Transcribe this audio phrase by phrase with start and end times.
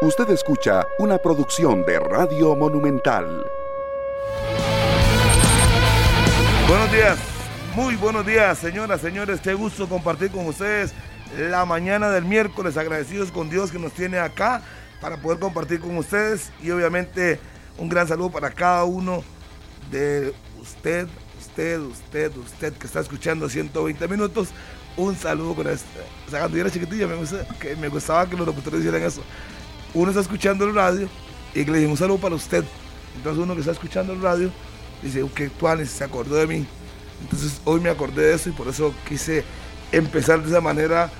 [0.00, 3.44] Usted escucha una producción de Radio Monumental.
[6.68, 7.18] Buenos días,
[7.74, 9.40] muy buenos días, señoras, señores.
[9.40, 10.92] Qué gusto compartir con ustedes
[11.36, 12.76] la mañana del miércoles.
[12.76, 14.62] Agradecidos con Dios que nos tiene acá
[15.00, 16.52] para poder compartir con ustedes.
[16.62, 17.40] Y obviamente
[17.76, 19.24] un gran saludo para cada uno
[19.90, 21.08] de usted,
[21.40, 24.50] usted, usted, usted que está escuchando 120 minutos.
[24.96, 25.88] Un saludo con esto.
[26.28, 27.16] O sea, cuando yo era chiquitilla me,
[27.58, 29.22] que me gustaba que los locutores hicieran eso
[29.94, 31.08] uno está escuchando el radio
[31.54, 32.64] y le dice un saludo para usted.
[33.16, 34.50] Entonces uno que está escuchando el radio
[35.02, 36.66] dice, qué tuanes, se acordó de mí.
[37.22, 39.44] Entonces hoy me acordé de eso y por eso quise
[39.90, 41.10] empezar de esa manera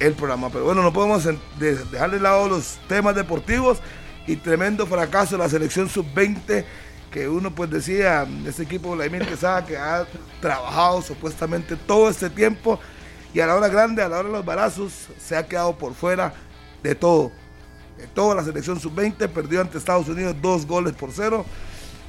[0.00, 0.50] el programa.
[0.50, 1.24] Pero bueno, no podemos
[1.58, 3.78] dejar de lado los temas deportivos
[4.26, 6.64] y tremendo fracaso de la selección sub-20
[7.10, 10.06] que uno pues decía, este equipo Vladimir Quesada que ha
[10.40, 12.78] trabajado supuestamente todo este tiempo
[13.32, 15.94] y a la hora grande, a la hora de los barazos, se ha quedado por
[15.94, 16.34] fuera
[16.82, 17.32] de todo
[18.14, 21.44] toda la selección sub-20 perdió ante Estados Unidos dos goles por cero.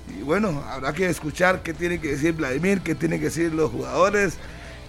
[0.07, 3.71] Y bueno, habrá que escuchar qué tiene que decir Vladimir, qué tienen que decir los
[3.71, 4.37] jugadores.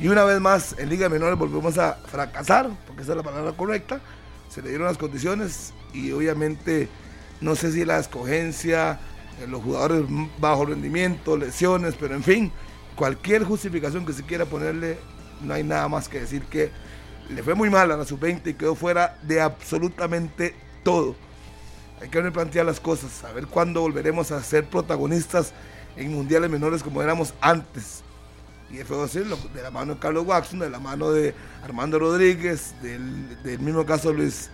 [0.00, 3.52] Y una vez más, en Liga Menores volvemos a fracasar, porque esa es la palabra
[3.52, 4.00] correcta.
[4.48, 6.88] Se le dieron las condiciones y obviamente
[7.41, 9.00] no sé si la escogencia,
[9.41, 10.04] eh, los jugadores
[10.38, 12.52] bajo rendimiento, lesiones, pero en fin,
[12.96, 14.98] cualquier justificación que se quiera ponerle,
[15.42, 16.70] no hay nada más que decir que
[17.30, 20.54] le fue muy mal a la sub-20 y quedó fuera de absolutamente
[20.89, 21.14] todo.
[22.00, 25.53] Hay que replantear las cosas, a ver cuándo volveremos a ser protagonistas
[25.97, 28.03] en mundiales menores como éramos antes.
[28.70, 32.75] Y fue decirlo, de la mano de Carlos Watson, de la mano de Armando Rodríguez,
[32.83, 34.48] del, mismo caso Luis,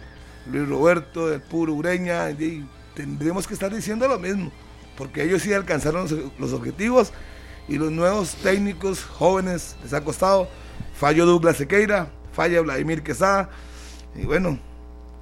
[0.51, 4.51] Luis Roberto, del puro Ureña, y tendríamos que estar diciendo lo mismo,
[4.97, 7.13] porque ellos sí alcanzaron los, objetivos
[7.69, 10.49] y los nuevos técnicos jóvenes les ha costado.
[10.97, 13.51] Fallo Douglas Sequeira, falla Vladimir Quesada,
[14.17, 14.59] y bueno,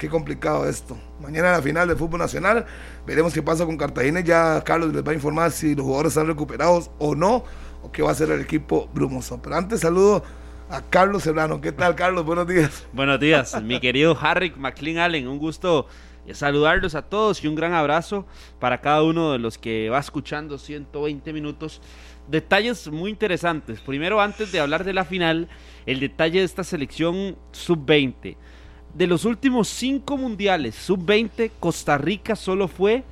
[0.03, 0.99] qué complicado esto.
[1.21, 2.67] Mañana la final del fútbol nacional,
[3.07, 4.19] veremos qué pasa con Cartagena.
[4.19, 7.45] Ya Carlos les va a informar si los jugadores están recuperados o no,
[7.85, 9.41] o qué va a hacer el equipo brumoso.
[9.41, 10.25] Pero antes saludo
[10.69, 11.61] a Carlos Serrano.
[11.61, 12.25] ¿Qué tal, Carlos?
[12.25, 12.85] Buenos días.
[12.93, 15.29] Buenos días, mi querido Harry McLean Allen.
[15.29, 15.87] Un gusto
[16.33, 18.27] saludarlos a todos y un gran abrazo
[18.59, 21.81] para cada uno de los que va escuchando 120 minutos.
[22.27, 23.81] Detalles muy interesantes.
[23.81, 25.49] Primero, antes de hablar de la final,
[25.87, 28.37] el detalle de esta selección sub-20
[28.95, 33.05] de los últimos cinco mundiales sub-20, Costa Rica solo fue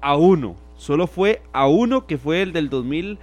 [0.00, 0.56] a uno.
[0.76, 3.18] Solo fue a uno, que fue el del 2000,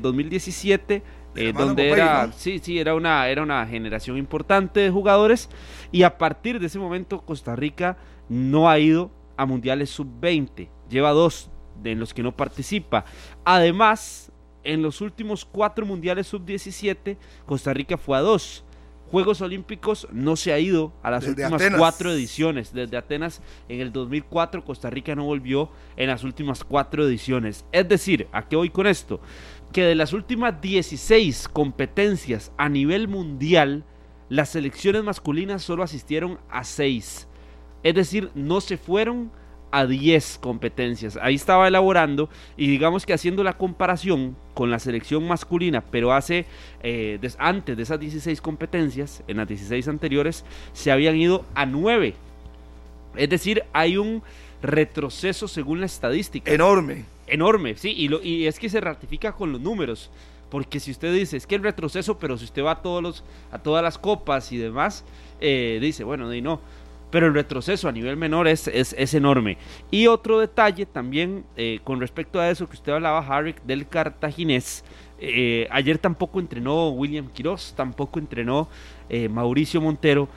[0.00, 1.02] 2017.
[1.36, 5.48] Eh, donde era, sí, sí, era una, era una generación importante de jugadores
[5.92, 7.96] y a partir de ese momento Costa Rica
[8.28, 11.48] no ha ido a mundiales sub-20, lleva dos
[11.80, 13.04] de los que no participa.
[13.44, 14.32] Además,
[14.64, 17.16] en los últimos cuatro mundiales sub-17,
[17.46, 18.64] Costa Rica fue a dos.
[19.10, 22.72] Juegos Olímpicos no se ha ido a las últimas cuatro ediciones.
[22.72, 27.64] Desde Atenas en el 2004 Costa Rica no volvió en las últimas cuatro ediciones.
[27.72, 29.20] Es decir, ¿a qué voy con esto?
[29.72, 33.84] Que de las últimas 16 competencias a nivel mundial,
[34.28, 37.26] las selecciones masculinas solo asistieron a 6.
[37.82, 39.32] Es decir, no se fueron
[39.70, 41.18] a 10 competencias.
[41.20, 46.46] Ahí estaba elaborando y digamos que haciendo la comparación con la selección masculina, pero hace
[46.82, 52.14] eh, antes de esas 16 competencias, en las 16 anteriores, se habían ido a 9.
[53.16, 54.22] Es decir, hay un
[54.62, 56.52] retroceso según la estadística.
[56.52, 57.04] Enorme.
[57.26, 60.10] Enorme, sí, y, lo, y es que se ratifica con los números.
[60.50, 63.24] Porque si usted dice, es que el retroceso, pero si usted va a, todos los,
[63.52, 65.04] a todas las copas y demás,
[65.40, 66.60] eh, dice, bueno, de no
[67.10, 69.58] pero el retroceso a nivel menor es, es, enorme.
[69.90, 74.84] Y otro detalle también eh, con respecto a eso que usted hablaba, Harry, del cartaginés.
[75.18, 78.68] Eh, ayer tampoco entrenó William Quiroz, tampoco entrenó
[79.08, 80.28] eh, Mauricio Montero.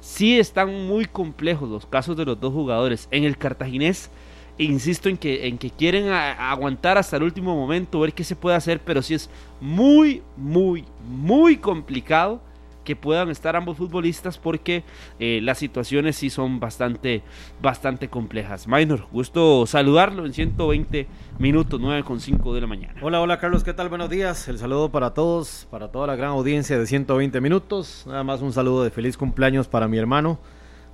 [0.00, 3.08] Sí están muy complejos los casos de los dos jugadores.
[3.10, 4.10] En el cartaginés,
[4.58, 8.56] insisto en que, en que quieren aguantar hasta el último momento, ver qué se puede
[8.56, 9.30] hacer, pero sí es
[9.60, 12.40] muy, muy, muy complicado
[12.88, 14.82] que puedan estar ambos futbolistas porque
[15.20, 17.22] eh, las situaciones sí son bastante,
[17.60, 18.66] bastante complejas.
[18.66, 21.06] Minor, gusto saludarlo en 120
[21.38, 22.94] minutos, 9 con 5 de la mañana.
[23.02, 23.90] Hola, hola Carlos, ¿qué tal?
[23.90, 24.48] Buenos días.
[24.48, 28.04] El saludo para todos, para toda la gran audiencia de 120 minutos.
[28.06, 30.38] Nada más un saludo de feliz cumpleaños para mi hermano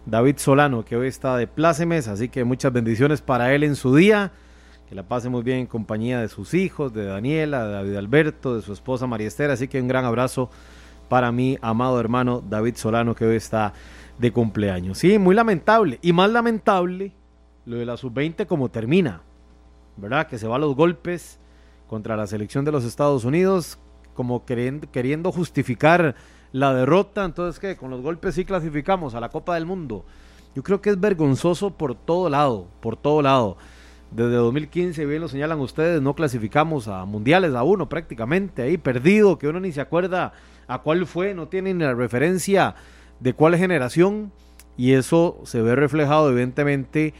[0.05, 3.95] David Solano, que hoy está de plácemes, así que muchas bendiciones para él en su
[3.95, 4.33] día.
[4.89, 8.57] Que la pase muy bien en compañía de sus hijos, de Daniela, de David Alberto,
[8.57, 9.53] de su esposa María Esther.
[9.53, 10.51] Así que un gran abrazo
[11.15, 13.73] para mi amado hermano David Solano que hoy está
[14.19, 14.99] de cumpleaños.
[14.99, 16.01] Sí, muy lamentable.
[16.03, 17.13] Y más lamentable
[17.67, 19.21] lo de la sub-20 como termina,
[19.97, 20.27] ¿verdad?
[20.27, 21.39] Que se va a los golpes
[21.87, 23.79] contra la selección de los Estados Unidos,
[24.15, 26.17] como queriendo, justificar
[26.51, 27.25] la derrota.
[27.25, 27.77] Entonces, ¿qué?
[27.77, 30.05] Con los golpes sí clasificamos a la Copa del Mundo.
[30.57, 33.57] Yo creo que es vergonzoso por todo lado, por todo lado.
[34.11, 39.39] Desde 2015, bien lo señalan ustedes, no clasificamos a mundiales a uno prácticamente, ahí perdido,
[39.39, 40.33] que uno ni se acuerda
[40.67, 42.75] a cuál fue, no tiene ni la referencia
[43.21, 44.33] de cuál generación,
[44.77, 47.15] y eso se ve reflejado evidentemente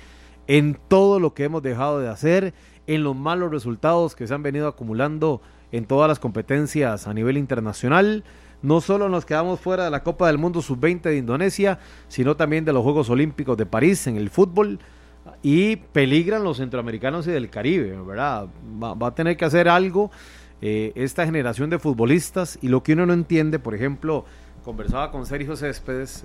[0.47, 2.55] en todo lo que hemos dejado de hacer,
[2.87, 5.41] en los malos resultados que se han venido acumulando
[5.73, 8.25] en todas las competencias a nivel internacional.
[8.63, 12.65] No solo nos quedamos fuera de la Copa del Mundo Sub-20 de Indonesia, sino también
[12.65, 14.79] de los Juegos Olímpicos de París en el fútbol
[15.43, 18.47] y peligran los centroamericanos y del Caribe, ¿verdad?
[18.83, 20.11] Va, a tener que hacer algo
[20.67, 24.25] eh, esta generación de futbolistas y lo que uno no entiende, por ejemplo,
[24.65, 26.25] conversaba con Sergio Céspedes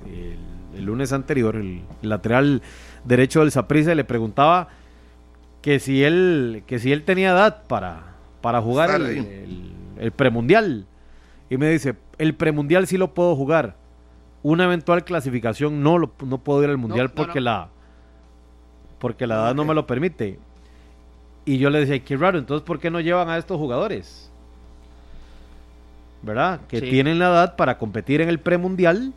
[0.74, 2.62] el, lunes anterior, el, lateral
[3.04, 4.70] derecho del Saprissa, y le preguntaba
[5.62, 10.86] que si él, que si él tenía edad para, para jugar el, premundial.
[11.50, 13.76] Y me dice, el premundial sí lo puedo jugar.
[14.42, 17.72] Una eventual clasificación no, lo, no puedo ir al mundial porque la
[19.00, 20.40] porque la edad no me lo permite.
[21.44, 24.29] Y yo le decía, qué raro, entonces ¿por qué no llevan a estos jugadores?
[26.22, 26.62] ¿Verdad?
[26.68, 29.14] Que tienen la edad para competir en el premundial.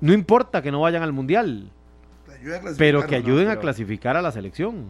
[0.00, 1.70] No importa que no vayan al mundial,
[2.78, 4.86] pero que ayuden a clasificar a la selección.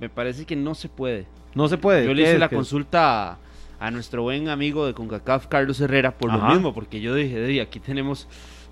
[0.00, 1.26] Me parece que no se puede.
[1.54, 2.04] No se puede.
[2.04, 3.38] Yo le hice la consulta
[3.80, 7.60] a, nuestro buen amigo de CONCACAF, Carlos Herrera, por lo mismo, porque yo dije, de,
[7.60, 8.28] aquí tenemos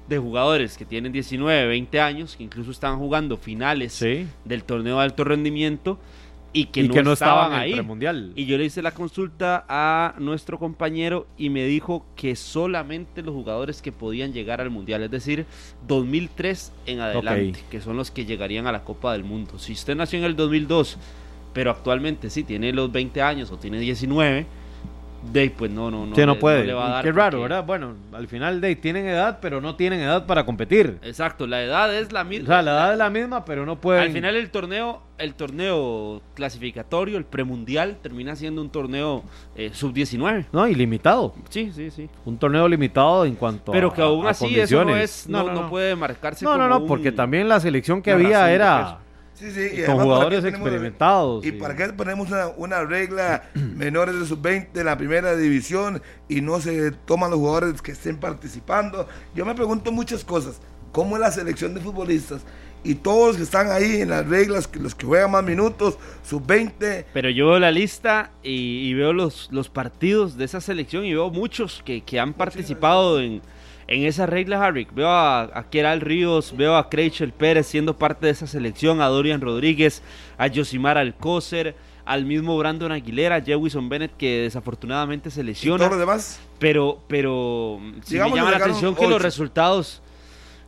[0.09, 4.05] de jugadores que tienen 19, 20 años, que incluso estaban jugando finales
[4.45, 5.99] del torneo de alto rendimiento
[6.57, 7.79] y que, no, estaban, ahí.
[7.83, 8.33] Mundial.
[8.35, 13.35] Y yo le hice la consulta a nuestro compañero y me dijo que solamente los
[13.35, 15.45] jugadores que podían llegar al Mundial, es decir,
[15.87, 19.59] 2003 en adelante, que son los que llegarían a la Copa del Mundo.
[19.59, 20.97] Si usted nació en el 2002,
[21.53, 24.47] pero actualmente sí tiene los 20 años o tiene 19,
[25.33, 26.15] Day, pues no, no, no.
[26.15, 26.67] Sí, no puede.
[27.03, 27.65] Qué raro, ¿verdad?
[27.65, 30.99] Bueno, al final Day tienen edad, pero no tienen edad para competir.
[31.03, 32.45] Exacto, la edad es la misma.
[32.45, 34.03] O sea, la edad es la misma, pero no pueden.
[34.03, 39.25] Al final el torneo, el torneo clasificatorio, el premundial, termina siendo un torneo
[39.57, 40.47] eh, sub-19.
[40.53, 41.35] No, ilimitado.
[41.49, 42.09] Sí, sí, sí.
[42.25, 45.97] Un torneo limitado en cuanto Pero que aún así eso no es, no, no, puede
[45.97, 48.99] marcarse No, no, no, porque también la selección que había era
[49.39, 51.45] Sí, sí, con jugadores experimentados.
[51.45, 56.59] ¿Y para qué ponemos una, regla menores de sub-20 en la primera división y no
[56.59, 59.07] se toman los jugadores que estén participando?
[59.35, 60.61] Yo me pregunto muchas cosas.
[60.91, 62.43] ¿Cómo es la selección de futbolistas?
[62.83, 67.05] Y todos los que están ahí en las reglas, los que juegan más minutos, sub-20.
[67.13, 71.29] Pero yo veo la lista y, veo los, los partidos de esa selección y veo
[71.29, 73.43] muchos que, que han participado en
[73.89, 74.87] en esa regla, Harry.
[74.93, 79.07] Veo a, a Keral Ríos, veo a Creichel Pérez siendo parte de esa selección, a
[79.07, 80.03] Dorian Rodríguez,
[80.39, 85.85] a Josimar Alcócer, al mismo Brandon Aguilera, a Jewison Bennett, que desafortunadamente se lesiona.
[85.85, 86.41] ¿Y todo lo demás?
[86.59, 90.03] Pero, pero sí me llama la atención que los resultados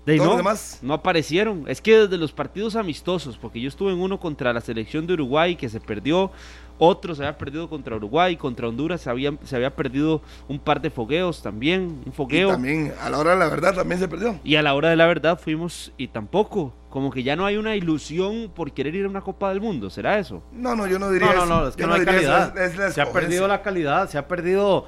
[0.04, 0.78] de no, demás?
[0.82, 1.64] no aparecieron.
[1.68, 5.14] Es que desde los partidos amistosos, porque yo estuve en uno contra la selección de
[5.14, 6.30] Uruguay que se perdió,
[6.78, 10.80] otro se había perdido contra Uruguay, contra Honduras se había, se había perdido un par
[10.80, 12.48] de fogueos también, un fogueo.
[12.48, 14.38] Y también a la hora de la verdad también se perdió.
[14.44, 17.56] Y a la hora de la verdad fuimos y tampoco, como que ya no hay
[17.56, 20.42] una ilusión por querer ir a una Copa del Mundo, ¿será eso?
[20.52, 22.54] No, no, yo no diría no, No, no, es que no, hay calidad.
[22.92, 24.86] se ha perdido la calidad, se ha perdido,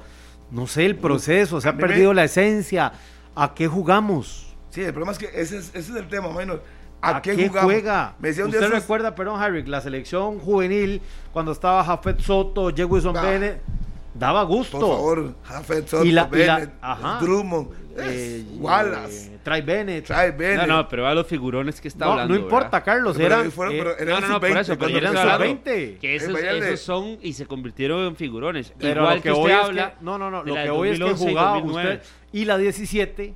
[0.49, 2.93] no sé, el proceso, se ha perdido la esencia.
[3.35, 4.47] ¿A qué jugamos?
[4.69, 6.59] Sí, el problema es que ese es, ese es el tema, menos
[7.01, 8.15] ¿A, qué, juega?
[8.21, 11.01] ¿Usted recuerda, perdón, Harry, la selección juvenil
[11.33, 13.61] cuando estaba Jafet Soto, Jewison Bennett?
[14.13, 14.77] Daba gusto.
[14.79, 16.69] Por favor, Jafet Soto, y la, Bennett,
[17.21, 19.39] Drummond, eh, Wallace.
[19.43, 20.05] Try Bennett.
[20.05, 20.67] Try Bennett.
[20.67, 22.35] No, no, pero a los figurones que está no, hablando.
[22.35, 25.97] No importa, Carlos, eran, fueron, pero eran no, no, no, por eso, pero eran sub-20.
[25.97, 28.73] Que esos, esos, son y se convirtieron en figurones.
[28.77, 29.91] Pero Igual lo que, que usted habla.
[29.91, 32.01] Que, no, no, no, lo que hoy es que jugaba usted.
[32.31, 33.33] Y la 17,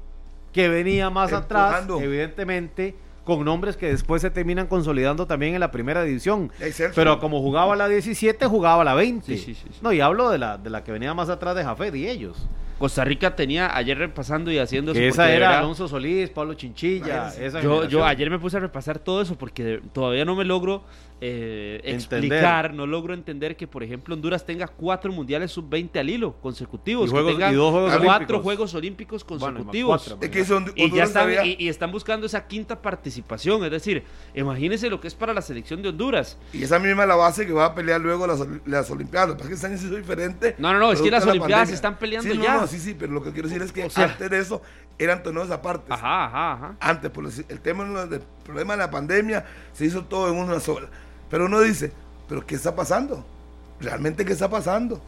[0.54, 5.72] que venía más atrás, evidentemente con nombres que después se terminan consolidando también en la
[5.72, 6.52] primera división.
[6.96, 9.36] Pero como jugaba la 17, jugaba la 20.
[9.82, 12.48] no, y hablo de la, de la que venía más atrás de Jafet y ellos.
[12.78, 17.32] Costa Rica tenía ayer repasando y haciendo que esa era Alonso Solís, Pablo Chinchilla.
[17.62, 20.84] yo, yo ayer me puse a repasar todo eso porque todavía no me logro
[21.22, 26.34] eh, explicar, no logro entender que, por ejemplo, Honduras tenga cuatro mundiales sub-20 al hilo
[26.42, 30.18] consecutivos, y, que dos juegos cuatro Juegos Olímpicos consecutivos.
[30.76, 34.04] y, ya están, y, están buscando esa quinta participación, es decir,
[34.36, 36.38] imagínense lo que es para la selección de Honduras.
[36.52, 39.36] Y esa misma es la base que va a pelear luego las, las Olimpiadas.
[39.36, 40.56] Porque este año sí diferente.
[40.58, 42.65] No, no, no, es que las Olimpiadas se están peleando ya.
[42.68, 44.62] Sí, sí, pero lo que quiero decir es que antes de eso
[44.98, 45.94] eran torneos aparte.
[45.94, 46.76] Ajá, ajá, ajá.
[46.80, 50.88] Antes, por el tema del problema de la pandemia, se hizo todo en una sola.
[51.30, 51.92] Pero uno dice,
[52.28, 53.26] ¿pero qué está pasando?
[53.80, 55.02] ¿Realmente qué está pasando?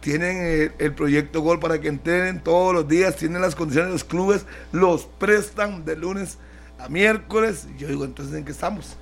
[0.00, 4.04] Tienen el, proyecto Gol para que entrenen todos los días, tienen las condiciones de los
[4.04, 6.38] clubes, los prestan de lunes
[6.78, 7.66] a miércoles.
[7.78, 8.96] Yo digo, entonces, ¿en qué estamos?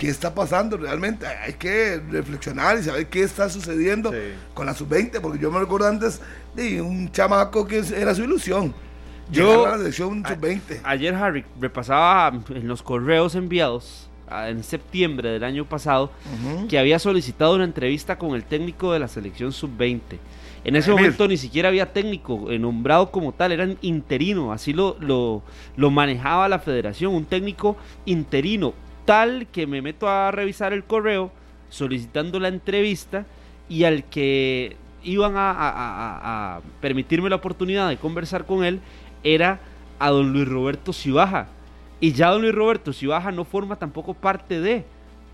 [0.00, 1.26] ¿Qué está pasando realmente?
[1.26, 4.16] Hay que reflexionar y saber qué está sucediendo Sí.
[4.54, 6.22] con la sub-20, porque yo me recuerdo antes
[6.54, 8.72] de un chamaco que era su ilusión.
[9.30, 10.80] Yo- a la selección sub-20.
[10.84, 14.08] Ayer, Harry, repasaba en los correos enviados
[14.48, 16.10] en septiembre del año pasado
[16.70, 20.00] que había solicitado una entrevista con el técnico de la selección sub-20.
[20.64, 21.02] En ese Emil.
[21.02, 25.42] momento ni siquiera había técnico eh, nombrado como tal, era interino, así lo, lo,
[25.76, 27.76] lo manejaba la federación, un técnico
[28.06, 28.72] interino,
[29.10, 31.32] tal que me meto a revisar el correo
[31.68, 33.26] solicitando la entrevista
[33.68, 38.78] y al que iban a, a- permitirme la oportunidad de conversar con él
[39.24, 39.58] era
[39.98, 41.48] a don Luis Roberto Cibaja.
[41.98, 44.84] Y ya don Luis Roberto Cibaja no forma tampoco parte de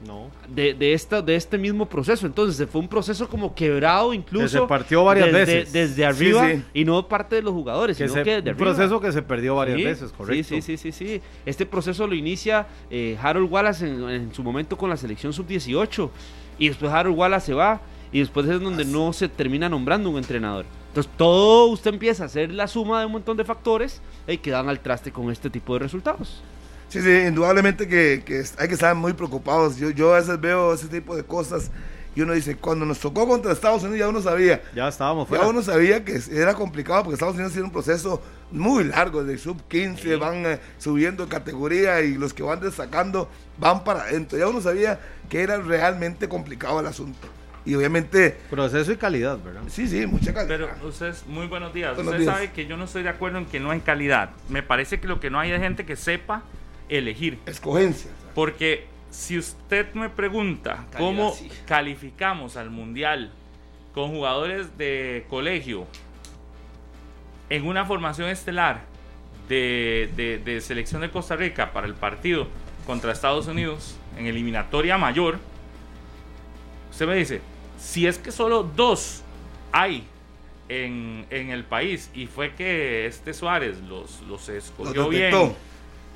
[0.05, 0.31] No.
[0.49, 2.27] de, de, esta, de este mismo proceso.
[2.27, 4.45] Entonces fue un proceso como quebrado incluso.
[4.45, 5.73] Que se partió varias desde, veces.
[5.73, 6.63] Desde arriba sí.
[6.75, 8.57] y no parte de los jugadores, Que sino se- que de un arriba.
[8.75, 10.49] proceso que se perdió varias Sí, veces, correcto.
[10.49, 11.23] Sí, sí, sí, sí, sí.
[11.47, 16.11] Este proceso lo inicia eh, Harold Wallace en, en su momento con la selección sub-18
[16.59, 17.81] y después Harold Wallace se va
[18.13, 20.67] y después es donde no se termina nombrando un entrenador.
[20.89, 24.51] Entonces todo usted empieza a hacer la suma de un montón de factores y que
[24.51, 26.43] dan al traste con este tipo de resultados.
[26.89, 28.23] Sí, sí, indudablemente que,
[28.59, 29.77] hay que estar muy preocupados.
[29.77, 31.71] Yo, yo a veces veo ese tipo de cosas
[32.17, 34.63] y uno dice, cuando nos tocó contra Estados Unidos ya uno sabía.
[34.75, 35.45] Ya estábamos fuera.
[35.45, 39.37] Ya uno sabía que era complicado porque Estados Unidos tiene un proceso muy largo, de
[39.37, 43.29] sub 15 van eh, subiendo de categoría y los que van destacando
[43.59, 44.39] van para adentro.
[44.39, 47.29] Ya uno sabía que era realmente complicado el asunto.
[47.67, 49.63] Y obviamente, Proceso y calidad, ¿verdad?
[49.67, 50.57] sí, sí, mucha calidad.
[50.57, 51.97] Pero ustedes, muy buenos días.
[51.97, 52.35] Buenos Usted días.
[52.35, 54.31] sabe que yo no estoy de acuerdo en que no hay calidad.
[54.49, 56.45] Me parece que lo que no hay es gente que sepa
[56.89, 57.39] elegir.
[57.47, 58.11] Escogencia.
[58.35, 61.51] Porque si usted me pregunta Calidad, cómo sí.
[61.67, 63.33] calificamos al mundial
[63.95, 65.87] con jugadores de colegio
[67.49, 68.83] en una formación estelar
[69.49, 72.49] de, de- de selección de Costa Rica para el partido
[72.87, 75.39] contra Estados Unidos en eliminatoria mayor,
[76.91, 77.41] usted me dice,
[77.79, 79.23] si es que solo dos
[79.73, 80.05] hay
[80.69, 85.31] en, en el país y fue que este Suárez los, los escogió Los bien.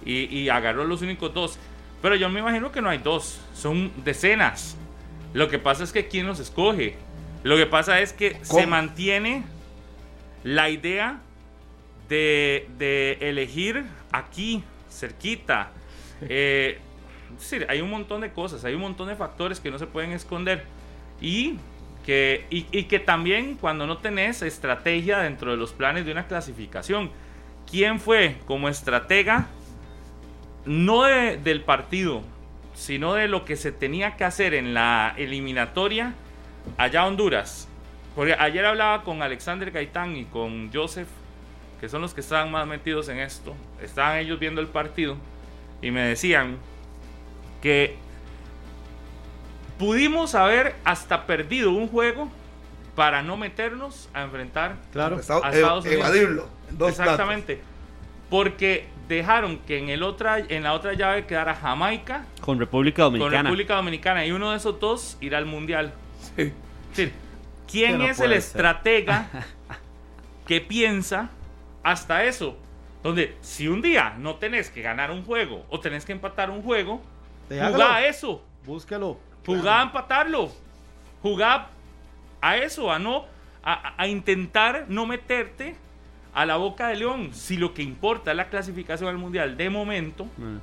[0.04, 1.58] Y, y agarró los únicos dos.
[2.02, 4.76] Pero yo me imagino que no hay dos, son decenas.
[5.32, 6.96] Lo que pasa es que quién los escoge.
[7.42, 9.44] Lo que pasa es que se mantiene
[10.44, 11.20] la idea
[12.08, 15.72] de, de elegir aquí, cerquita.
[16.28, 16.78] Eh,
[17.34, 19.86] es decir, hay un montón de cosas, hay un montón de factores que no se
[19.86, 20.66] pueden esconder.
[21.18, 21.56] Y
[22.04, 26.26] que, y, y que también cuando no tenés estrategia dentro de los planes de una
[26.26, 27.10] clasificación,
[27.70, 29.48] ¿quién fue como estratega?
[30.64, 32.22] No de- del partido,
[32.74, 36.14] sino de lo que se tenía que hacer en la eliminatoria
[36.76, 37.66] allá a Honduras.
[38.14, 41.08] Porque ayer hablaba con Alexander Gaitán y con Joseph,
[41.80, 43.54] que son los que estaban más metidos en esto.
[43.82, 45.16] Estaban ellos viendo el partido
[45.80, 46.56] y me decían
[47.62, 47.96] que
[49.78, 52.30] pudimos haber hasta perdido un juego
[52.94, 55.16] para no meternos a enfrentar Claro.
[55.16, 56.06] A Estados ev- Unidos.
[56.06, 56.48] evadirlo.
[56.70, 57.60] dos Exactamente.
[58.28, 63.12] Porque dejaron que en, el otra, en la otra llave quedara Jamaica Con República con
[63.14, 63.42] Dominicana.
[63.42, 65.92] República Dominicana y uno de esos dos irá al Mundial.
[66.36, 66.42] Sí.
[66.42, 67.12] Es decir,
[67.70, 68.32] ¿quién no es el ser.
[68.38, 69.28] estratega
[70.46, 71.30] que piensa
[71.82, 72.56] hasta eso?
[73.02, 76.62] Donde si un día no tenés que ganar un juego o tenés que empatar un
[76.62, 77.02] juego,
[77.48, 78.44] Sí, jugá a eso.
[78.64, 79.18] Búsquelo.
[79.46, 80.52] Jugá a empatarlo.
[81.22, 81.68] Jugá
[82.40, 83.24] a eso, a no
[83.62, 85.76] a- a intentar no meterte
[86.34, 87.30] a la boca de león.
[87.32, 90.58] Si lo que importa es la clasificación al mundial de momento, Ah.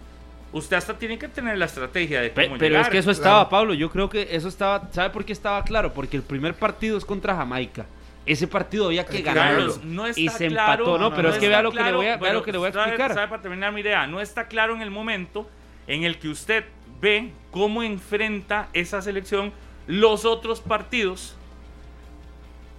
[0.53, 2.85] usted hasta tiene que tener la estrategia de Pe- cómo pero llegar.
[2.85, 3.49] es que eso estaba, claro.
[3.49, 3.73] Pablo.
[3.73, 4.87] Yo creo que eso estaba.
[4.91, 5.93] ¿Sabe por qué estaba claro?
[5.93, 7.85] Porque el primer partido es contra Jamaica.
[8.25, 9.57] Ese partido había que que ganarlo.
[9.59, 11.93] Carlos, no está y se claro, empató, no, pero es que vea lo que le
[11.93, 13.13] voy a, vea pero lo que le voy a sabe- explicar.
[13.13, 15.49] sabe, para terminar mi idea, no está claro en el momento
[15.87, 16.65] en el que usted
[16.99, 19.53] ve cómo enfrenta esa selección
[19.87, 21.35] los otros partidos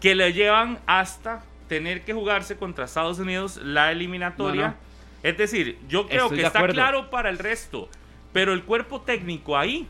[0.00, 4.62] que le llevan hasta tener que jugarse contra Estados Unidos la eliminatoria.
[4.62, 4.76] No, no.
[5.22, 6.74] Es decir, yo creo Estoy que está acuerdo.
[6.74, 7.88] claro para el resto,
[8.32, 9.86] pero el cuerpo técnico ahí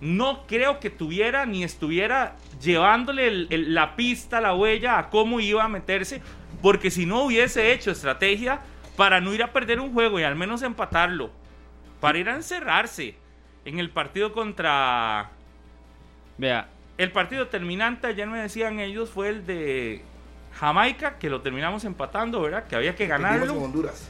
[0.00, 5.40] no creo que tuviera ni estuviera llevándole el- el- la pista, la huella a cómo
[5.40, 6.22] iba a meterse,
[6.62, 8.60] porque si no hubiese hecho estrategia
[8.96, 11.30] para no ir a perder un juego y al menos empatarlo,
[12.00, 13.14] para ir a encerrarse
[13.64, 15.30] en el partido contra...
[16.38, 20.02] Vea, El partido terminante, ayer me decían ellos, fue el de
[20.60, 22.64] Jamaica, que lo terminamos empatando, ¿verdad?
[22.68, 23.64] Que había que Perdimos con ganarlo.
[23.64, 24.08] Honduras.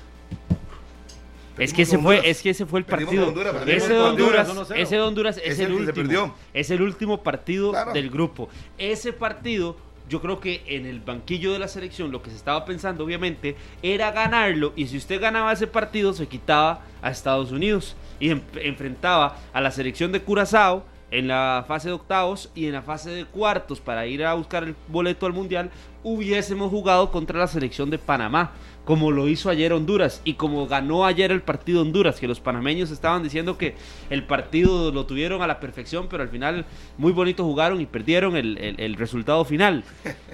[1.59, 2.37] es que ese con fue, Honduras.
[2.37, 3.29] es que ese fue el Perdimos partido.
[3.29, 4.77] Honduras, ese de Honduras, Honduras 1-0.
[4.83, 5.95] ese de Honduras es, Es el, último.
[5.95, 6.35] perdió.
[6.55, 7.93] Es el último partido Claro.
[7.93, 8.49] del grupo.
[8.79, 9.77] Ese partido
[10.09, 13.55] yo creo que en el banquillo de la selección lo que se estaba pensando obviamente
[13.81, 18.43] era ganarlo y si usted ganaba ese partido se quitaba a Estados Unidos y em-
[18.61, 23.11] enfrentaba a la selección de Curazao en la fase de octavos y en la fase
[23.11, 25.71] de cuartos para ir a buscar el boleto al mundial
[26.03, 28.53] hubiésemos jugado contra la selección de Panamá
[28.85, 32.91] como lo hizo ayer Honduras y como ganó ayer el partido Honduras, que los panameños
[32.91, 33.77] estaban diciendo que
[34.09, 36.65] el partido lo tuvieron a la perfección, pero al final
[36.99, 39.85] muy bonito jugaron y perdieron el, el- el resultado final.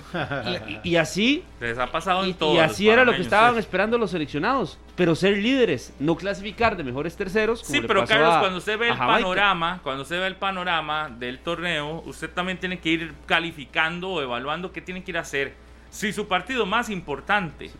[0.84, 2.54] Y, y así, Les ha pasado en todo.
[2.54, 6.84] y así era lo que estaban esperando los seleccionados, pero ser líderes, no clasificar de
[6.84, 7.60] mejores terceros.
[7.62, 10.26] como Sí, le pero pasó Carlos, a- cuando usted ve el panorama, cuando usted ve
[10.28, 15.10] el panorama del torneo, usted también tiene que ir calificando o evaluando qué tiene que
[15.10, 15.55] ir a hacer.
[15.96, 17.70] Si su partido más importante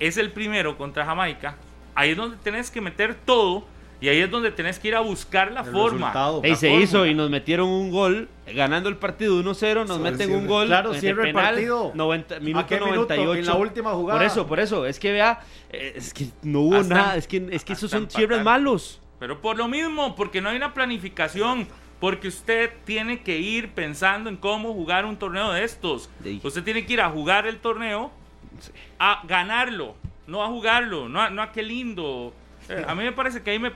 [0.00, 1.54] es el primero contra Jamaica,
[1.94, 3.64] ahí es donde tenés que meter todo
[4.00, 6.08] y ahí es donde tenés que ir a buscar la El forma.
[6.12, 6.82] la se fórmula.
[6.82, 9.44] hizo y nos metieron un gol, ganando el partido 1-0,
[9.86, 10.34] nos Sobre meten cierre.
[10.42, 10.66] un gol.
[10.66, 11.92] Claro, de cierre el partido.
[11.94, 13.14] 90, minuto ¿A qué minuto?
[13.14, 13.38] 98.
[13.38, 14.18] En la última jugada.
[14.18, 15.38] Por eso, por eso, es que vea,
[15.70, 19.00] eh, es que no hubo Hasta- nada, es que, es que esos son cierres malos.
[19.20, 21.68] Pero por lo mismo, porque no hay una planificación.
[22.00, 26.08] Porque usted tiene que ir pensando en cómo jugar un torneo de estos.
[26.22, 26.40] Sí.
[26.42, 28.10] Usted tiene que ir a jugar el torneo,
[28.98, 29.94] a ganarlo,
[30.26, 32.32] no a jugarlo, no a, no a qué lindo.
[32.68, 33.72] Eh, a mí me parece que ahí, me,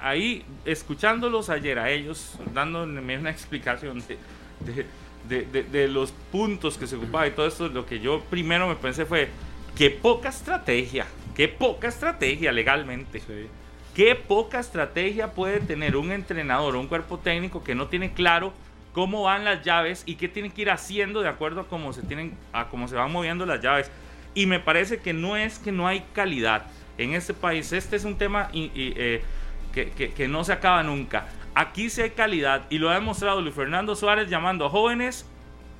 [0.00, 4.18] ahí, escuchándolos ayer a ellos, dándome una explicación de,
[4.60, 4.86] de,
[5.28, 8.66] de- de- de los puntos que se ocupaba y todo esto, lo que yo primero
[8.66, 9.28] me pensé fue,
[9.76, 13.22] qué poca estrategia, qué poca estrategia legalmente.
[13.98, 18.52] Qué poca estrategia puede tener un entrenador o un cuerpo técnico que no tiene claro
[18.92, 22.02] cómo van las llaves y qué tiene que ir haciendo de acuerdo a cómo se
[22.02, 23.90] tienen a cómo se van moviendo las llaves.
[24.34, 27.72] Y me parece que no es que no hay calidad en este país.
[27.72, 29.20] Este es un tema y- y, eh,
[29.74, 31.26] que, que- que no se acaba nunca.
[31.56, 35.26] Aquí sí hay calidad y lo ha demostrado Luis Fernando Suárez llamando a jóvenes,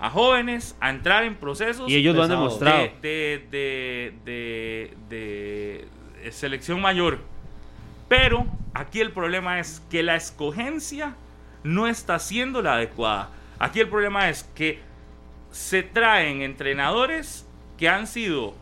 [0.00, 2.78] a jóvenes a entrar en procesos Y ellos lo han demostrado.
[3.00, 5.88] de, de, de, de-
[6.24, 7.20] de selección mayor.
[8.08, 11.14] Pero aquí el problema es que la escogencia
[11.62, 13.30] no está siendo la adecuada.
[13.58, 14.80] Aquí el problema es que
[15.50, 18.54] se traen entrenadores que han sido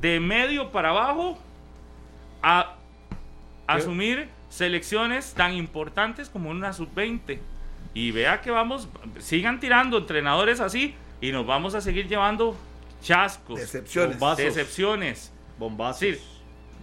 [0.00, 1.38] de medio para abajo
[2.42, 2.74] a
[3.66, 7.38] asumir selecciones tan importantes como una sub-20.
[7.94, 12.56] Y vea que vamos, sigan tirando entrenadores así y nos vamos a seguir llevando
[13.02, 14.18] chascos, Decepciones.
[14.18, 14.44] Bombazos.
[14.44, 15.32] decepciones.
[15.58, 16.00] Bombazos.
[16.00, 16.18] Sí,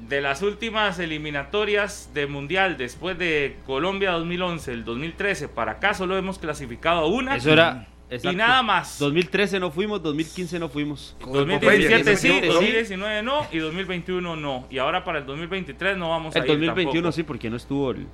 [0.08, 6.18] de las últimas eliminatorias de Mundial después de Colombia 2011, el 2013, para acá solo
[6.18, 7.36] hemos clasificado a una.
[7.36, 7.88] Eso era.
[8.22, 9.00] Y nada más.
[9.00, 11.16] 2013 no fuimos, 2015 no fuimos.
[11.20, 12.54] Con el 2017 Popeye, sí, ¿no?
[12.54, 14.68] 2019 no y 2021 no.
[14.70, 17.12] Y ahora para el 2023 no vamos a El ir 2021 tampoco.
[17.12, 18.06] sí, porque no estuvo el.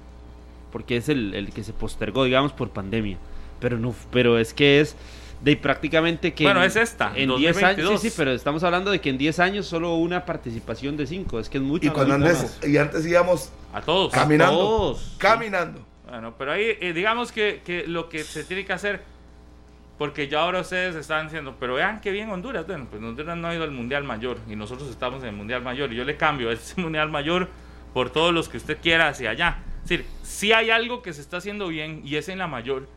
[0.71, 3.17] Porque es el, el que se postergó, digamos, por pandemia.
[3.59, 4.95] Pero no, pero es que es
[5.41, 6.43] de prácticamente que.
[6.43, 7.77] Bueno, en- es esta, En 10 años.
[7.77, 8.01] 2022.
[8.01, 11.39] Sí, sí, pero estamos hablando de que en 10 años solo una participación de 5.
[11.39, 11.87] Es que es mucho.
[11.87, 14.11] Y cuando antes, y antes íbamos A todos.
[14.13, 14.55] caminando.
[14.57, 15.15] todos.
[15.17, 15.85] Caminando.
[16.09, 19.01] Bueno, pero ahí eh, digamos que, que lo que se tiene que hacer,
[19.97, 23.47] porque ya ahora ustedes están diciendo, pero vean qué bien Honduras, bueno, pues Honduras no
[23.47, 26.17] ha ido al Mundial Mayor y nosotros estamos en el Mundial Mayor y yo le
[26.17, 27.47] cambio ese Mundial Mayor
[27.93, 29.59] por todos los que usted quiera hacia allá.
[29.83, 32.87] Es decir, sí hay algo que se está haciendo bien y es en la mayor.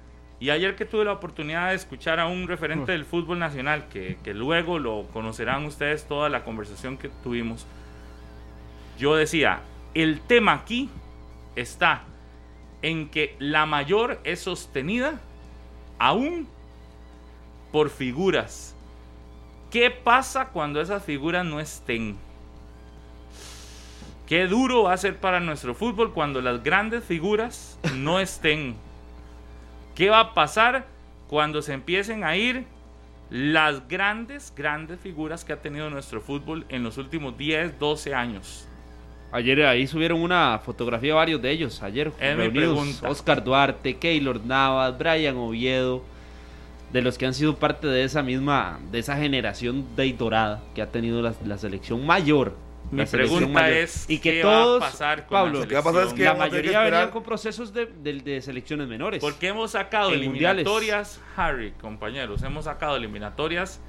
[0.43, 4.19] Y ayer que tuve la oportunidad de escuchar a un referente del fútbol nacional, que,
[4.25, 7.65] que luego lo conocerán ustedes toda la conversación que tuvimos,
[8.99, 9.61] yo decía,
[9.95, 10.91] el tema aquí
[11.55, 12.03] está
[12.83, 15.21] en que la mayor es sostenida
[16.01, 16.49] aún
[17.71, 18.75] por figuras.
[19.71, 22.17] ¿Qué pasa cuando esas figuras no estén?
[24.27, 28.75] Qué duro va a ser para nuestro fútbol cuando las grandes figuras no estén.
[29.95, 30.87] ¿Qué va a pasar
[31.29, 32.65] cuando se empiecen a ir
[33.31, 38.69] las grandes, grandes figuras que ha tenido nuestro fútbol en los últimos 10, 12 años?
[39.33, 41.83] Ayer ahí subieron una fotografía varios de ellos.
[41.83, 43.03] Ayer reunidos.
[43.03, 46.03] Oscar Duarte, Keylor Navas, Brian Oviedo.
[46.93, 50.83] De los que han sido parte de esa misma, de esa generación de dorada que
[50.83, 52.55] ha tenido la, la selección mayor.
[52.93, 53.77] Mi pregunta mayor.
[53.79, 56.07] es, y que ¿qué va a pasar con Pablo, la Lo que va a pasar
[56.09, 57.11] es que la que mayoría venían esperar.
[57.11, 59.21] con procesos de, de- de selecciones menores.
[59.21, 60.67] Porque hemos sacado En mundiales.
[60.67, 63.81] eliminatorias, Harry, compañeros, hemos sacado eliminatorias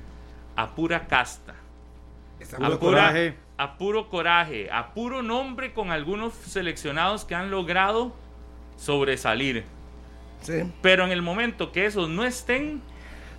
[0.56, 3.36] a pura casta, a puro pura- coraje.
[3.58, 8.14] a puro coraje, a puro nombre con algunos seleccionados que han logrado
[8.78, 9.64] sobresalir.
[10.42, 10.64] Sí.
[10.82, 12.82] Pero en el momento que esos no estén,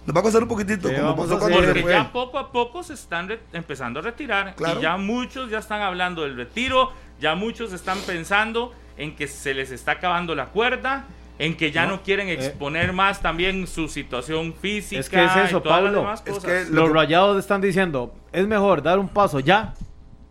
[0.07, 2.83] Nos va a costar un poquitito, ¿Qué como pasó cuando porque ya poco a poco
[2.83, 4.79] se están empezando a retirar Claro.
[4.79, 9.55] y ya muchos ya están hablando del retiro, ya muchos están pensando en que se
[9.55, 11.07] les está acabando la cuerda
[11.39, 12.35] en que ya no, No, quieren eh.
[12.35, 16.37] exponer más también su situación física Es que es eso, y todas las Pablo.
[16.39, 19.75] Es que- Lo Los que- rayados están diciendo, es mejor dar un paso ya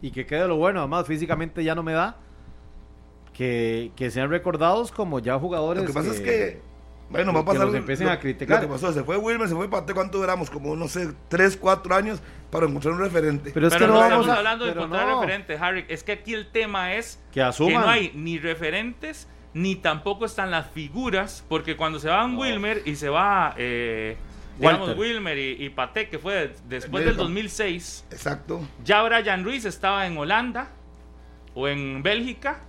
[0.02, 2.16] y que quede lo bueno, además físicamente ya no me da,
[3.34, 6.62] que, que sean recordados como ya jugadores Lo que pasa es que,
[7.14, 7.66] bueno, va a que pasar.
[7.68, 8.62] los empiecen lo- a criticar.
[8.62, 10.50] Lo que pasó, se fue Wilmer, se fue Pate, ¿cuánto duramos?
[10.50, 12.22] Como, no sé, 3, 4 años
[12.52, 13.52] para encontrar un referente.
[13.54, 14.40] Pero es Pero que no, no estamos vamos a...
[14.40, 15.86] hablando de encontrar no, referentes, Harry.
[15.88, 20.50] Es que aquí el tema es Que que no hay ni referentes ni tampoco están
[20.52, 24.18] las figuras, porque cuando se van Wilmer y se va, eh,
[24.58, 24.98] digamos.
[24.98, 27.24] Wilmer y, y Paté, que fue después El del Belga.
[27.24, 28.62] 2006, Exacto.
[28.84, 30.70] ya Brian Ruiz estaba en Holanda
[31.54, 32.62] o en Bélgica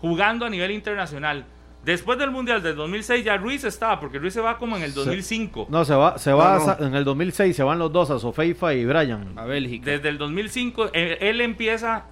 [0.00, 1.46] jugando a nivel internacional.
[1.84, 4.90] Después del Mundial del 2006 ya Ruiz estaba, porque Ruiz se va como en el
[4.92, 5.66] Se- 2005.
[5.70, 6.70] No, se va, se va No, no.
[6.72, 9.32] a sa- en el 2006, se van los dos, a Sofeifa y Brian.
[9.38, 9.90] A Bélgica.
[9.90, 12.04] Desde el 2005, él, él empieza,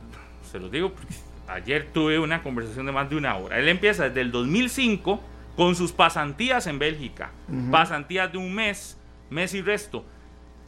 [0.50, 1.14] se los digo porque
[1.48, 3.58] ayer tuve una conversación de más de una hora.
[3.58, 5.20] Él empieza desde el 2005
[5.56, 7.30] con sus pasantías en Bélgica.
[7.70, 8.98] Pasantías de un mes,
[9.30, 10.04] mes y resto.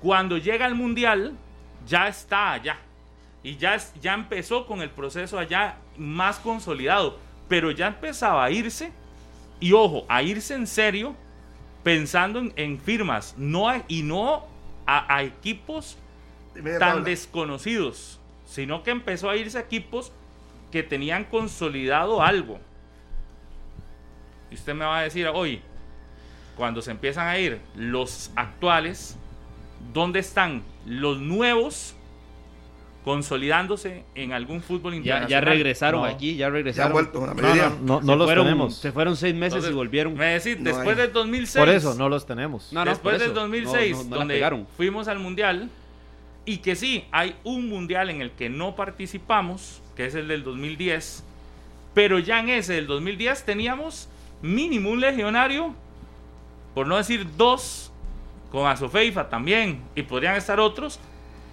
[0.00, 1.32] Cuando llega al Mundial,
[1.86, 2.78] ya está allá.
[3.42, 7.18] Y ya, es- ya empezó con el proceso allá más consolidado.
[7.48, 8.92] Pero ya empezaba a irse.
[9.61, 11.14] Y ojo, a irse en serio
[11.83, 13.35] pensando en, en firmas.
[13.37, 14.46] No a- y no
[14.87, 15.96] a- a equipos
[16.54, 17.04] media tan tabla.
[17.04, 20.12] desconocidos, sino que empezó a irse a equipos
[20.70, 22.59] que tenían consolidado algo.
[24.50, 25.61] Y usted me va a decir hoy,
[26.57, 29.16] cuando se empiezan a ir los actuales,
[29.92, 31.94] ¿dónde están los nuevos
[33.04, 35.28] consolidándose en algún fútbol Ya, internacional?
[35.28, 36.06] ya regresaron No.
[36.06, 36.92] aquí, ya Ya han regresaron.
[36.92, 37.72] vuelto, la No, mayoría.
[37.82, 38.76] no, no, los fueron- tenemos.
[38.76, 40.14] Se fueron seis meses Entonces, y volvieron.
[40.14, 41.02] Me decís, No después hay.
[41.02, 41.60] del 2006.
[41.64, 42.72] Por eso no los tenemos.
[42.72, 43.40] No, no, después del eso.
[43.40, 44.66] 2006, No, no, no la donde pegaron.
[44.76, 45.68] fuimos al mundial,
[46.46, 50.42] y que sí, hay un mundial en el que no participamos, que es el del
[50.42, 51.24] 2010,
[51.92, 54.08] pero ya en ese del 2010 teníamos
[54.42, 55.74] mínimo un legionario,
[56.74, 57.90] por no decir dos,
[58.50, 61.00] con Asofeifa también, y podrían estar otros,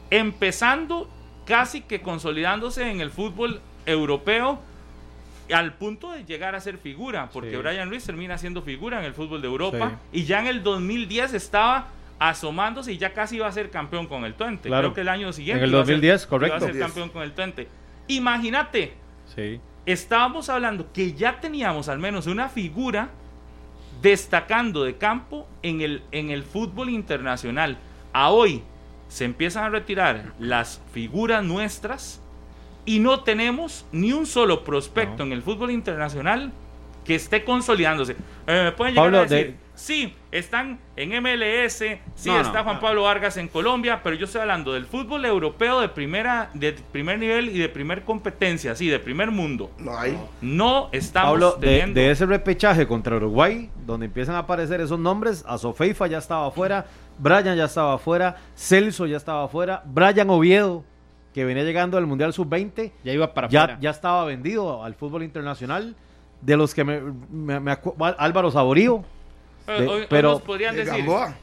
[0.09, 1.09] empezando
[1.45, 4.59] casi que consolidándose en el fútbol europeo
[5.53, 7.57] al punto de llegar a ser figura, porque Sí.
[7.57, 11.33] Brian Ruiz termina siendo figura en el fútbol de Europa y ya en el 2010
[11.33, 11.87] estaba
[12.19, 14.69] asomándose y ya casi iba a ser campeón con el Twente.
[14.69, 14.89] Claro.
[14.89, 15.59] Creo que el año siguiente.
[15.59, 16.55] En el iba a ser- 2010, Iba correcto.
[16.55, 16.85] a ser 10.
[16.85, 17.67] campeón con el Twente.
[18.07, 18.93] Imagínate,
[19.35, 19.59] Sí.
[19.85, 23.09] estábamos hablando que ya teníamos al menos una figura
[24.01, 27.77] destacando de campo en el, en el fútbol internacional.
[28.13, 28.61] A hoy
[29.11, 32.21] se empiezan a retirar las figuras nuestras
[32.85, 35.23] y no tenemos ni un solo prospecto No.
[35.25, 36.53] en el fútbol internacional
[37.03, 38.15] que esté consolidándose.
[38.47, 41.73] Eh, me pueden llegar Pablo, a decir, de- sí, están en MLS,
[42.15, 42.81] sí No, no, está Juan no.
[42.81, 47.19] Pablo Vargas en Colombia, pero yo estoy hablando del fútbol europeo de primera, de primer
[47.19, 49.71] nivel y de primer competencia, sí, de primer mundo.
[49.77, 50.17] No hay.
[50.41, 51.99] No estamos Pablo, de, teniendo.
[51.99, 56.47] de ese repechaje contra Uruguay, donde empiezan a aparecer esos nombres, a Sofeifa ya estaba
[56.47, 56.85] afuera,
[57.17, 60.83] Brian ya estaba afuera, Celso ya estaba afuera, Brian Oviedo,
[61.33, 63.79] que venía llegando al Mundial Sub-20, Ya iba para ya, afuera.
[63.81, 65.95] ya estaba vendido al fútbol internacional.
[66.41, 66.99] De los que me,
[67.31, 67.77] me, me
[68.17, 69.03] Álvaro Saborío.
[69.77, 70.99] Eh, de- hoy- hoy pero- nos podrían De decir.
[70.99, 71.35] Gamboa.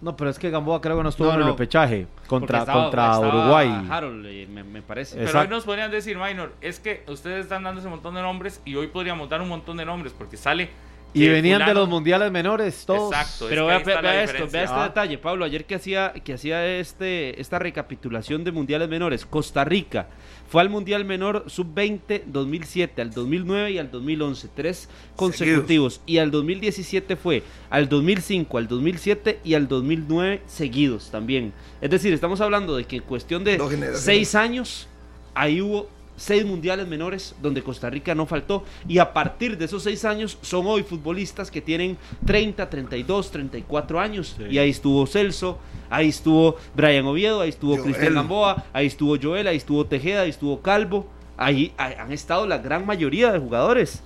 [0.00, 1.52] No, pero es que Gamboa creo que no estuvo No, en el no.
[1.52, 3.86] repechaje contra, estaba- contra estaba Uruguay.
[3.88, 5.14] Harold, eh, me, me parece.
[5.14, 5.48] Pero Exacto.
[5.48, 8.74] hoy nos podrían decir, Minor, es que ustedes están dando ese montón de nombres y
[8.74, 10.68] hoy podríamos dar un montón de nombres porque sale.
[11.16, 13.12] Y venían de fulano- los mundiales menores, todos.
[13.12, 13.46] Exacto.
[13.48, 14.82] Pero es que vea, vea- esto, vea este Ah.
[14.82, 15.44] detalle, Pablo.
[15.44, 20.08] Ayer que hacía, que hacía este, esta recapitulación de mundiales menores, Costa Rica
[20.48, 26.00] fue al mundial menor sub-20 2007, al 2009 y al 2011, tres consecutivos.
[26.06, 31.52] Y al 2017 fue al 2005, al 2007 y al 2009 seguidos también.
[31.80, 33.58] Es decir, estamos hablando de que en cuestión de
[33.94, 34.88] seis años,
[35.34, 39.82] ahí hubo seis mundiales menores donde Costa Rica no faltó y a partir de esos
[39.82, 44.44] seis años son hoy futbolistas que tienen 30, 32, 34 años Sí.
[44.50, 45.58] y ahí estuvo Celso,
[45.90, 47.82] ahí estuvo Brian Oviedo, ahí estuvo.
[47.82, 52.58] Cristian Gamboa, ahí estuvo Joel, ahí estuvo Tejeda, ahí estuvo Calvo, ahí han estado la
[52.58, 54.00] gran mayoría de jugadores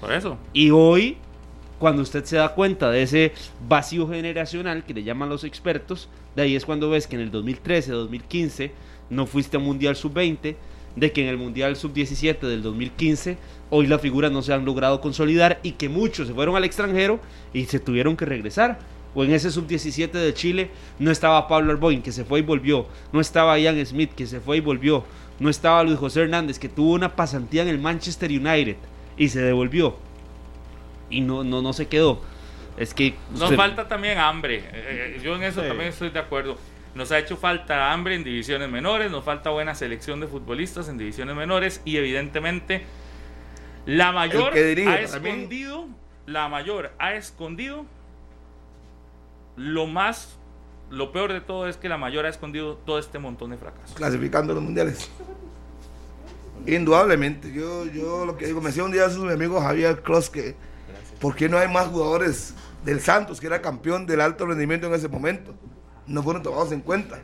[0.00, 0.36] Por eso.
[0.52, 1.16] y hoy
[1.78, 3.32] cuando usted se da cuenta de ese
[3.68, 7.30] vacío generacional que le llaman los expertos, de ahí es cuando ves que en el
[7.32, 8.72] 2013, 2015
[9.10, 10.54] no fuiste a Mundial Sub-20,
[10.96, 13.38] de que en el Mundial Sub-17 del 2015
[13.70, 17.20] hoy las figuras no se han logrado consolidar y que muchos se fueron al extranjero
[17.54, 18.78] y se tuvieron que regresar.
[19.14, 22.86] O en ese Sub-17 de Chile no estaba Pablo Arboin, que se fue y volvió.
[23.12, 25.04] No estaba Ian Smith, que se fue y volvió.
[25.38, 28.76] No estaba Luis José Hernández, que tuvo una pasantía en el Manchester United
[29.16, 29.96] y se devolvió
[31.10, 32.20] y no, no, no se quedó.
[32.76, 34.58] Es que Nos falta también hambre.
[34.58, 35.68] Eh, eh, yo en eso Sí.
[35.68, 36.56] también estoy de acuerdo.
[36.94, 40.98] Nos ha hecho falta hambre en divisiones menores, nos falta buena selección de futbolistas en
[40.98, 42.82] divisiones menores y evidentemente
[43.86, 45.88] la mayor que dirige, ha escondido
[46.26, 47.84] la mayor ha escondido
[49.56, 50.36] lo más,
[50.90, 53.94] lo peor de todo es que la mayor ha escondido todo este montón de fracasos.
[53.94, 55.10] clasificando los mundiales.
[56.66, 60.30] Indudablemente, yo, yo lo que digo, me decía un día eso mi amigo Javier Cross
[60.30, 60.54] que
[61.20, 64.94] ¿por qué no hay más jugadores del Santos, que era campeón del alto rendimiento en
[64.94, 65.54] ese momento?
[66.06, 67.20] No fueron tomados en cuenta.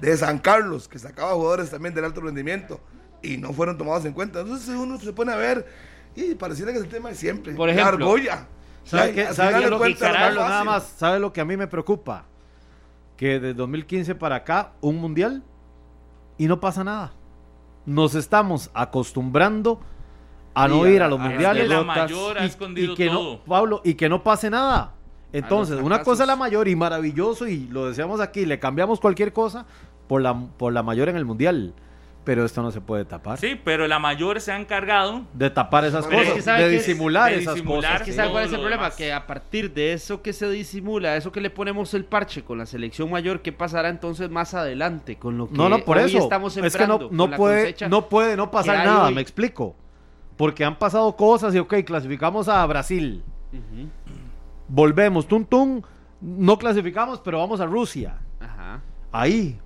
[0.00, 2.80] De San Carlos, que sacaba jugadores también del alto rendimiento
[3.22, 4.40] y no fueron tomados en cuenta.
[4.40, 5.66] Entonces uno se pone a ver
[6.16, 7.52] y pareciera que es el tema de siempre.
[7.54, 8.46] Por ejemplo, la argolla.
[8.84, 10.66] ¿Sabe de lo que cuentas, lo más Carlos, nada fácil.
[10.70, 10.84] más?
[10.98, 12.24] ¿Sabe lo que a mí me preocupa?
[13.16, 15.42] Que desde 2015 para acá, un mundial
[16.38, 17.12] y no pasa nada.
[17.84, 19.80] Nos estamos acostumbrando
[20.54, 21.68] a no Sí, ir a los a- mundiales.
[21.68, 23.34] La mayor ha y- escondido y que todo.
[23.36, 24.94] no, Pablo, y que no pase nada.
[25.32, 29.32] Entonces, una cosa es la mayor y maravilloso y lo deseamos aquí, le cambiamos cualquier
[29.32, 29.64] cosa
[30.08, 31.72] por la, por la mayor en el mundial.
[32.22, 33.38] Pero esto no se puede tapar.
[33.38, 36.68] Sí, pero la mayor se ha encargado De tapar esas Pero es cosas, que ¿sabe
[36.68, 36.86] de es?
[36.86, 38.00] disimular De esas disimular, cosas.
[38.02, 38.16] Es que Sí.
[38.18, 38.82] ¿sabe cuál es el problema?
[38.82, 38.96] demás.
[38.96, 42.58] Que a partir de eso que se disimula, eso que le ponemos el parche con
[42.58, 46.10] la selección mayor, ¿qué pasará entonces más adelante con lo que No, no, por hoy
[46.10, 46.18] eso.
[46.18, 47.88] estamos es que no, sembrando, no puede, cosecha?
[47.88, 49.14] no puede no pasar nada, hoy?
[49.14, 49.74] me explico.
[50.36, 53.24] Porque han pasado cosas y, ok, clasificamos a Brasil.
[54.70, 55.82] Volvemos, tum, tum.
[56.20, 58.18] No clasificamos, pero vamos a Rusia.
[58.40, 58.80] Ajá.
[59.10, 59.58] Ahí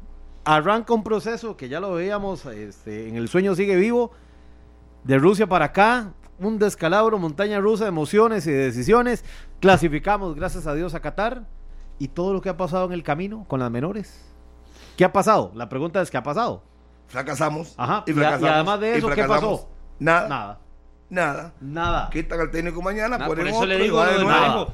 [0.45, 4.13] arranca un proceso que ya lo veíamos este, en el sueño sigue vivo.
[5.05, 9.25] De Rusia para acá, un descalabro, montaña rusa de emociones y de decisiones.
[9.61, 11.43] Clasificamos, gracias a Dios, a Qatar.
[11.99, 14.25] Y todo lo que ha pasado en el camino con las menores.
[14.97, 15.53] ¿Qué ha pasado?
[15.55, 16.63] La pregunta es: ¿qué ha pasado?
[17.09, 17.75] Fracasamos.
[17.77, 18.51] Ajá, Y y a- y fracasamos.
[18.51, 19.61] además de eso, ¿qué fracasamos.
[19.61, 19.69] pasó?
[19.99, 20.29] Nada.
[20.29, 20.61] Nada.
[21.11, 21.53] Nada.
[21.61, 22.11] Nada.
[22.11, 24.69] Quitan al técnico mañana, Nada, por eso le otro digo de nuevo.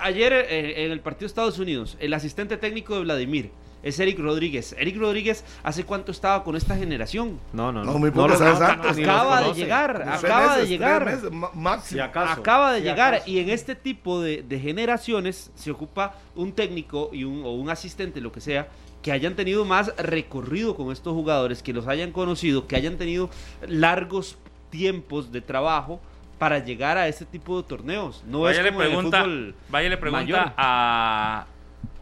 [0.00, 3.50] Ayer eh, en el partido de Estados Unidos, el asistente técnico de Vladimir
[3.82, 4.74] es Eric Rodríguez.
[4.78, 7.40] Eric Rodríguez, ¿hace cuánto estaba con esta generación?
[7.52, 7.98] No, no, no.
[7.98, 11.04] Muy poco Acaba de llegar, acaba de llegar.
[11.06, 11.82] meses, máximo.
[11.96, 12.40] Si acaso.
[12.40, 13.30] Acaba de Si llegar acaso.
[13.30, 17.70] y en este tipo de, de generaciones se ocupa un técnico y un, o un
[17.70, 18.68] asistente, lo que sea,
[19.02, 23.30] que hayan tenido más recorrido con estos jugadores, que los hayan conocido, que hayan tenido
[23.66, 24.36] largos
[24.68, 26.00] tiempos de trabajo
[26.40, 28.24] para llegar a este tipo de torneos.
[28.26, 30.52] No vaya es le como en el pregunta, fútbol vaya le pregunta mayor.
[30.56, 31.46] a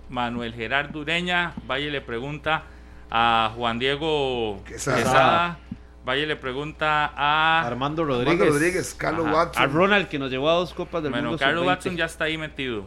[0.09, 2.63] Manuel Gerardo Ureña, vaya le pregunta
[3.11, 4.97] a Juan Diego Quesada.
[4.97, 5.59] Quesada,
[6.05, 8.49] vaya le pregunta a Armando Armando Rodríguez.
[8.49, 9.35] Rodríguez, Carlos Ajá.
[9.37, 9.63] Watson.
[9.63, 11.39] a Ronald que nos llevó a dos copas del bueno, mundo.
[11.45, 11.69] Carlos sub-20.
[11.69, 12.85] Watson ya está ahí metido.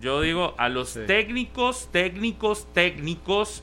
[0.00, 1.00] Yo digo a los Sí.
[1.06, 3.62] técnicos, técnicos, técnicos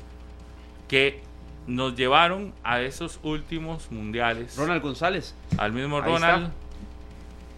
[0.88, 1.22] que
[1.68, 4.56] nos llevaron a esos últimos mundiales.
[4.58, 5.36] Ronald González.
[5.58, 6.52] al mismo Ahí Ronald.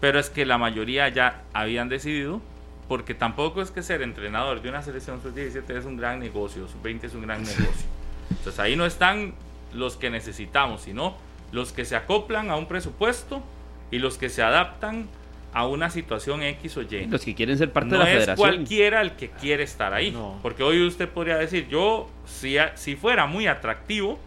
[0.00, 2.40] Pero es que la mayoría ya habían decidido,
[2.88, 7.04] porque tampoco es que ser entrenador de una selección sub-17 es un gran negocio, sub-20
[7.04, 7.86] es un gran negocio.
[8.30, 9.34] Entonces ahí no están
[9.74, 11.16] los que necesitamos, sino
[11.52, 13.42] los que se acoplan a un presupuesto
[13.90, 15.08] y los que se adaptan
[15.52, 17.06] a una situación X o Y.
[17.06, 18.48] Los que quieren ser parte no de la es federación.
[18.48, 20.12] cualquiera el que quiere estar ahí.
[20.12, 20.38] No.
[20.42, 24.18] Porque hoy usted podría decir, yo, si, si fuera muy atractivo,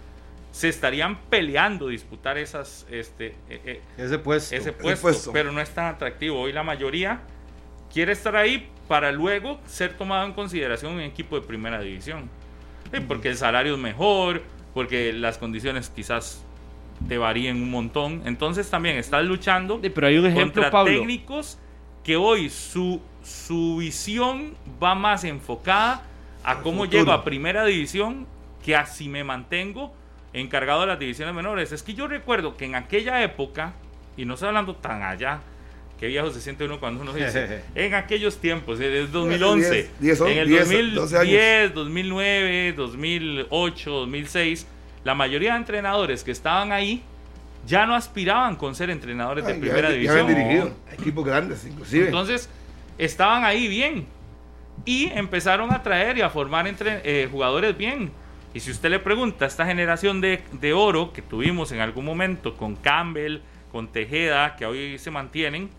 [0.53, 4.55] se estarían peleando disputar esas, este, eh, eh, Ese puesto.
[4.55, 5.31] ese puesto, puesto.
[5.33, 6.39] pero no es tan atractivo.
[6.41, 7.21] Hoy la mayoría
[7.91, 12.29] quiere estar ahí para luego ser tomado en consideración en un equipo de primera división.
[12.93, 14.43] Sí, porque el salario es mejor,
[14.75, 16.43] porque las condiciones quizás
[17.07, 18.21] te varíen un montón.
[18.25, 20.99] Entonces también estás luchando Sí, pero hay un ejemplo, contra Pablo.
[20.99, 21.57] técnicos
[22.03, 26.03] que hoy su, su visión va más enfocada
[26.43, 28.27] a cómo llego a primera división
[28.63, 29.95] que a si me mantengo
[30.34, 31.72] encargado de las divisiones menores.
[31.72, 33.74] Es que yo recuerdo que en aquella época,
[34.17, 35.39] y no estoy hablando tan allá,
[36.00, 40.22] que viejo se siente uno cuando uno dice, en aquellos tiempos, es 2011, Diez, diez,
[40.22, 41.74] en el 10, 2010, 12 años.
[41.76, 44.67] 2009, 2008, 2006,
[45.04, 47.04] la mayoría de entrenadores que estaban ahí
[47.65, 50.19] ya no aspiraban con ser entrenadores de Ay, ya, primera ya división.
[50.19, 52.06] habían dirigido equipos grandes, inclusive.
[52.06, 52.50] Entonces,
[52.98, 54.06] estaban ahí bien.
[54.86, 58.12] Y empezaron a traer y a formar entre, eh, jugadores bien.
[58.53, 62.55] Y si usted le pregunta esta generación de, de oro que tuvimos en algún momento
[62.55, 63.39] con Campbell,
[63.71, 65.69] con Tejeda, que hoy se mantienen,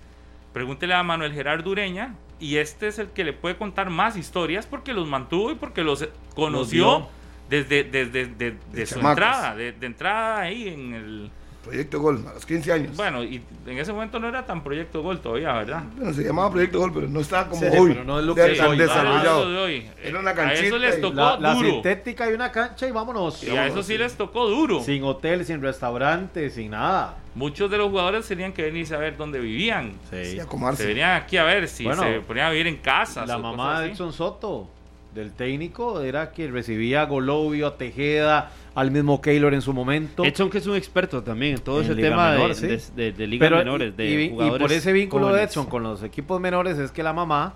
[0.53, 2.15] pregúntele a Manuel Gerardo Ureña.
[2.41, 5.85] Y este es el que le puede contar más historias porque los mantuvo y porque
[5.85, 7.09] los conoció vio.
[7.49, 9.11] desde, desde, de- de su chamacos.
[9.19, 11.31] entrada, de, de entrada ahí en el...
[11.65, 12.97] Proyecto Gol, a los 15 años.
[12.97, 15.83] Bueno, y en ese momento no era tan proyecto gol todavía, ¿verdad?
[15.97, 17.93] Bueno, se llamaba Proyecto Gol, pero no estaba como Sí, hoy.
[17.93, 18.77] pero no es lo que es tan hoy.
[18.79, 19.41] desarrollado.
[19.41, 19.87] Eso de hoy.
[20.03, 21.71] Era una a eso canchita les y- tocó La, la duro.
[21.71, 23.43] sintética y una cancha y vámonos.
[23.43, 24.81] Y a eso sí les tocó duro.
[24.83, 27.17] Sin hotel, sin restaurante, sin nada.
[27.35, 29.93] Muchos de los jugadores tenían que venirse a ver dónde vivían.
[30.11, 33.27] Sí, a Se venían aquí a ver si Bueno, se ponían a vivir en casas.
[33.27, 33.91] La mamá de.
[33.91, 34.69] Edson Soto,
[35.15, 40.25] del técnico, era que recibía a Golovio, a Tejeda, al mismo Keylor en su momento.
[40.25, 42.67] Edson que es un experto también en todo En ese Liga tema de- sí.
[42.67, 45.43] de, de- de ligas Pero, menores, de y, y jugadores por ese vínculo de.
[45.45, 47.55] Edson con los equipos menores es que la mamá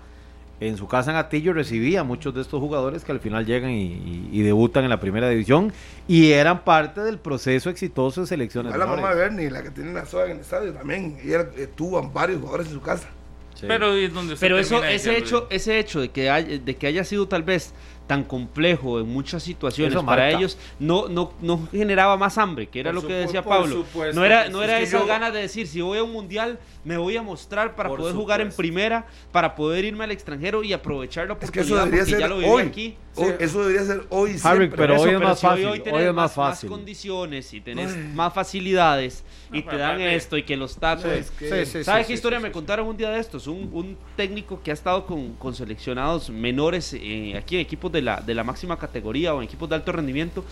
[0.61, 3.71] en su casa en Atillo recibía a muchos de estos jugadores que al final llegan
[3.71, 5.71] y, y- y debutan en la primera división
[6.07, 9.15] y eran parte del proceso exitoso de selecciones A la mamá de.
[9.15, 11.17] Bernie, la que tiene la soga en el estadio también.
[11.23, 13.07] Ella eh, tuvo a varios jugadores en su casa.
[13.55, 13.65] Sí.
[13.67, 17.03] Pero es donde Pero eso, ese hecho, ese hecho de que, hay- de que haya
[17.03, 17.73] sido tal vez
[18.09, 20.37] tan complejo en muchas situaciones Eso para marca.
[20.39, 23.75] ellos, no, no, no generaba más hambre, que era Por lo que decía Pablo.
[23.75, 26.57] supuesto No era, no era esas yo- ganas de decir, si voy a un mundial,
[26.85, 30.63] me voy a mostrar para Por poder jugar en primera, para poder irme al extranjero
[30.63, 32.63] y aprovechar la Es que oportunidad eso debería porque ya ser lo viví hoy.
[32.63, 32.97] aquí.
[33.15, 34.77] Hoy- Eso debería ser hoy Harry, siempre.
[34.77, 36.69] pero Eso, hoy es más si hoy- fácil, hoy es más fácil.
[36.69, 41.05] condiciones y tenés más facilidades y No, te dan esto y que los tacos.
[41.05, 42.53] Es que- Sí, sí, ¿Sabe sí, qué sí, historia sí, me sí.
[42.53, 43.47] contaron un día de estos?
[43.47, 48.01] Un, un técnico que ha estado con, con seleccionados menores eh, aquí en equipos de
[48.01, 50.45] la, de la máxima categoría o en equipos de alto rendimiento,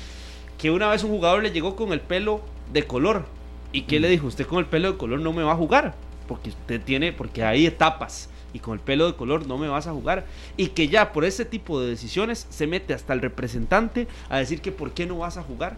[0.58, 2.42] que una vez un jugador le llegó con el pelo
[2.74, 3.26] de color.
[3.72, 4.28] ¿Y qué le dijo?
[4.28, 5.94] Usted con el pelo de color no me va a jugar,
[6.28, 8.30] porque usted tiene, porque hay etapas.
[8.54, 10.26] Y con el pelo de color no me vas a jugar.
[10.56, 14.62] Y que ya por ese tipo de decisiones se mete hasta el representante a decir
[14.62, 15.76] que por qué no vas a jugar.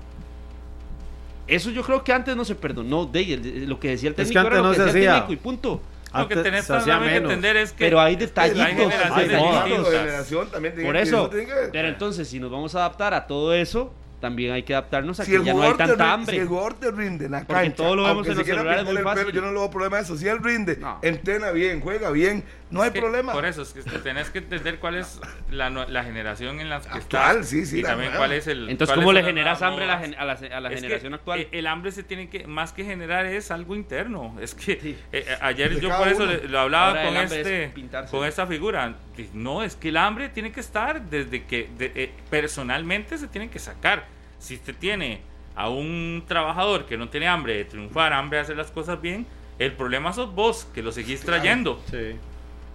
[1.48, 4.28] Eso yo creo que antes no se perdonó de el- lo que decía el Es
[4.28, 5.14] que técnico era lo no que se decía el hacía.
[5.22, 5.82] técnico y punto.
[6.14, 8.66] Lo que tenés que entender es que Pero hay Es que detallitos.
[8.66, 11.30] hay generaciones generación también tiene Por que- eso.
[11.30, 14.74] tiene que- Pero entonces, si nos vamos a adaptar a todo eso, también hay que
[14.74, 16.36] adaptarnos a si que ya no hay tanta rinde- hambre.
[16.36, 18.84] Si el jugador te rinde en la Porque cancha, todo lo vemos en los celulares
[18.86, 19.32] muy pelo, fácil.
[19.32, 20.18] yo no le veo problema a eso.
[20.18, 21.00] Si él rinde, No.
[21.02, 23.34] entrena bien, juega bien, no hay que- problema.
[23.34, 25.20] Por eso, es que tenés que entender cuál es
[25.52, 25.70] la,
[26.04, 27.50] generación en la que Actual, estás.
[27.50, 28.26] sí, sí, Y la también nueva.
[28.26, 28.70] cuál es el.
[28.70, 31.40] Entonces, ¿cómo le generas hambre a la, a la, a la generación actual?
[31.42, 34.36] eh, El hambre se tiene que, más que generar, es algo interno.
[34.42, 34.98] Es que Sí.
[35.12, 37.74] eh, eh, ayer De yo por eso lo hablaba Ahora con es este
[38.12, 38.96] con esta figura.
[39.34, 43.50] No, es que el hambre tiene que estar desde que de- eh, personalmente se tiene
[43.50, 44.06] que sacar.
[44.40, 45.22] Si usted tiene
[45.56, 49.26] a un trabajador que no tiene hambre de triunfar, hambre de hacer las cosas bien,
[49.58, 51.42] el problema sos vos que lo seguís Claro.
[51.42, 51.82] trayendo.
[51.90, 52.16] Sí.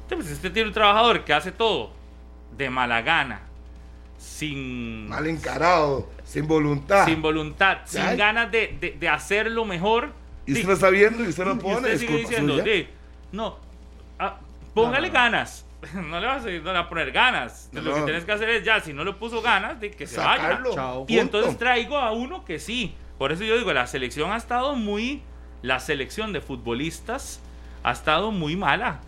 [0.02, 1.90] Entonces, si usted tiene un trabajador que hace todo
[2.56, 3.40] de mala gana,
[4.18, 7.04] sin, Mal encarado, sin voluntad.
[7.06, 10.12] sin voluntad, sin ganas de, de, de hacerlo mejor,
[10.46, 11.74] y usted lo está viendo y usted lo y pone.
[11.76, 12.62] usted es sigue diciendo,
[13.32, 13.56] no,
[14.18, 14.38] ah,
[14.74, 15.24] póngale No, no, no.
[15.24, 15.63] ganas.
[15.94, 17.68] No le vas a, no le va a poner ganas.
[17.72, 20.06] No, Lo que tienes que hacer es ya, si no le puso ganas, de que
[20.06, 20.42] se vaya.
[20.42, 20.74] Sacarlo.
[20.74, 21.04] Chao.
[21.08, 22.94] Y entonces traigo a uno que sí.
[23.18, 25.22] Por eso yo digo, la selección ha estado muy.
[25.62, 27.40] La selección de futbolistas
[27.82, 29.00] ha estado muy mala.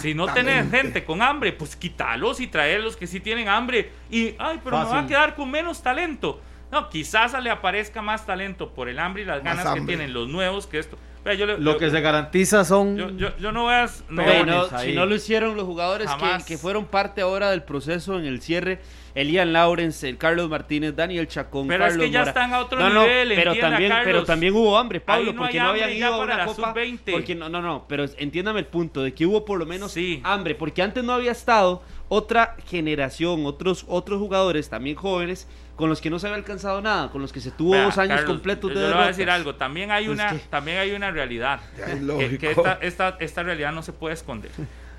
[0.00, 3.90] Si no tenés gente con hambre, pues quítalos y traerlos que sí tienen hambre.
[4.10, 5.08] Y, ay, pero me va a Fácil.
[5.08, 6.40] quedar con menos talento.
[6.70, 10.12] No, quizás le aparezca más talento por el hambre y las Más ganas que tienen
[10.12, 10.98] los nuevos que esto.
[11.24, 13.88] Vea, yo le- Lo yo- que se garantiza son yo, yo- yo no voy a.
[14.10, 17.62] no peones no, si no lo hicieron los jugadores que, que fueron parte ahora del
[17.62, 18.80] proceso en el cierre,
[19.14, 22.30] Elian Lawrence, el Carlos Martínez, Daniel Chacón, Pero es que ya Mora.
[22.30, 24.04] están a otro No, no, nivel, pero también, Carlos.
[24.04, 26.72] pero también hubo hambre, Pablo, no porque no habían ido a una la copa.
[26.74, 27.12] sub-20.
[27.12, 30.20] Porque no, no, no, pero entiéndame el punto de que hubo por lo menos Sí.
[30.24, 36.00] hambre, porque antes no había estado otra generación, otros otros jugadores también jóvenes con los
[36.00, 38.30] que no se había alcanzado nada, con los que se tuvo Vea, dos años Carlos,
[38.36, 39.56] completos de yo le voy a decir algo.
[39.56, 41.60] También hay una, que- también hay una realidad.
[41.76, 44.50] Ya es que, esta, esta, esta realidad no se puede esconder.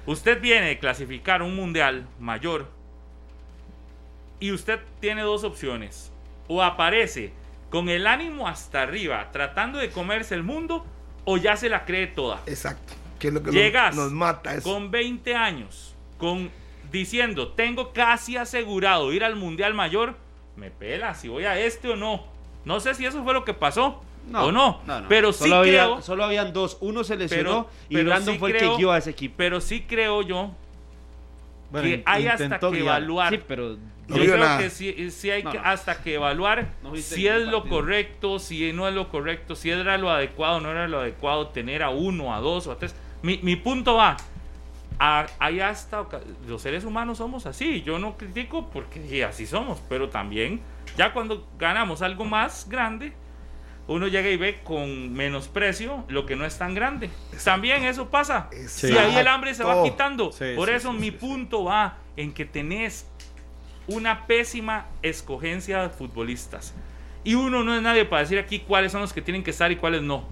[0.06, 2.68] Usted viene de clasificar un mundial mayor
[4.40, 6.12] y usted tiene dos opciones.
[6.48, 7.32] O aparece
[7.70, 10.86] con el ánimo hasta arriba tratando de comerse el mundo
[11.24, 12.42] o ya se la cree toda.
[12.46, 12.94] Exacto.
[13.18, 14.70] Que es lo que nos- Llegas nos, mata eso.
[14.70, 16.52] con 20 años, con
[16.92, 20.16] diciendo, tengo casi asegurado ir al Mundial Mayor,
[20.58, 22.24] me pela si voy a este o no.
[22.65, 24.02] No sé si eso fue lo que pasó
[24.34, 27.94] o no, pero sí solo, había- creo, solo habían dos, uno se lesionó pero, y
[27.96, 29.36] pero Brandon sí fue el creo- que guió a ese equipo.
[29.38, 30.52] Pero sí creo yo
[31.72, 32.82] Bueno, que hay hasta que guiar.
[32.82, 33.34] evaluar.
[33.34, 34.60] Sí, pero No Yo creo nada.
[34.60, 35.63] que sí, sí hay No, que no.
[35.65, 39.98] hasta que evaluar No si es lo correcto, si no es lo correcto, si era
[39.98, 42.94] lo adecuado, no era lo adecuado tener a uno, a dos o a tres.
[43.24, 44.15] Mi, mi punto va,
[45.00, 46.06] a- hay hasta
[46.48, 47.82] los seres humanos somos así.
[47.82, 50.62] Yo no critico porque sí, así somos, pero también
[50.98, 53.14] ya cuando ganamos algo más grande,
[53.88, 57.10] uno llega y ve con menosprecio lo que no es tan grande.
[57.44, 58.50] También eso pasa.
[58.88, 60.32] Y ahí el hambre se va quitando.
[60.32, 63.08] Sí, Por eso sí, mi punto va en que tenés
[63.88, 66.74] una pésima escogencia de futbolistas.
[67.24, 69.72] Y uno no es nadie para decir aquí cuáles son los que tienen que estar
[69.72, 70.26] y cuáles no.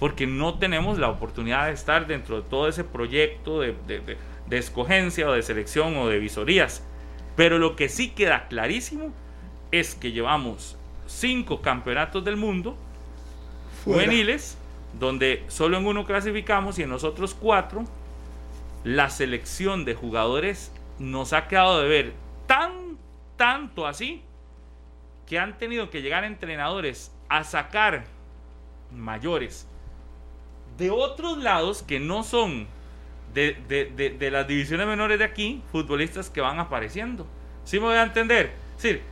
[0.00, 4.16] Porque no tenemos la oportunidad de estar dentro de todo ese proyecto de, de- de-
[4.46, 6.82] de escogencia o de selección o de visorías.
[7.36, 9.12] Pero lo que sí queda clarísimo
[9.70, 10.76] es que llevamos
[11.06, 12.76] cinco campeonatos del mundo
[13.84, 14.02] Fuera.
[14.02, 14.58] juveniles,
[14.98, 17.84] donde solo en uno clasificamos y en los otros cuatro,
[18.82, 22.12] la selección de jugadores nos ha quedado de ver
[22.46, 22.96] tan,
[23.36, 24.22] tanto así,
[25.26, 28.04] que han tenido que llegar entrenadores a sacar
[28.92, 29.68] mayores
[30.80, 32.66] de otros lados que no son
[33.34, 37.26] de, de- de- de las divisiones menores de aquí, futbolistas que van apareciendo.
[37.64, 38.50] ¿Sí me voy a entender?
[38.76, 39.02] Es decir,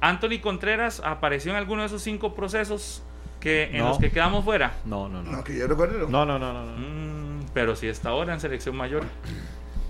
[0.00, 3.02] Anthony Contreras apareció en alguno de esos cinco procesos
[3.40, 3.88] que, en No.
[3.88, 4.72] los que quedamos fuera.
[4.86, 5.30] No, no, no.
[5.32, 6.08] No, que yo recuerdo.
[6.08, 6.64] No, no, no, no.
[6.64, 6.72] no.
[6.78, 9.04] Mm, pero si está ahora en selección mayor.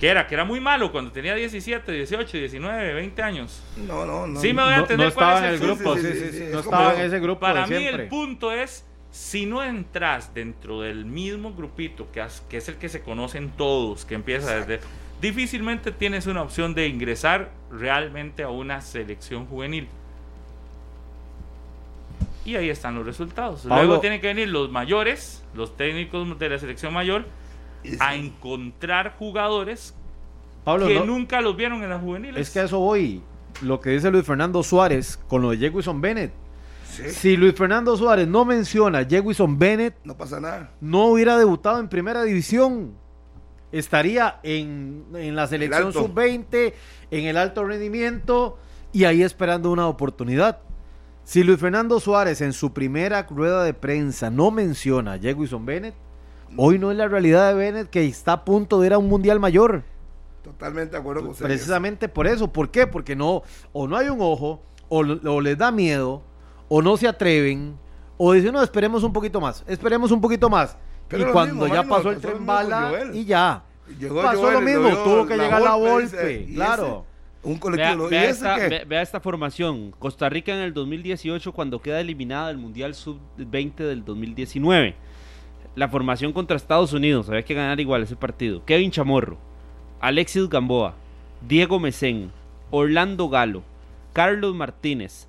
[0.01, 3.63] Que era, que era muy malo cuando tenía 17, 18, 19, 20 años.
[3.87, 4.41] No, no, no.
[4.41, 5.91] Sí me voy a No, entender no cuál estaba es en el el punto.
[5.93, 6.43] grupo, Sí, sí, sí, sí, sí, sí.
[6.45, 8.03] es No estaba en ese grupo Para de mí siempre.
[8.05, 12.77] el punto es, si no entras dentro del mismo grupito, que, has- que es el
[12.77, 14.81] que se conocen todos, que empieza desde...
[15.21, 19.87] Difícilmente tienes una opción de ingresar realmente a una selección juvenil.
[22.45, 23.63] Y ahí están los resultados.
[23.63, 27.27] Pablo- Luego tienen que venir los mayores, los técnicos de la selección mayor,
[27.99, 29.95] a encontrar jugadores
[30.65, 32.41] Pablo, que no- nunca los vieron en las juveniles.
[32.49, 33.23] es que a eso voy.
[33.63, 36.33] Lo que dice Luis Fernando Suárez con lo de Jewison Bennett.
[37.09, 40.73] Si Luis Fernando Suárez no menciona a Jewison Bennett, no pasa nada.
[40.81, 42.95] no hubiera debutado en primera división.
[43.73, 46.03] Estaría en, en la selección alto.
[46.03, 46.73] sub-20,
[47.11, 48.59] en el alto rendimiento
[48.93, 50.59] y ahí esperando una oportunidad.
[51.23, 55.95] Si Luis Fernando Suárez en su primera rueda de prensa no menciona a Jewison Bennett,
[56.57, 59.09] hoy no es la realidad de Bennett que está a punto de ir a un
[59.09, 59.85] mundial mayor.
[60.43, 61.45] Totalmente de acuerdo con usted.
[61.45, 62.49] Precisamente por eso.
[62.53, 62.87] ¿Por qué?
[62.89, 63.43] Porque no,
[63.73, 66.23] o no hay un ojo, o, o les da miedo,
[66.71, 67.77] o no se atreven,
[68.17, 70.79] o dicen, no, esperemos un poquito más, esperemos un poquito más.
[71.09, 73.65] Pero y cuando mismo, ya pasó el tren bala y ya.
[73.99, 75.71] Llegó pasó Joel lo y mismo, vio tuvo que llegar la
[76.49, 76.87] ¿y claro.
[76.87, 77.11] ese?
[77.43, 78.07] Un Vea, colectivo.
[78.07, 79.93] ¿Y vea ese esta, ve- vea esta formación.
[79.99, 84.95] Costa Rica en el 2018 cuando queda eliminada del Mundial Sub-20 del 2019.
[85.75, 87.29] La formación contra Estados Unidos.
[87.29, 88.65] Había que ganar igual ese partido.
[88.65, 89.39] Kevin Chamorro,
[90.01, 90.95] Alexis Gamboa,
[91.49, 92.31] Diego Mesén,
[92.71, 93.63] Orlando Galo,
[94.13, 95.27] Carlos Martínez,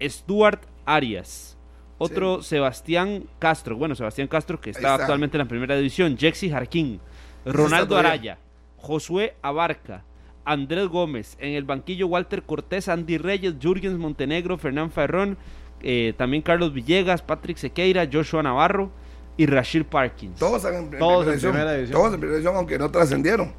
[0.00, 1.56] Stuart Arias,
[1.98, 4.94] otro Sebastián Castro, bueno, Sebastián Castro que está, está.
[4.94, 7.00] actualmente en la primera división, Jexy Jarquín,
[7.44, 7.96] Ronaldo.
[7.96, 8.38] Araya,
[8.76, 10.04] Josué Abarca,
[10.44, 15.36] Andrés Gómez, en el banquillo Walter Cortés, Andy Reyes, Jürgens Montenegro, Fernán Ferrón,
[15.82, 18.90] eh, también Carlos Villegas, Patrick Sequeira, Joshua Navarro
[19.36, 20.38] y Rashid Parkins.
[20.38, 21.52] Todos en, en Todos en primera división.
[21.52, 22.00] primera división.
[22.00, 23.52] Todos en primera división, aunque no trascendieron.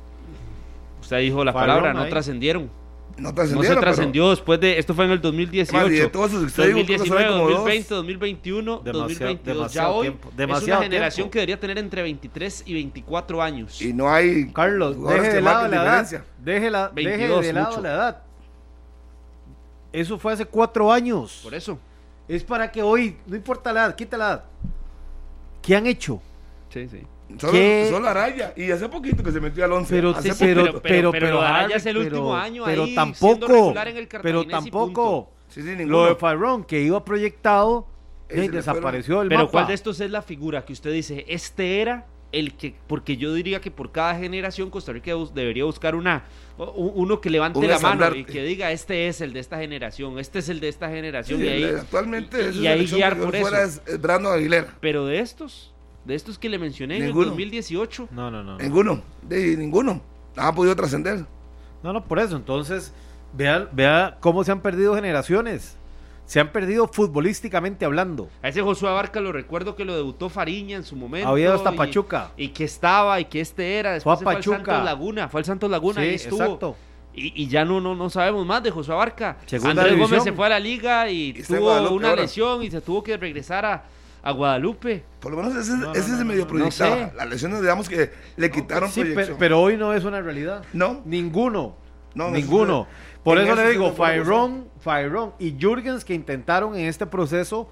[1.01, 2.69] Usted dijo la Farrón palabra, no trascendieron.
[3.19, 4.79] No se pero- trascendió después de.
[4.79, 5.89] Esto fue en el Más, y 2018.
[5.89, 7.57] de todos esos que usted dijo, creo que 2019, son como dos.
[7.59, 9.45] 2020, 2021, Demasiado- 2022.
[9.45, 11.31] Ya demasiado hoy tiempo, es demasiado una generación tiempo.
[11.31, 13.81] que debería tener entre 23 y 24 años.
[13.81, 14.51] Y no hay.
[14.51, 16.23] Carlos, deje de lado la edad.
[16.39, 17.81] Deje, la, deje 22 de lado mucho.
[17.81, 18.23] la edad.
[19.91, 21.39] Eso fue hace cuatro años.
[21.43, 21.79] Por eso.
[22.27, 24.43] Es para que hoy, no importa la edad, quita la edad.
[25.63, 26.21] ¿Qué han hecho?
[26.71, 27.01] Sí, sí.
[27.37, 27.87] Solo, ¿Qué?
[27.91, 28.53] solo Araya.
[28.55, 29.93] Y hace poquito que se metió al 11.
[29.93, 32.95] Pero, pero, pero- pero, pero- pero, pero Araya es el pero- último año pero ahí
[32.95, 34.93] tampoco, regular en el pero y tampoco.
[34.93, 35.31] poco.
[35.49, 37.87] Sí, sí, Lo de Farrón, que iba proyectado,
[38.29, 39.51] eh, le desapareció del Pero mapa.
[39.51, 41.25] ¿cuál de estos es la figura que usted dice?
[41.27, 45.95] Este era el que, porque yo diría que por cada generación Costa Rica debería buscar
[45.95, 46.25] una,
[46.75, 50.19] uno que levante Un la mano y que diga, este es el de esta generación,
[50.19, 51.43] este es el de esta Sí, generación.
[51.43, 53.81] y ahí, actualmente y- y ahí guiar por fuera eso.
[53.87, 54.67] es, es Brandon Aguilera.
[54.79, 55.73] Pero de estos,
[56.05, 58.53] de estos que le mencioné en el 2018, No, no, no.
[58.53, 58.57] no.
[58.57, 59.01] Ninguno.
[59.21, 60.01] De, ninguno.
[60.35, 61.25] No ha podido trascender.
[61.83, 62.35] No, no, por eso.
[62.35, 62.93] Entonces,
[63.33, 65.75] vea, vea cómo se han perdido generaciones.
[66.25, 68.29] Se han perdido futbolísticamente hablando.
[68.43, 71.27] a ese Josué Abarca lo recuerdo que lo debutó Fariña en su momento.
[71.27, 72.31] Había ido hasta y- Pachuca.
[72.37, 73.93] Y, que estaba y que este era.
[73.93, 74.57] Después Fue a se fue al Pachuca.
[74.73, 76.41] Santos Laguna, fue al Santos Laguna Sí, y estuvo.
[76.43, 76.75] exacto.
[77.15, 79.37] Y, y ya no, no, no sabemos más de Josué Abarca.
[79.47, 80.09] Segunda Andrés división.
[80.11, 83.17] Gómez se fue a la liga y, Y tuvo una lesión y se tuvo que
[83.17, 83.83] regresar a,
[84.23, 85.03] a Guadalupe.
[85.19, 86.95] Por lo menos ese, No, ese no, es no, medio no, no proyectado.
[86.95, 87.11] sé.
[87.15, 89.25] Las lesiones, digamos que le quitaron Sí, proyección.
[89.27, 90.63] pero, pero hoy no es una realidad.
[90.73, 91.01] No.
[91.05, 91.75] Ninguno.
[92.15, 92.87] No, no, ninguno.
[93.23, 97.69] Por eso eso le digo, Fairon, Fairon y Jürgens que intentaron en este proceso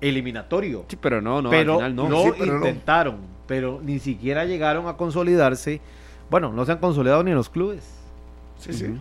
[0.00, 0.84] eliminatorio.
[0.88, 2.08] Sí, pero no, no, pero al final no.
[2.08, 2.66] lo Sí, pero no.
[2.66, 3.16] intentaron,
[3.46, 5.80] pero ni siquiera llegaron a consolidarse.
[6.30, 7.84] Bueno, no se han consolidado ni en los clubes.
[8.58, 8.94] Sí, sí.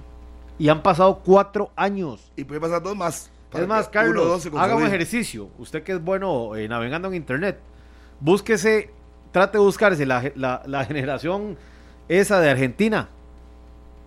[0.57, 2.31] Y han pasado cuatro años.
[2.35, 3.31] Y puede pasar dos más.
[3.53, 5.49] Es más, Carlos, haga un ejercicio.
[5.57, 7.59] Usted que es bueno eh, navegando en internet,
[8.19, 8.89] búsquese,
[9.31, 11.57] trate de buscarse la, la- la generación
[12.07, 13.09] esa de Argentina.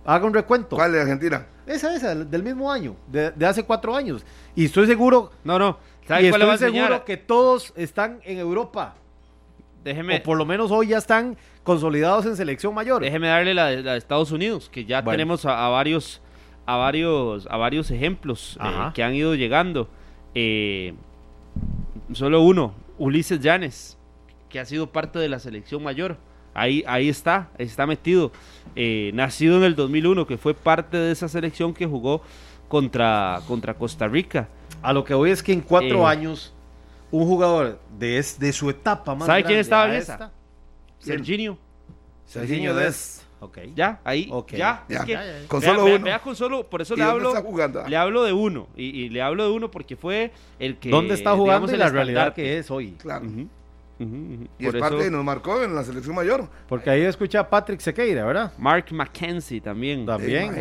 [0.05, 0.75] Haga un recuento.
[0.75, 1.45] ¿Cuál de Argentina?
[1.65, 4.23] Esa, esa, del mismo año, de, de hace cuatro años.
[4.55, 5.79] Y estoy seguro, No, no.
[6.03, 8.95] y ¿Sabe cuál le voy a estoy seguro que todos están en Europa.
[9.83, 13.01] Déjeme, O por lo menos hoy ya están consolidados en selección mayor.
[13.01, 15.13] déjeme darle la de, la de Estados Unidos, que ya Bueno.
[15.17, 16.21] tenemos a, a varios
[16.65, 19.87] a varios a varios ejemplos eh, que han ido llegando.
[20.33, 20.93] Eh,
[22.13, 23.97] solo uno, Ulises Llanes,
[24.49, 26.17] que ha sido parte de la selección mayor.
[26.53, 28.31] Ahí, ahí está, está metido.
[28.77, 32.21] Eh, nacido en el 2001, que fue parte de esa selección que jugó
[32.69, 34.47] contra, contra Costa Rica.
[34.81, 36.53] A lo que voy es que en cuatro años,
[37.11, 40.15] un jugador de, es- de su etapa más ¿Sabe quién grande estaba a en esta-
[40.15, 40.31] esa?
[40.99, 41.57] Serginho.
[42.25, 43.23] Serginho Dest.
[43.45, 43.59] Ok.
[43.75, 44.51] Ya, ahí, Ok.
[44.51, 44.83] ya.
[44.89, 44.97] Ya.
[44.99, 45.47] Es que, Ya, ya, ya.
[45.47, 46.05] Con vea- solo vea- uno.
[46.05, 47.33] vea con solo, por eso ¿Y le hablo,
[47.87, 48.67] le hablo de uno.
[48.75, 50.89] Y, y le hablo de uno porque fue el que.
[50.89, 52.91] ¿Dónde está jugando digamos, y la realidad que es hoy?
[52.99, 53.25] Claro.
[53.97, 56.49] Y Por es parte eso, que nos marcó en la selección mayor.
[56.67, 58.51] Porque ahí escucha a Patrick Sequeira, ¿verdad?
[58.57, 60.05] Mark McKenzie también.
[60.05, 60.53] También.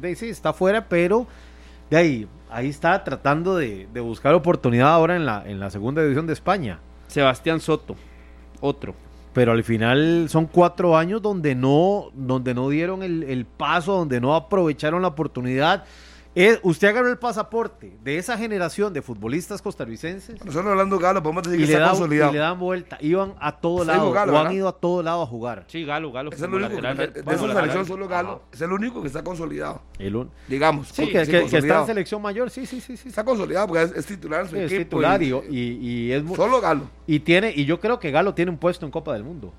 [0.00, 1.26] de- sí, está fuera, pero
[1.90, 6.02] de ahí, ahí está tratando de, de buscar oportunidad ahora en la, en la segunda
[6.02, 6.78] división de España.
[7.08, 7.96] Sebastián Soto,
[8.60, 8.94] otro.
[9.32, 14.20] Pero al final son cuatro años donde no, donde no dieron el, el paso, donde
[14.20, 15.84] no aprovecharon la oportunidad.
[16.34, 21.42] Eh, usted agarró el pasaporte de esa generación de futbolistas costarricenses Nosotros hablando Galo, podemos
[21.42, 22.30] decir y que le, está dan, consolidado.
[22.30, 22.96] y le dan vuelta.
[23.02, 24.56] Iban a todo lado Galo, o han ¿verdad?
[24.56, 25.64] ido a todo lado a jugar.
[25.66, 26.30] Sí, Galo, Galo.
[26.32, 27.70] Es el único, que- lateral de, de- de como esa lateral.
[27.70, 28.42] selección solo Galo.
[28.50, 29.82] Es el único que está consolidado.
[29.98, 30.88] El un- Digamos.
[30.88, 33.10] Sí, con- que, que- que está en selección mayor, sí, sí, sí, sí.
[33.10, 36.24] Está consolidado porque es, es titular en su Sí, es titular y, y- y- es
[36.34, 36.88] Solo Galo.
[37.06, 39.52] y tiene y yo creo que Galo tiene un puesto en Copa del Mundo.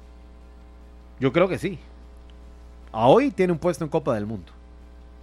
[1.19, 1.78] Yo creo que sí.
[2.91, 4.51] A hoy tiene un puesto en Copa del Mundo.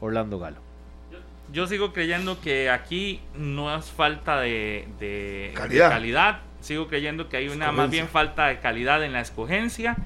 [0.01, 0.70] Orlando Galo.
[1.53, 5.07] Yo sigo creyendo que aquí no es falta de, de-
[5.49, 5.91] de Calidad.
[5.91, 6.41] calidad.
[6.61, 9.97] Sigo creyendo que hay una más bien falta de calidad en la escogencia,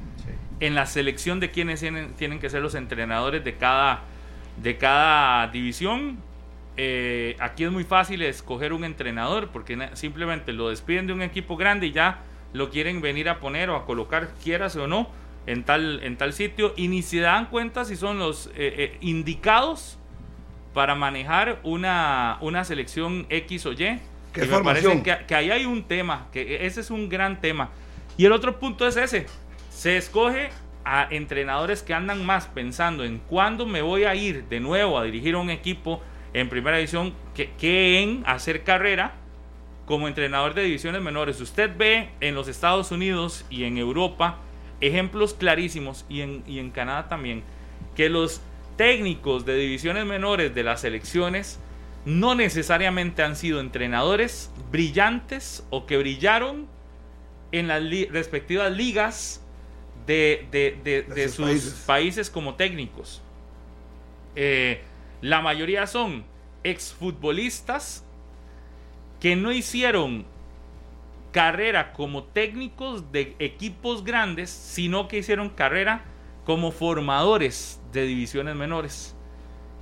[0.60, 4.02] en la selección de quienes tienen, tienen que ser los entrenadores de cada,
[4.62, 6.18] de cada división.
[6.76, 11.56] Eh, aquí es muy fácil escoger un entrenador porque simplemente lo despiden de un equipo
[11.56, 12.20] grande y ya
[12.52, 15.08] lo quieren venir a poner o a colocar, quieras o no,
[15.46, 18.98] en tal, en tal sitio y ni se dan cuenta si son los eh, eh,
[19.00, 19.98] indicados
[20.74, 24.00] para manejar una, una selección X o Y.
[24.32, 27.40] ¿Qué Y me parece que, que ahí hay un tema, que ese es un gran
[27.40, 27.70] tema.
[28.16, 29.26] Y el otro punto es ese.
[29.70, 30.50] Se escoge
[30.84, 35.04] a entrenadores que andan más pensando en cuándo me voy a ir de nuevo a
[35.04, 36.02] dirigir a un equipo
[36.34, 39.14] en primera división que, que en hacer carrera
[39.86, 41.40] como entrenador de divisiones menores.
[41.40, 44.38] Usted ve en los Estados Unidos y en Europa
[44.80, 47.42] ejemplos clarísimos y en, y en Canadá también
[47.94, 48.42] que los
[48.76, 51.58] técnicos de divisiones menores de las selecciones
[52.04, 56.66] no necesariamente han sido entrenadores brillantes o que brillaron
[57.52, 59.40] en las li- respectivas ligas
[60.06, 61.84] de, de- de- sus sus países.
[61.86, 62.30] países.
[62.30, 63.22] como técnicos.
[64.36, 64.82] Eh,
[65.22, 66.24] la mayoría son
[66.64, 68.04] exfutbolistas
[69.20, 70.26] que no hicieron
[71.32, 76.04] carrera como técnicos de equipos grandes, sino que hicieron carrera
[76.44, 79.14] como formadores de divisiones menores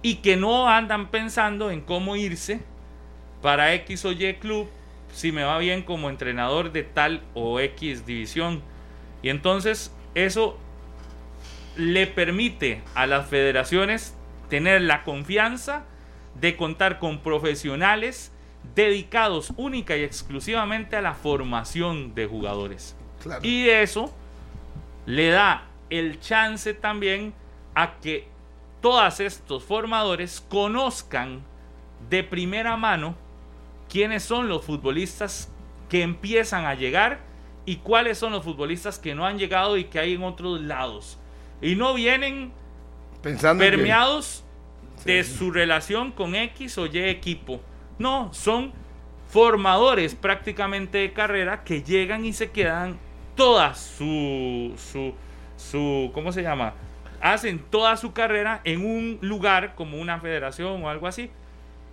[0.03, 2.61] y que no andan pensando en cómo irse
[3.41, 4.69] para X o Y club
[5.13, 8.63] si me va bien como entrenador de tal o X división.
[9.23, 10.59] Y entonces eso
[11.77, 14.17] le permite a las federaciones
[14.49, 15.85] tener la confianza
[16.41, 18.33] de contar con profesionales
[18.75, 22.97] dedicados única y exclusivamente a la formación de jugadores.
[23.23, 23.41] Claro.
[23.45, 24.15] Y eso
[25.07, 25.65] le da
[25.99, 27.33] el chance también
[27.75, 28.27] a que
[28.81, 31.43] todos estos formadores conozcan
[32.11, 33.15] de primera mano
[33.89, 35.51] quiénes son los futbolistas
[35.89, 37.21] que empiezan a llegar
[37.65, 41.19] y cuáles son los futbolistas que no han llegado y que hay en otros lados.
[41.61, 42.53] Y no vienen
[43.23, 44.43] Pensando que- permeados
[45.05, 47.61] de su relación con X o Y equipo.
[47.99, 48.73] No, son
[49.29, 52.99] formadores prácticamente de carrera que llegan y se quedan
[53.37, 55.15] toda su, su,
[55.71, 56.75] su, ¿cómo se llama?
[57.21, 61.31] Hacen toda su carrera en un lugar como una federación o algo así.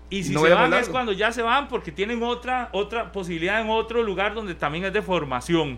[0.09, 3.61] Y si No se van es cuando ya se van porque tienen otra, otra posibilidad
[3.61, 5.77] en otro lugar donde también es de formación.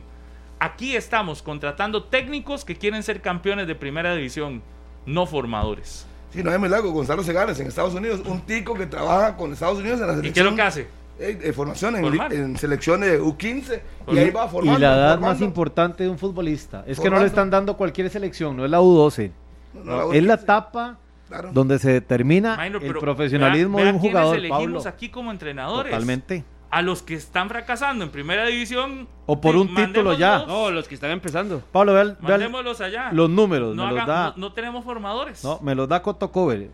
[0.60, 4.62] Aquí estamos contratando técnicos que quieren ser campeones de primera división,
[5.06, 6.08] no formadores.
[6.32, 6.92] Sí, no es muy largo.
[6.92, 10.16] Gonzalo Segares en Estados Unidos, un tico que trabaja con Estados Unidos en la ¿Y
[10.18, 10.34] selección.
[10.34, 10.88] qué es lo que hace?
[11.22, 14.80] Eh, formación en, de U15 y ahí va formando.
[14.80, 15.28] y la edad formando.
[15.34, 18.72] más importante de un futbolista es que no le están dando cualquier selección, no es
[18.72, 19.32] la U12.
[19.74, 20.98] No, no, es la U15, etapa
[21.28, 21.50] claro.
[21.54, 24.84] donde se determina el profesionalismo vea- de un jugador, elegimos Pablo.
[24.86, 25.92] aquí como entrenadores.
[25.92, 26.44] Totalmente.
[26.74, 29.06] A los que están fracasando en primera división.
[29.26, 30.46] O por un título ya.
[30.48, 31.62] No, los que están empezando.
[31.72, 33.12] Pablo, vea, vea Mandémoslos allá.
[33.12, 34.30] los números, no, me los da.
[34.30, 35.44] no- no tenemos formadores.
[35.44, 36.70] No, me los da Coto Cover.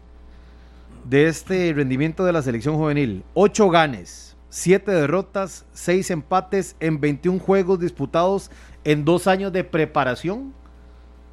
[1.03, 3.23] De este rendimiento de la selección juvenil.
[3.33, 8.49] 8 ganes, 7 derrotas, 6 empates en 21 juegos disputados
[8.83, 10.53] en dos años de preparación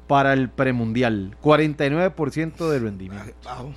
[0.07, 1.35] para el premundial.
[1.41, 3.33] 49% de rendimiento.
[3.43, 3.71] Bajo,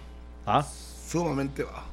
[0.45, 1.87] Ah, sumamente bajo.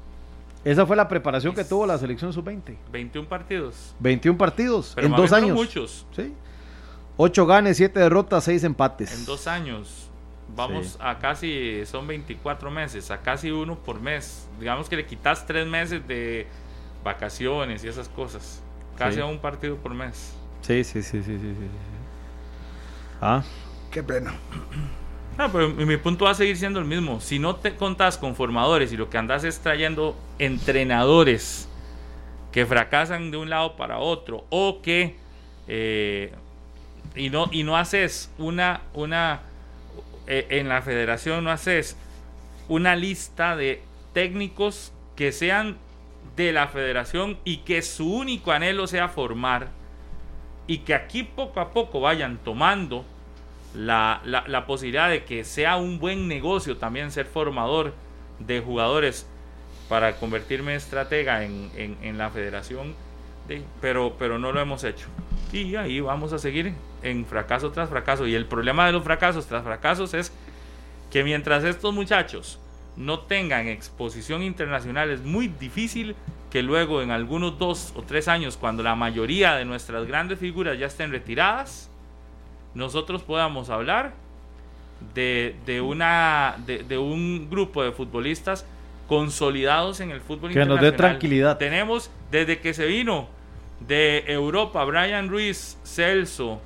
[0.63, 2.75] esa fue la preparación que tuvo la selección sub-20.
[2.91, 3.95] 21 partidos.
[3.99, 5.51] 21 partidos Pero en dos años.
[5.55, 6.05] muchos.
[6.15, 6.33] Sí.
[7.17, 9.13] 8 ganes, 7 derrotas, 6 empates.
[9.17, 10.01] En dos años.
[10.55, 10.97] vamos Sí.
[11.01, 14.47] a casi, son 24 meses, a casi uno por mes.
[14.59, 16.45] Digamos que le quitas tres meses de
[17.05, 18.61] vacaciones y esas cosas.
[18.97, 19.21] Casi Sí.
[19.21, 20.33] a un partido por mes.
[20.61, 21.67] Sí, sí, sí, sí, sí, sí.
[23.21, 23.43] Ah,
[23.91, 24.33] Qué pena.
[25.37, 27.21] No, pero mi, punto va a seguir siendo el mismo.
[27.21, 31.69] Si no te contás con formadores y lo que andas es trayendo entrenadores
[32.51, 35.15] que fracasan de un lado para otro o que
[35.67, 36.33] eh,
[37.15, 39.41] y no y no haces una una
[40.27, 41.97] eh, en la federación no haces
[42.69, 43.81] una lista de
[44.13, 45.77] técnicos que sean
[46.35, 49.69] de la federación y que su único anhelo sea formar
[50.67, 53.05] y que aquí poco a poco vayan tomando
[53.73, 57.93] la, la- posibilidad de que sea un buen negocio también ser formador
[58.39, 59.27] de jugadores
[59.89, 62.95] para convertirme en estratega en, en- la federación,
[63.47, 65.07] de- pero, pero no lo hemos hecho.
[65.53, 66.73] Y ahí vamos a seguir
[67.03, 68.25] en fracaso tras fracaso.
[68.27, 70.33] Y el problema de los fracasos tras fracasos es
[71.11, 72.59] que mientras estos muchachos
[72.97, 76.15] no tengan exposición internacional es muy difícil
[76.49, 80.79] que luego en algunos dos o tres años, cuando la mayoría de nuestras grandes figuras
[80.79, 81.89] ya estén retiradas,
[82.73, 84.13] nosotros podamos hablar
[85.13, 88.65] de, de una, de, de un grupo de futbolistas
[89.07, 90.95] consolidados en el fútbol Que nos dé internacional.
[90.95, 91.57] tranquilidad.
[91.57, 93.27] Tenemos desde que se vino
[93.85, 96.61] de Europa, Brian Ruiz, Celso,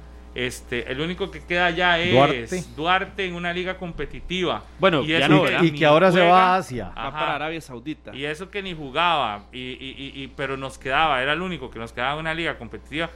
[0.48, 2.64] este, el único que queda ya es Duarte.
[2.76, 4.64] Duarte, en una liga competitiva.
[4.80, 6.92] Bueno, Y ya no, que y que ahora se va a Asia.
[6.98, 7.12] Va Ajá.
[7.20, 8.16] para Arabia Saudita.
[8.16, 11.70] Y eso que ni jugaba, y, y- y- y- pero nos quedaba, era el único
[11.70, 13.10] que nos quedaba en una liga competitiva.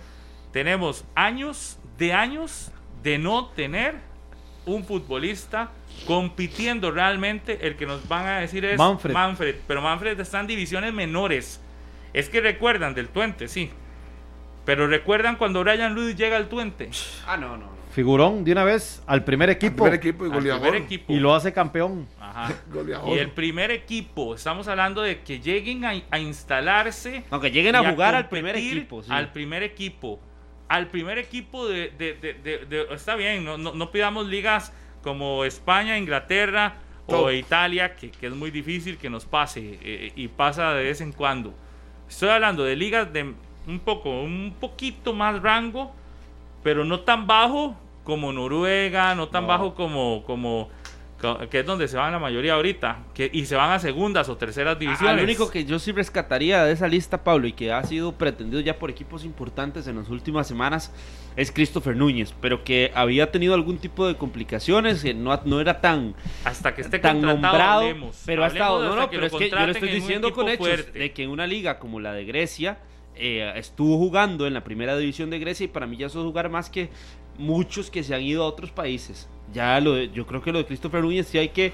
[0.51, 2.71] Tenemos años de años
[3.03, 3.95] de no tener
[4.65, 5.71] un futbolista
[6.07, 7.65] compitiendo realmente.
[7.67, 9.55] El que nos van a decir es Manfred.
[9.67, 11.61] pero Manfred está en divisiones menores.
[12.13, 13.71] Es que recuerdan del Tuente, sí.
[14.65, 16.89] Pero recuerdan cuando Brian Ruiz llega al Tuente.
[17.27, 17.65] Ah, no, no.
[17.67, 17.83] no.
[17.91, 20.61] Figurón de una vez al primer equipo Primer equipo y Al goleador.
[20.63, 21.13] primer equipo.
[21.13, 22.07] y lo hace campeón.
[22.19, 22.51] Ajá.
[22.73, 23.09] Goleador.
[23.15, 27.87] Y el primer equipo, estamos hablando de que lleguen a, a instalarse Aunque lleguen a
[27.91, 29.03] jugar al primer equipo.
[29.03, 29.11] sí.
[29.11, 30.19] Al primer equipo.
[30.69, 31.91] Al primer equipo de.
[31.97, 37.29] de- de- de- de- está bien, no, no, no pidamos ligas como España, Inglaterra o.
[37.29, 41.11] Italia, que, que es muy difícil que nos pase eh, y pasa de vez en
[41.11, 41.53] cuando.
[42.09, 43.33] Estoy hablando de ligas de
[43.67, 45.91] un poco, un poquito más rango,
[46.63, 49.47] pero no tan bajo como Noruega, no tan No.
[49.47, 50.69] bajo como, como
[51.21, 54.27] co- que es donde se van la mayoría ahorita, que, y se van a segundas
[54.27, 55.17] o terceras divisiones.
[55.17, 58.59] Al único que yo sí rescataría de esa lista, Pablo, y que ha sido pretendido
[58.59, 60.91] ya por equipos importantes en las últimas semanas,
[61.37, 65.79] es Christopher Núñez, pero que había tenido algún tipo de complicaciones, que no, no era
[65.79, 68.21] tan, hasta que esté tan contratado, nombrado, hablemos.
[68.25, 70.49] pero ha Hablemos estado, no, no, pero lo es que yo contraten estoy diciendo con
[70.49, 70.99] hechos fuerte.
[70.99, 72.79] de que en una liga como la de Grecia,
[73.15, 76.25] eh, estuvo jugando en la primera división de Grecia y para mí ya eso es
[76.25, 76.89] jugar más que
[77.37, 79.27] muchos que se han ido a otros países.
[79.53, 81.73] Ya lo de- yo creo que lo de Christopher Núñez sí hay que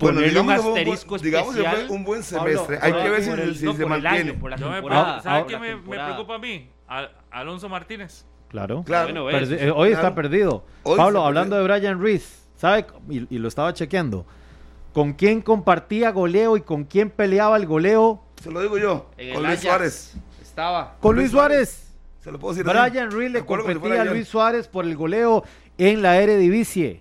[0.00, 1.90] Bueno, ponerle un digamos que fue un buen- asterisco digamos que fue especial.
[1.90, 2.78] un buen semestre.
[2.82, 4.18] Hay el- que ver si- el- si no, se mantiene.
[4.30, 6.68] año, por la Yo me temporada, preocupa- ¿Sabe por qué me, me preocupa a mí?
[6.88, 8.24] A- Alonso Martínez.
[8.48, 8.82] Claro.
[8.84, 9.22] Claro.
[9.24, 10.14] Bueno, Perdi- eh, hoy está claro.
[10.14, 10.64] perdido.
[10.84, 12.86] Hoy Pablo, está hablando de Brian Reese, ¿sabe?
[13.10, 14.24] Y, y lo estaba chequeando.
[14.92, 18.22] ¿Con quién compartía goleo y con quién peleaba el goleo?
[18.40, 19.10] Se lo digo yo.
[19.34, 20.16] Con Luis Suárez.
[20.54, 20.94] Estaba.
[21.00, 21.92] Con Luis Suárez.
[22.20, 22.64] Se lo puedo decir.
[22.64, 24.04] Brian Me le si competía a.
[24.04, 25.42] Luis Suárez por el goleo
[25.76, 27.00] en la Eredivisie.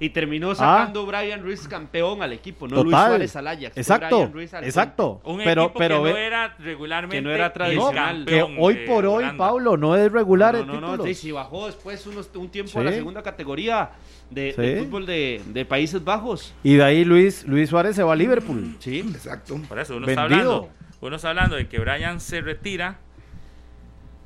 [0.00, 2.96] Y terminó sacando Brian Ruiz campeón al equipo, no Luis.
[2.96, 3.76] Suárez al Ajax.
[3.76, 5.20] Exacto, Brian Ruiz al exacto.
[5.24, 8.24] Un pero equipo pero que no era regularmente que no era tradicional.
[8.24, 9.36] que hoy por hoy, Holanda.
[9.46, 11.04] Pablo, no es regular No, el no, no, título.
[11.04, 12.78] sí, sí, bajó después unos, un tiempo Sí.
[12.78, 13.90] a la segunda categoría
[14.30, 14.84] de, Sí.
[14.84, 16.54] fútbol de, de Países Bajos.
[16.62, 18.76] Y de ahí Luis, Luis Suárez se va a Liverpool.
[18.80, 19.00] Sí.
[19.00, 19.58] Exacto.
[19.68, 20.52] Por eso uno está, Vendido.
[20.54, 22.98] hablando, uno está hablando de que Brian se retira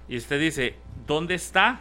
[0.09, 0.75] y usted dice,
[1.07, 1.81] ¿dónde está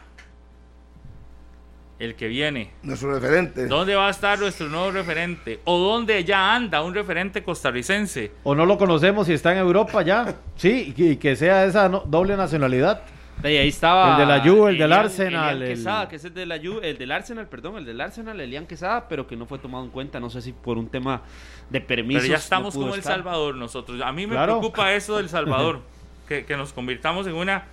[1.99, 2.71] el que viene?
[2.83, 3.67] Nuestro referente.
[3.67, 5.59] ¿Dónde va a estar nuestro nuevo referente?
[5.65, 8.31] ¿O dónde ya anda un referente costarricense?
[8.43, 10.35] O no lo conocemos si está en Europa ya.
[10.55, 13.03] Sí, y que, sea esa doble nacionalidad.
[13.41, 16.25] De ahí estaba El de la Juve, el del Arsenal, Elian el- Quesada, que es
[16.25, 19.35] el de la Juve, el del Arsenal, perdón, el del Arsenal, Elian Quesada, pero que
[19.35, 21.23] no fue tomado en cuenta, no sé si por un tema
[21.69, 22.21] de permisos.
[22.23, 23.01] Pero ya estamos como El.
[23.01, 23.99] Salvador nosotros.
[24.01, 24.59] A mí me Claro.
[24.59, 25.81] preocupa eso del Salvador,
[26.27, 27.63] que, que nos convirtamos en una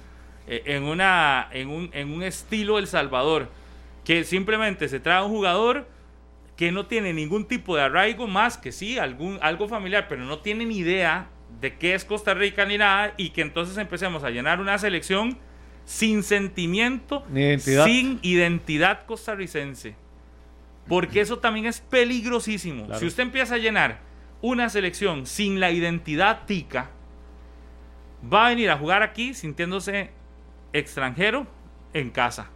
[0.47, 3.49] eh, en una en un, en un estilo El Salvador,
[4.07, 5.87] que simplemente se trae un jugador
[6.57, 10.39] que no tiene ningún tipo de arraigo más que sí, algún algo familiar, pero no
[10.39, 11.27] tiene ni idea
[11.61, 15.37] de qué es Costa Rica ni nada y que entonces empecemos a llenar una selección
[15.89, 17.87] sin sentimiento, identidad.
[17.87, 19.97] sin identidad costarricense.
[20.87, 22.85] Porque eso también es peligrosísimo.
[22.85, 23.01] Claro.
[23.01, 24.01] Si usted empieza a llenar
[24.43, 26.91] una selección sin la identidad tica,
[28.31, 30.11] va a venir a jugar aquí sintiéndose
[30.75, 31.47] extranjero
[31.95, 32.51] en casa.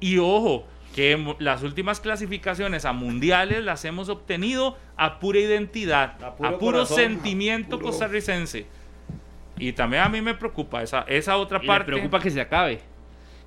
[0.00, 6.28] Y ojo, que las últimas clasificaciones a mundiales las hemos obtenido a pura identidad, A
[6.28, 8.66] a, puro corazón, sentimiento puro- costarricense.
[9.60, 11.86] Y también a mí me preocupa esa, esa otra Y parte.
[11.86, 12.80] preocupa que se acabe.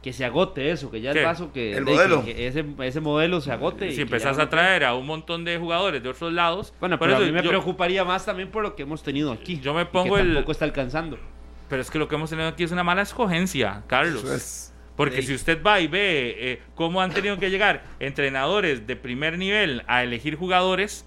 [0.01, 1.19] Que se agote eso, que ya ¿Qué?
[1.19, 2.25] el vaso que, El de- modelo.
[2.25, 3.87] que- que ese, ese modelo se agote.
[3.87, 6.73] y si empezás ya a traer a un montón de jugadores de otros lados.
[6.81, 9.59] Bueno, pero a mí me yo- preocuparía más también por lo que hemos tenido aquí.
[9.61, 11.17] Yo me que pongo el- tampoco está alcanzando.
[11.69, 14.23] Pero es que lo que hemos tenido aquí es una mala escogencia, Carlos.
[14.25, 14.73] Eso es.
[14.97, 15.29] Porque Sí.
[15.29, 19.83] si usted va y ve eh, cómo han tenido que llegar entrenadores de primer nivel
[19.87, 21.05] a elegir jugadores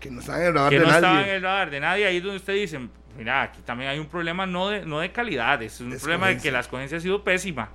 [0.00, 1.36] Que no están en el radar que de no estaban en nadie.
[1.36, 2.80] el radar de nadie, ahí es donde usted dice,
[3.18, 6.38] mira, aquí también hay un problema no de, no de calidad, es un problema de
[6.38, 7.70] que la escogencia ha sido pésima.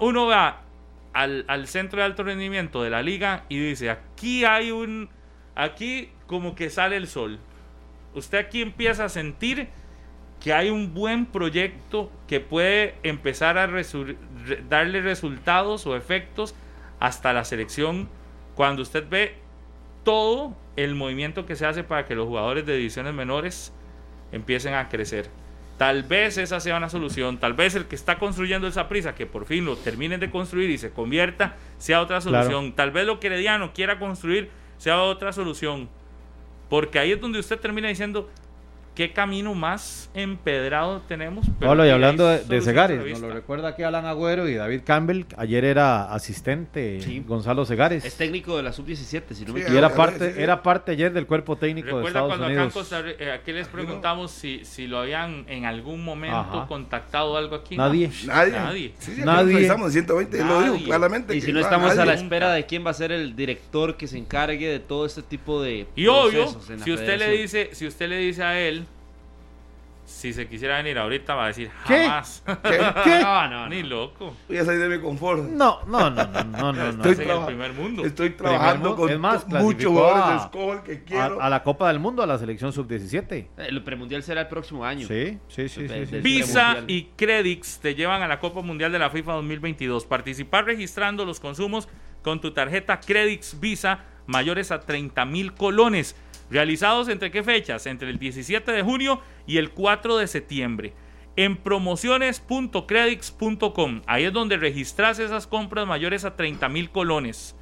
[0.00, 0.62] Uno va
[1.12, 5.08] al, al centro de alto rendimiento de la liga y dice, aquí hay un,
[5.54, 7.38] aquí como que sale el sol.
[8.14, 9.68] Usted aquí empieza a sentir
[10.42, 13.70] que hay un buen proyecto que puede empezar a
[14.68, 16.54] darle resultados o efectos
[16.98, 18.08] hasta la selección
[18.56, 19.36] cuando usted ve
[20.04, 23.72] todo el movimiento que se hace para que los jugadores de divisiones menores
[24.32, 25.28] empiecen a crecer.
[25.78, 29.26] Tal vez esa sea una solución, tal vez el que está construyendo esa prisa, que
[29.26, 32.44] por fin lo terminen de construir y se convierta, sea otra Claro.
[32.44, 32.72] solución.
[32.74, 35.88] Tal vez lo que Herediano quiera construir sea otra solución.
[36.68, 38.30] Porque ahí es donde usted termina diciendo
[38.94, 41.46] qué camino más empedrado tenemos.
[41.58, 44.82] Pero Pablo, y hablando de, de Segares, nos lo recuerda que Alan Agüero y David
[44.84, 47.22] Campbell, ayer era asistente Sí.
[47.26, 48.04] Gonzalo Segares.
[48.04, 50.40] Es técnico de la sub-17, si no me Sí, y era parte, sí.
[50.40, 52.74] era parte ayer del cuerpo técnico de Recuerda Estados cuando acá en Unidos.
[52.74, 56.66] Costa eh, aquí les preguntamos si, si lo habían en algún momento Ajá.
[56.66, 57.76] contactado algo aquí.
[57.76, 58.10] Nadie.
[58.26, 58.52] Nadie.
[58.52, 58.94] Nadie.
[58.98, 59.54] Sí, sí, Nadie.
[59.54, 61.34] aquí Estamos en 120, lo digo claramente.
[61.36, 63.96] Y si no va estamos a la espera de quién va a ser el director
[63.96, 67.18] que se encargue de todo este tipo de Y obvio, procesos en la si usted
[67.18, 68.84] le dice, si usted le dice a él,
[70.12, 72.04] si se quisiera venir ahorita va a decir ¿Qué?
[72.06, 72.42] jamás.
[72.46, 72.78] ¿Qué?
[73.04, 73.20] ¿Qué?
[73.22, 74.34] No, no, Ni loco.
[74.48, 75.42] Voy a salir de mi confort.
[75.42, 77.04] No, no, no, no, no, no.
[77.04, 78.04] Estoy en el primer mundo.
[78.04, 79.02] Estoy trabajando mundo.
[79.02, 81.40] con Es más, muchos jugadores a- de que quiero.
[81.40, 83.48] a la Copa del Mundo, a la selección sub-17.
[83.56, 85.06] El premundial será el próximo año.
[85.08, 86.12] Sí, sí, sí, sí, sí.
[86.12, 90.04] Del Visa y Credix te llevan a la Copa Mundial de la FIFA 2022.
[90.06, 91.88] Participar registrando los consumos
[92.22, 96.14] con tu tarjeta Credix Visa mayores a 30 mil colones.
[96.52, 97.86] ¿Realizados entre qué fechas?
[97.86, 100.92] Entre el 17 de junio y el 4 de septiembre.
[101.34, 104.02] En promociones.credix.com.
[104.06, 107.56] Ahí es donde registras esas compras mayores a 30 mil colones.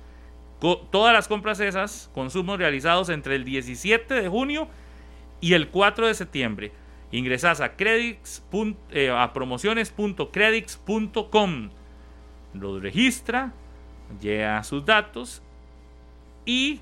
[0.60, 4.66] Co- todas las compras esas, consumos realizados entre el 17 de junio
[5.40, 6.72] y el 4 de septiembre.
[7.12, 8.18] Ingresas a, eh,
[9.10, 11.70] a promociones.credits.com.
[12.54, 13.52] Los registra,
[14.20, 15.42] llega sus datos
[16.44, 16.80] y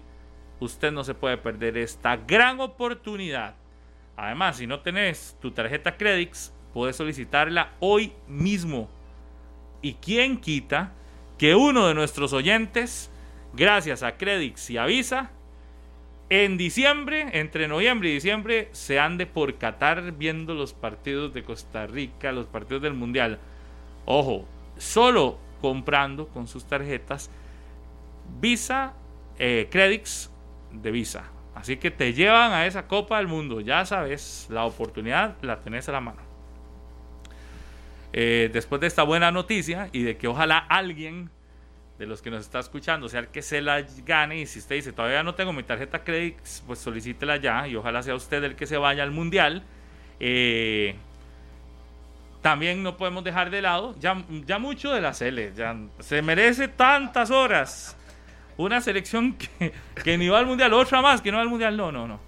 [0.60, 3.54] usted no se puede perder esta gran oportunidad.
[4.16, 8.88] Además, si no tenés tu tarjeta Credits, puedes solicitarla hoy mismo.
[9.80, 10.92] ¿Y quién quita
[11.38, 13.10] que uno de nuestros oyentes,
[13.52, 15.30] gracias a Credits y a Visa,
[16.30, 21.86] en diciembre, entre noviembre y diciembre, se ande por Qatar viendo los partidos de Costa
[21.86, 23.38] Rica, los partidos del Mundial.
[24.04, 24.46] Ojo,
[24.76, 27.30] solo comprando con sus tarjetas
[28.40, 28.92] Visa,
[29.38, 29.68] eh,
[30.72, 31.24] de Visa.
[31.54, 33.60] Así que te llevan a esa Copa del Mundo.
[33.60, 36.20] Ya sabes, la oportunidad la tenés a la mano.
[38.12, 41.30] Eh, después de esta buena noticia y de que ojalá alguien
[41.98, 44.76] de los que nos está escuchando sea el que se la gane y si usted
[44.76, 48.54] dice todavía no tengo mi tarjeta Credits, pues solicítela ya y ojalá sea usted el
[48.54, 49.64] que se vaya al Mundial.
[50.20, 50.94] Eh,
[52.40, 55.52] también no podemos dejar de lado ya, ya mucho de la Cele,
[55.98, 57.97] se merece tantas horas.
[58.58, 59.72] Una selección que,
[60.04, 62.20] que ni va al Mundial, otra más que no va al Mundial, no, no, no.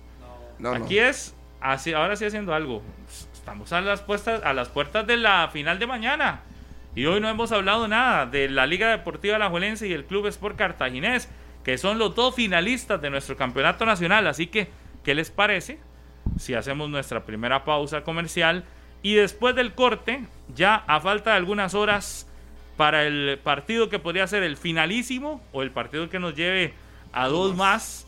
[0.58, 0.84] No, no.
[0.84, 2.82] Aquí es, así, ahora sí haciendo algo.
[3.34, 6.40] Estamos a las, puestas, a las puertas de la final de mañana.
[6.94, 10.56] Y hoy no hemos hablado nada de la Liga Deportiva Alajuelense y el Club Sport
[10.56, 11.28] Cartaginés,
[11.64, 14.26] que son los dos finalistas de nuestro campeonato nacional.
[14.26, 14.68] Así que,
[15.04, 15.78] ¿qué les parece
[16.38, 18.64] si hacemos nuestra primera pausa comercial?
[19.02, 22.29] Y después del corte, ya a falta de algunas horas
[22.80, 26.72] para el partido que podría ser el finalísimo o el partido que nos lleve
[27.12, 28.06] a dos más,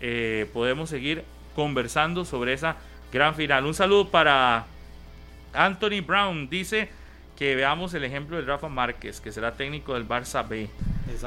[0.00, 1.22] eh, podemos seguir
[1.54, 2.76] conversando sobre esa
[3.12, 3.66] gran final.
[3.66, 4.64] Un saludo para
[5.52, 6.48] Anthony Brown.
[6.48, 6.88] Dice
[7.36, 10.70] que veamos el ejemplo de Rafa Márquez, que será técnico del Barça B.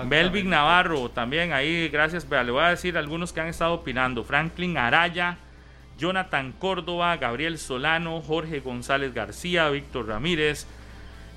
[0.07, 2.27] Melvin Navarro, también ahí, gracias.
[2.27, 4.23] vea, Le voy a decir algunos que han estado opinando.
[4.23, 5.37] Franklin Araya,
[5.99, 10.65] Jonathan Córdoba, Gabriel Solano, Jorge González García, Víctor Ramírez,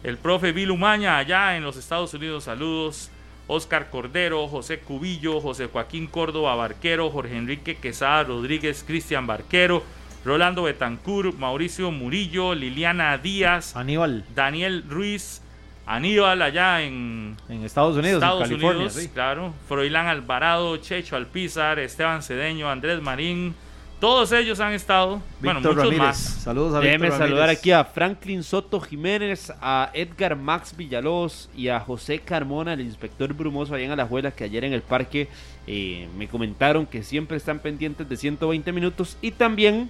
[0.04, 3.10] el profe Bill Umaña allá en los Estados Unidos, saludos.
[3.48, 9.82] Oscar Cordero, José Cubillo, José Joaquín Córdoba Barquero, Jorge Enrique Quesada Rodríguez, Cristian Barquero,
[10.24, 14.24] Rolando Betancur, Mauricio Murillo, Liliana Díaz, Aníbal.
[14.34, 15.42] Daniel Ruiz,
[15.86, 18.76] Aníbal allá en En Estados Unidos, Estados en California.
[18.76, 19.08] Unidos, sí.
[19.08, 19.52] claro.
[19.68, 23.54] Froilán Alvarado, Checho Alpizar, Esteban Cedeño, Andrés Marín.
[24.02, 25.22] Todos ellos han estado.
[25.40, 25.98] bueno, Víctor muchos Ramírez.
[26.00, 26.18] más.
[26.18, 27.58] Saludos a Déjeme Víctor saludar Ramírez.
[27.60, 33.32] aquí a Franklin Soto Jiménez, a Edgar Max Villalobos y a José Carmona, el inspector
[33.32, 35.28] brumoso allá en Alajuela, que ayer en el parque
[35.68, 39.16] eh, me comentaron que siempre están pendientes de 120 minutos.
[39.22, 39.88] Y también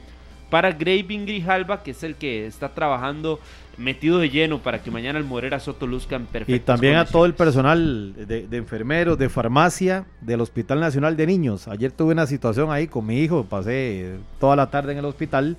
[0.51, 3.41] para Graving Grijalva, que es el que está trabajando
[3.79, 6.55] metido de lleno para que mañana el Morera Soto luzca en perfecto.
[6.55, 11.27] Y también a todo el personal de, de enfermeros, de farmacia, del Hospital Nacional de
[11.27, 11.69] Niños.
[11.69, 15.57] Ayer tuve una situación ahí con mi hijo, pasé toda la tarde en el hospital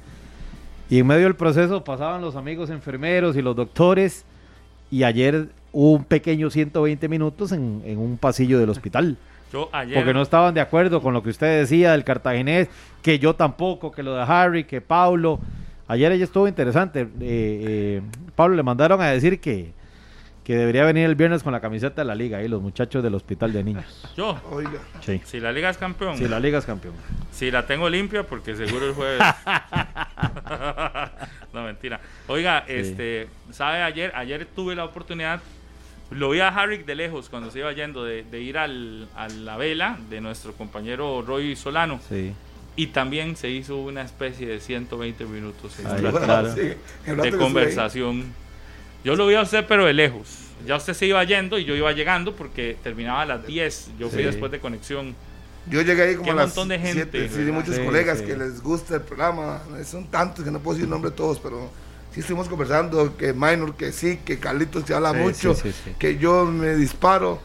[0.90, 4.26] y en medio del proceso pasaban los amigos enfermeros y los doctores
[4.92, 9.18] y ayer hubo un pequeño 120 minutos en, en un pasillo del hospital.
[9.52, 9.96] Yo ayer.
[9.96, 12.70] Porque no estaban de acuerdo con lo que usted decía del cartaginés,
[13.04, 15.40] que yo tampoco, que lo de Harry, que Pablo.
[15.88, 17.02] Ayer ella estuvo interesante.
[17.02, 18.02] Eh, eh,
[18.36, 19.74] Pablo le mandaron a decir que,
[20.44, 23.16] que debería venir el viernes con la camiseta de la liga, ahí los muchachos del
[23.16, 24.12] hospital de niños.
[24.16, 24.80] Yo, Oiga.
[25.02, 25.22] Sí.
[25.26, 26.18] si la liga es campeón.
[26.18, 26.94] Si la liga es campeón.
[27.32, 29.22] Si la tengo limpia, porque seguro el jueves.
[31.54, 32.00] no, mentira.
[32.28, 33.82] Oiga, este, ¿sabe?
[33.82, 35.42] Ayer, ayer tuve la oportunidad.
[36.12, 39.28] Lo vi a Harry de lejos cuando se iba yendo de, de ir al, a
[39.30, 42.00] la vela de nuestro compañero Roy Solano.
[42.08, 42.34] Sí.
[42.76, 45.74] Y también se hizo una especie de 120 minutos
[46.26, 46.54] claro.
[46.56, 46.62] Sí,
[47.06, 48.26] de conversación.
[49.04, 50.28] Yo lo vi a usted, pero de lejos.
[50.66, 53.92] Ya usted se iba yendo y yo iba llegando porque terminaba a las 10.
[54.00, 54.26] Yo fui Sí.
[54.26, 55.14] después de conexión.
[55.70, 57.54] Yo llegué ahí como a las montón de gente, siete, sí, ¿verdad?
[57.54, 58.26] muchos Sí, colegas sí.
[58.26, 59.62] que les gusta el programa.
[59.86, 61.70] Son tantos que no puedo decir el nombre de todos, pero
[62.14, 63.16] sí estuvimos conversando.
[63.18, 65.92] Que Minor, que sí, que Carlitos te habla Sí, mucho, sí, sí, sí.
[66.00, 67.40] que yo me disparo.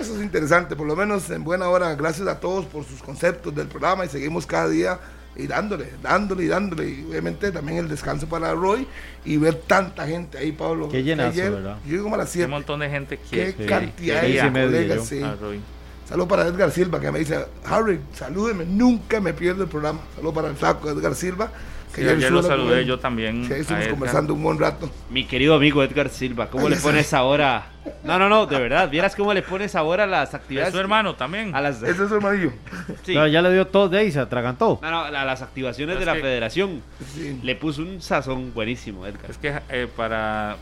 [0.00, 1.94] Eso es interesante, por lo menos en buena hora.
[1.94, 4.98] Gracias a todos por sus conceptos del programa y seguimos cada día
[5.36, 6.88] y dándole, dándole y dándole.
[6.88, 8.86] Y obviamente también el descanso para Roy
[9.24, 10.88] y ver tanta gente ahí, Pablo.
[10.88, 11.78] Qué llenazo, Ayer, ¿verdad?
[11.84, 12.48] Yo llego como a las Un 7.
[12.48, 15.20] montón de gente Qué que, cantidad que de colegas, sí.
[16.08, 20.00] Saludos para Edgar Silva que me dice, Harry, salúdeme, nunca me pierdo el programa.
[20.16, 21.50] Saludos para el saco Edgar Silva.
[21.94, 22.86] Sí, ayer lo saludé él.
[22.86, 23.44] yo también.
[23.46, 24.90] Sí, a estuvimos conversando un buen rato.
[25.10, 27.66] Mi querido amigo Edgar Silva, ¿cómo le pones ahora?
[28.04, 30.72] No, no, no, de verdad, vieras cómo le pones ahora las Es actividades.
[30.72, 31.54] su hermano también.
[31.54, 32.52] A las, Ese es su hermanillo.
[33.04, 33.12] sí.
[33.14, 34.78] Pero ya le dio todo de ahí, se atragantó.
[34.82, 36.82] No, no, a las activaciones Es de la que- federación.
[37.14, 37.38] Sí.
[37.42, 39.30] Le puso un sazón buenísimo, Edgar.
[39.30, 40.56] Es que eh, para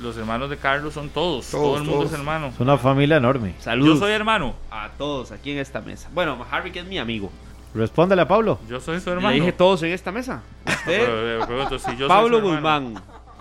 [0.00, 1.48] los hermanos de Carlos son todos.
[1.50, 2.12] Todos, todo el mundo todos.
[2.12, 2.46] es hermano.
[2.48, 3.54] Es una familia enorme.
[3.60, 4.54] Saludos Yo soy hermano.
[4.70, 6.08] a todos aquí en esta mesa.
[6.14, 7.30] Bueno, Harry que es mi amigo.
[7.74, 8.58] Respóndele a Pablo.
[8.68, 9.34] Yo soy su Le hermano.
[9.34, 10.42] dije todos en esta mesa.
[10.66, 12.44] Usted, Pero, pregunto, si yo soy Pablo su.
[12.44, 12.94] Guzmán,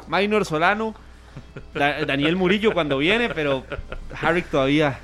[0.07, 0.95] Maynor Solano,
[1.73, 3.65] Da- Daniel Murillo cuando viene, pero
[4.21, 4.99] Harry todavía,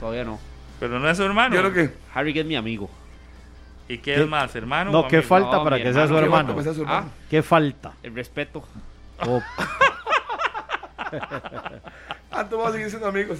[0.00, 0.40] todavía no.
[0.80, 1.54] Pero no es su hermano.
[1.54, 1.94] Yo creo que.
[2.14, 2.90] Harry es mi amigo.
[3.88, 4.90] ¿Y qué, ¿Qué- es más, hermano?
[4.90, 5.28] No, o ¿qué amigo?
[5.28, 6.38] falta No, para que sea su hermano.
[6.38, 6.56] hermano?
[6.56, 7.10] que sea su hermano.
[7.30, 7.92] ¿Qué falta?
[8.02, 8.64] El respeto.
[9.26, 9.40] Oh,
[12.30, 13.38] Ah, tú vas a seguir siendo amigos.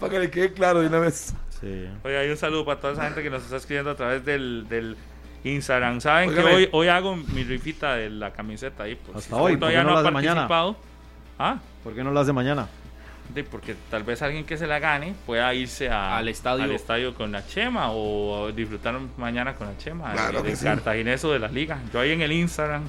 [0.00, 1.34] para que le quede claro de una vez.
[1.60, 1.88] sí.
[2.04, 4.66] Oye, hay un saludo para toda esa gente que nos está escribiendo a través del,
[4.68, 4.96] del
[5.44, 6.00] Instagram.
[6.00, 6.48] Saben Óigame.
[6.48, 8.94] que hoy, hoy hago mi rifita de la camiseta ahí.
[8.96, 10.34] Pues, Hasta si hoy, usted ¿por qué todavía no no ha hace mañana?
[10.48, 10.76] participado.
[11.38, 12.68] Ah, ¿Por qué no lo hace mañana?
[13.34, 16.64] de- porque tal vez alguien que se la gane pueda irse a- Al estadio.
[16.64, 20.64] al estadio con la Chema o disfrutar mañana con la Chema Claro de, que sí.
[20.64, 21.78] Cartagineso de la liga.
[21.92, 22.82] Yo ahí en el Instagram,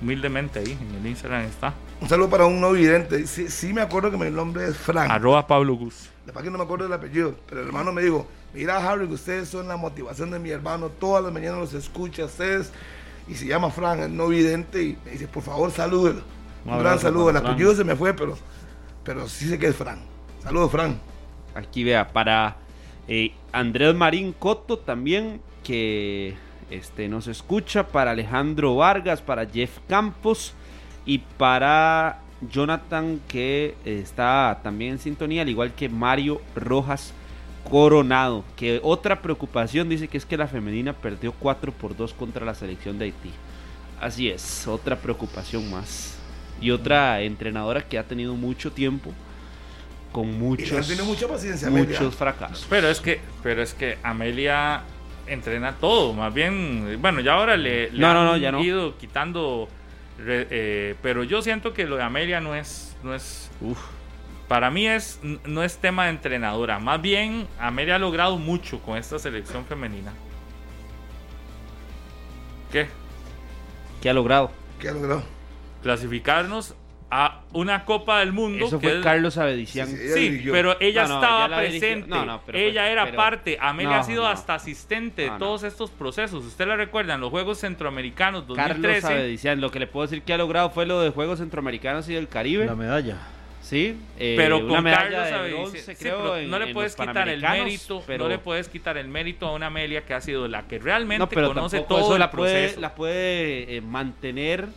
[0.00, 1.74] humildemente ahí, en el Instagram está.
[2.00, 3.26] Un saludo para un no vidente.
[3.26, 5.10] Sí, sí me acuerdo que mi nombre es Frank.
[5.10, 6.08] Arroba Pablo Gus.
[6.24, 9.14] Después que no me acuerdo del apellido, pero el hermano me dijo, mira Harry, que
[9.14, 12.70] ustedes son la motivación de mi hermano, todas las mañanas los escucha a ustedes,
[13.26, 16.20] y se llama Frank, el no vidente, y me dice, por favor, salúdelo.
[16.64, 18.36] Un gran saludo, el apellido se me fue, pero,
[19.04, 20.00] pero sí sé que es Frank.
[20.42, 20.96] Saludos, Frank.
[21.54, 22.58] Aquí vea, para
[23.08, 26.36] eh, Andrés Marín Coto también, que
[26.70, 30.54] este, nos escucha, para Alejandro Vargas, para Jeff Campos
[31.06, 37.12] y para Jonathan, que está también en sintonía, al igual que Mario Rojas
[37.68, 38.44] Coronado.
[38.56, 42.54] Que otra preocupación dice que es que la femenina perdió 4 por 2 contra la
[42.54, 43.32] selección de Haití.
[44.00, 46.16] Así es, otra preocupación más.
[46.60, 49.12] Y otra entrenadora que ha tenido mucho tiempo
[50.12, 52.66] con muchos, mucha paciencia, muchos fracasos.
[52.68, 54.82] Pero es que, pero es que Amelia
[55.28, 58.60] entrena todo, más bien, bueno, ya ahora le, le No, han no, ya no.
[58.62, 59.68] ido quitando,
[60.20, 63.78] eh, pero yo siento que lo de Amelia no es, no es, Uf,
[64.48, 68.96] para mí es, no es tema de entrenadora, más bien Amelia ha logrado mucho con
[68.96, 70.12] esta selección femenina.
[72.72, 72.88] ¿Qué?
[74.00, 74.50] ¿qué ha logrado?
[74.78, 75.22] ¿Qué ha logrado?
[75.82, 76.74] Clasificarnos
[77.10, 78.66] a una Copa del Mundo.
[78.66, 79.88] Eso fue Carlos Abedician.
[79.88, 82.08] Sí, pero ella No, no, estaba ella presente.
[82.08, 83.58] No, no, pero ella fue- era pero- parte.
[83.60, 84.28] Amelia No, ha sido no.
[84.28, 86.44] hasta asistente de todos estos procesos.
[86.44, 89.06] Usted la recuerda en los Juegos Centroamericanos Carlos 2013.
[89.06, 89.60] Abedician.
[89.60, 92.28] Lo que le puedo decir que ha logrado fue lo de Juegos Centroamericanos y del
[92.28, 92.66] Caribe.
[92.66, 93.16] La medalla.
[93.60, 97.28] Sí, eh, pero una con medalla Carlos bronce, sí, pero no le en puedes quitar
[97.28, 100.48] el mérito, pero- no le puedes quitar el mérito a una Amelia que ha sido
[100.48, 102.80] la que realmente No, pero conoce todo eso el la puede, proceso.
[102.80, 104.68] la puede eh, mantener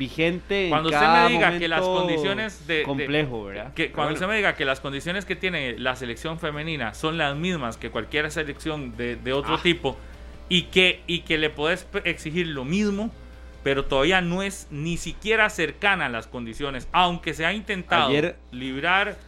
[0.00, 3.74] vigente en Cuando usted cada me diga que las condiciones de- de- complejo, ¿verdad?
[3.74, 7.18] Que cuando bueno, usted me diga que las condiciones que tiene la selección femenina son
[7.18, 9.60] las mismas que cualquier selección de, de otro Ah.
[9.62, 9.96] tipo
[10.48, 13.10] y que, y que le podés exigir lo mismo,
[13.62, 18.36] pero todavía no es ni siquiera cercana a las condiciones, aunque se ha intentado Ayer-
[18.50, 19.18] librar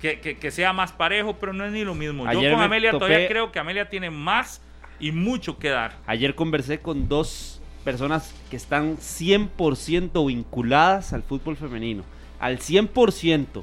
[0.00, 2.24] que, que- que sea más parejo, pero no es ni lo mismo.
[2.24, 4.62] Yo Ayer con me Amelia topé- todavía creo que Amelia tiene más
[4.98, 5.92] y mucho que dar.
[6.06, 12.02] Ayer conversé con dos personas que están 100% vinculadas al fútbol femenino,
[12.40, 13.62] al 100%,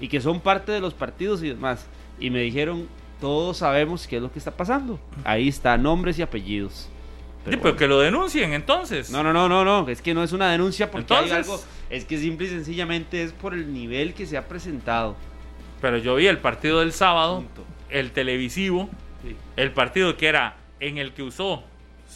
[0.00, 1.86] y que son parte de los partidos y demás.
[2.18, 2.88] Y me dijeron,
[3.20, 4.98] todos sabemos qué es lo que está pasando.
[5.24, 6.88] Ahí está, nombres y apellidos.
[7.44, 7.76] Pero, Pero bueno.
[7.78, 9.10] que lo denuncien entonces.
[9.10, 11.62] No, no, no, no, no, es que no es una denuncia porque hay Entonces- algo,
[11.90, 15.16] es que simple y sencillamente es por el nivel que se ha presentado.
[15.80, 17.64] Pero yo vi el partido del sábado, Punto.
[17.90, 18.88] el televisivo,
[19.24, 19.34] Sí.
[19.56, 21.64] el partido que era en el que usó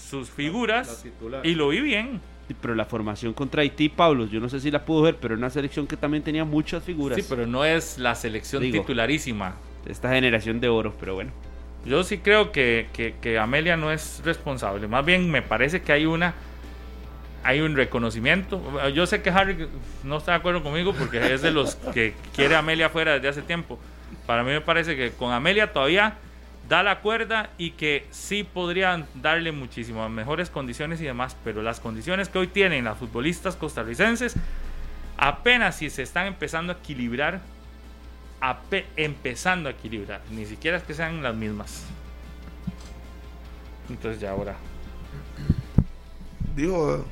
[0.08, 1.04] sus figuras
[1.42, 2.20] y lo vi bien.
[2.60, 5.38] Pero la formación contra Haití, Pablo, yo no sé si la pudo ver, pero era
[5.38, 7.18] una selección que también tenía muchas figuras.
[7.18, 8.80] Sí, pero no es la selección Digo.
[8.82, 9.56] titularísima.
[9.84, 11.32] Esta generación de oro, pero bueno.
[11.84, 14.86] Yo sí creo que, que- que Amelia no es responsable.
[14.86, 16.34] Más bien me parece que hay una
[17.44, 18.60] hay un reconocimiento.
[18.92, 19.68] Yo sé que Harry
[20.02, 23.28] no está de acuerdo conmigo porque es de los que quiere a Amelia fuera desde
[23.28, 23.78] hace tiempo.
[24.26, 26.16] Para mí me parece que con Amelia todavía
[26.68, 31.80] da la cuerda y que sí podrían darle muchísimas mejores condiciones y demás, pero las
[31.80, 34.34] condiciones que hoy tienen las futbolistas costarricenses
[35.16, 37.40] apenas si se están empezando a equilibrar,
[38.40, 41.84] ape- empezando a equilibrar, ni siquiera es que sean las mismas.
[43.88, 44.56] Entonces ya ahora.
[46.54, 47.04] Dijo,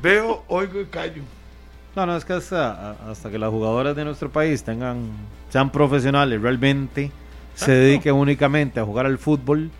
[0.00, 1.22] veo, oigo y callo.
[1.96, 5.10] No, no, es que hasta, hasta que las jugadoras de nuestro país tengan,
[5.48, 7.10] sean profesionales realmente,
[7.54, 9.70] se dediquen únicamente a jugar al fútbol,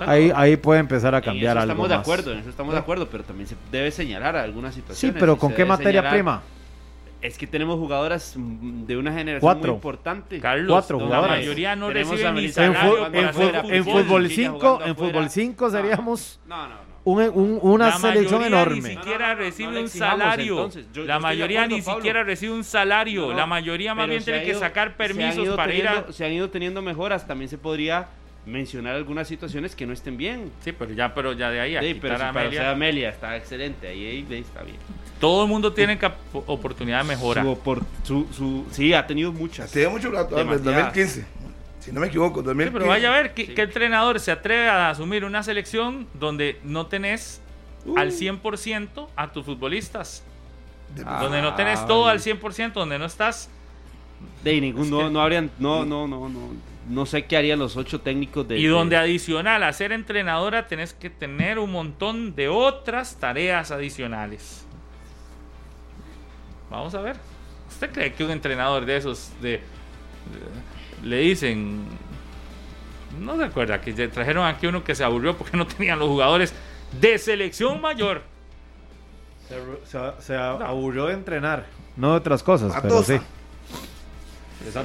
[0.00, 2.72] ahí, ahí puede empezar a En cambiar eso algo estamos de acuerdo, en eso estamos
[2.74, 5.16] de acuerdo, pero también se debe señalar algunas Sí, situaciones.
[5.20, 6.42] pero y ¿con qué materia señalar- prima?
[7.20, 9.72] Es que tenemos jugadoras de una generación Cuatro.
[9.72, 10.38] muy importante.
[10.38, 11.36] Carlos, Cuatro la jugadoras.
[11.38, 14.04] mayoría no reciben ni En, salario en, en fútbol.
[14.04, 16.87] fútbol Chiquilla 5, jugando en fútbol 5 seríamos No, no, no.
[17.04, 18.76] Un- un- una La selección mayoría enorme.
[18.76, 20.70] Ni siquiera No, no, no, no recibe un salario.
[21.06, 22.00] la mayoría acuerdo, ni Pablo.
[22.00, 23.32] siquiera recibe un salario.
[23.32, 25.90] La mayoría más bien tiene ha que sacar permisos para ir a.
[25.92, 27.26] teniendo- Se han ido teniendo mejoras.
[27.26, 28.08] También se podría
[28.46, 30.50] mencionar algunas situaciones que no estén bien.
[30.64, 32.60] Sí, pero ya, pero ya de ahí a Sí, quitar pero si a para Amelia.
[32.60, 33.88] usted Amelia está excelente.
[33.88, 34.76] Ahí, ahí, ahí está bien.
[35.20, 35.98] Todo el mundo tiene
[36.46, 37.42] oportunidad de mejora.
[37.42, 39.70] Su, opor- su, su- sí, ha tenido muchas.
[39.72, 40.94] Tiene mucho rato, desde Demasiadas.
[40.94, 41.26] 2015.
[41.80, 42.72] Si no me equivoco, Sí, 2015.
[42.78, 43.54] pero vaya a ver qué, Sí.
[43.54, 47.40] qué entrenador se atreve a asumir una selección donde no tenés
[47.86, 47.96] Uh.
[47.98, 50.24] al 100% a tus futbolistas.
[51.04, 53.48] Ah, donde no tenés todo al 100%, donde no estás.
[54.42, 56.50] De ningún, no, no habrían, no, no, no, no,
[56.88, 58.58] no sé qué harían los ocho técnicos de.
[58.58, 63.70] Y de- donde adicional a ser entrenadora tenés que tener un montón de otras tareas
[63.70, 64.64] adicionales.
[66.70, 67.16] Vamos a ver.
[67.68, 69.60] ¿Usted cree que un entrenador de esos de, de-
[71.02, 71.84] le dicen
[73.20, 76.52] no se acuerda que trajeron aquí uno que se aburrió porque no tenían los jugadores
[77.00, 78.22] de selección mayor?
[79.48, 79.56] Se,
[79.90, 83.18] se- se aburrió de entrenar, no de otras cosas, pero Atosa.
[83.18, 83.22] sí.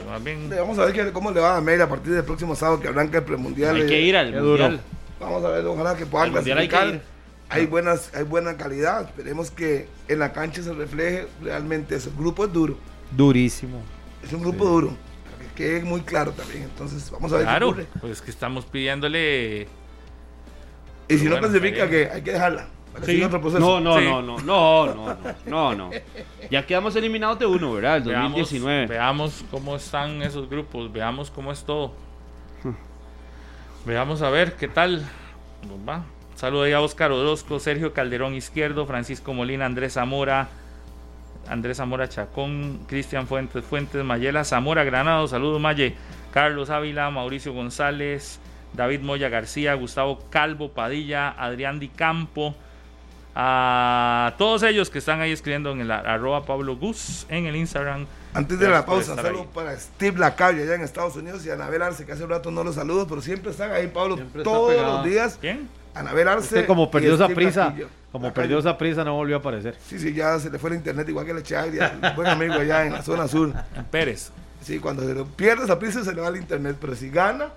[0.08, 2.80] Más bien- Vamos a ver cómo le va a Amelia a partir del próximo sábado
[2.80, 3.76] que arranca el premundial.
[3.76, 4.82] hay que ir al mundial.
[5.20, 7.02] Vamos a ver, ojalá que puedan hay que clasificar.
[7.50, 9.04] Hay, buenas, hay buena calidad.
[9.04, 12.10] Esperemos que en la cancha se refleje realmente eso.
[12.10, 12.78] El grupo es duro.
[13.12, 13.82] Durísimo.
[14.24, 14.96] Es un grupo duro.
[15.56, 16.64] Quede muy claro también.
[16.64, 17.88] Entonces, vamos a ver qué Claro, ocurre.
[18.02, 19.68] pues que estamos pidiéndole
[21.10, 22.68] Y si no Bueno, clasifica, que hay que dejarla.
[23.06, 23.20] Sí.
[23.20, 24.06] No, no, Sí.
[24.06, 25.90] no, no, no, no, no, no, no.
[26.52, 27.98] Ya quedamos eliminados de uno, ¿verdad?
[27.98, 28.86] El Veamos, 2019.
[28.88, 31.94] veamos cómo están esos grupos, veamos cómo es todo.
[33.86, 35.06] Veamos a ver qué tal.
[35.68, 36.04] nos va.
[36.36, 40.50] Saludo ahí a Oscar Orozco, Sergio Calderón Izquierdo, Francisco Molina, Andrés Zamora,
[41.48, 45.96] Andrés Zamora Chacón, Cristian Fuentes, Fuentes Mayela, Zamora Granado, saludos Maye,
[46.32, 48.40] Carlos Ávila, Mauricio González,
[48.74, 52.56] David Moya García, Gustavo Calvo Padilla, Adrián Di Campo,
[53.36, 58.06] a todos ellos que están ahí escribiendo en el arroba Pablo Gus en el Instagram.
[58.34, 59.48] Antes de la pausa, estar saludo ahí.
[59.54, 62.64] para Steve Lacalle allá en Estados Unidos y Anabel Arce, que hace un rato no
[62.64, 65.38] los saludo, pero siempre están ahí, Pablo, Siempre todos los días.
[65.40, 65.70] ¿Quién?
[65.94, 66.46] Anabel Arce.
[66.46, 67.74] Usted como perdió esa prisa.
[68.14, 68.70] Como La perdió calle.
[68.70, 69.76] esa prisa, no volvió a aparecer.
[69.86, 72.54] Sí, sí, ya se le fue el internet igual que la Chagria, el buen amigo
[72.54, 73.52] allá en la zona sur.
[73.92, 74.32] Pérez.
[74.62, 77.50] Sí, cuando se le pierde esa prisa se le va el internet, pero si gana,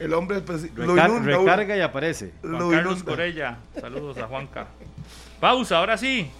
[0.00, 1.06] el hombre pues, lo inunda.
[1.38, 2.32] recarga y aparece.
[2.40, 3.02] Juan Lo Carlos.
[3.04, 3.58] Corella.
[3.80, 4.66] Saludos a Juanca.
[5.40, 6.30] Pausa, ahora sí.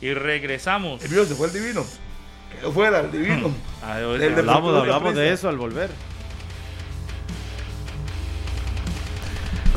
[0.00, 1.04] Y regresamos.
[1.04, 1.84] El mío se fue el divino.
[2.58, 3.50] Quedó fuera el divino.
[3.84, 4.38] Adiós, El de- adiós.
[4.38, 5.90] Hablamos, Deportivo hablamos de eso al volver.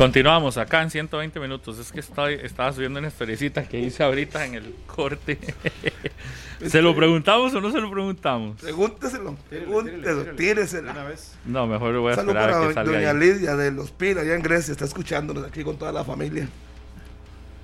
[0.02, 1.78] Continuamos acá en 120 minutos.
[1.78, 5.38] Es que estoy, estaba subiendo una historiecita que hice ahorita en el corte.
[6.66, 8.60] ¿Se lo preguntamos o no se lo preguntamos?
[8.60, 10.96] Pregúnteselo, pregúnteselo, tíresela.
[11.46, 13.20] No, mejor lo voy a Saludos esperar a para que salga doña ahí.
[13.20, 16.50] Lidia de Los Pinos, allá en Grecia, está escuchándonos aquí con toda la familia.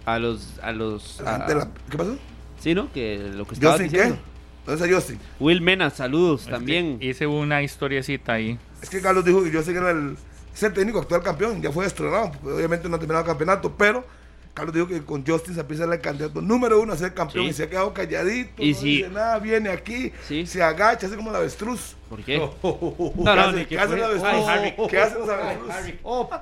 [0.05, 0.59] A los.
[0.61, 2.19] A los a- la- ¿Qué pasó?
[2.59, 2.93] Sí, ¿no?
[2.93, 3.97] Que lo que estaba ¿Justin qué?
[3.97, 4.21] diciendo.
[4.63, 5.19] ¿Dónde está Justin?
[5.39, 6.99] Will Mena, saludos Es que también.
[7.01, 8.59] Hice una historiecita ahí.
[8.83, 10.15] Es que Carlos dijo que Justin era el,
[10.57, 14.03] es el técnico actual campeón, ya fue destronado, obviamente no ha terminado el campeonato, pero
[14.53, 17.49] Carlos dijo que con Justin Zapisa era el candidato número uno a ser campeón Sí.
[17.51, 20.47] y se ha quedado calladito, Y no si- dice nada, viene aquí, Sí.
[20.47, 21.95] se agacha, hace como el avestruz.
[22.09, 22.37] ¿Por qué?
[22.61, 22.71] ¿Qué
[23.23, 24.33] no, hace, ni que ¿qué hace fue- avestruz?
[24.33, 24.87] Ay, Harry.
[24.89, 25.71] ¿Qué hace los avestruz?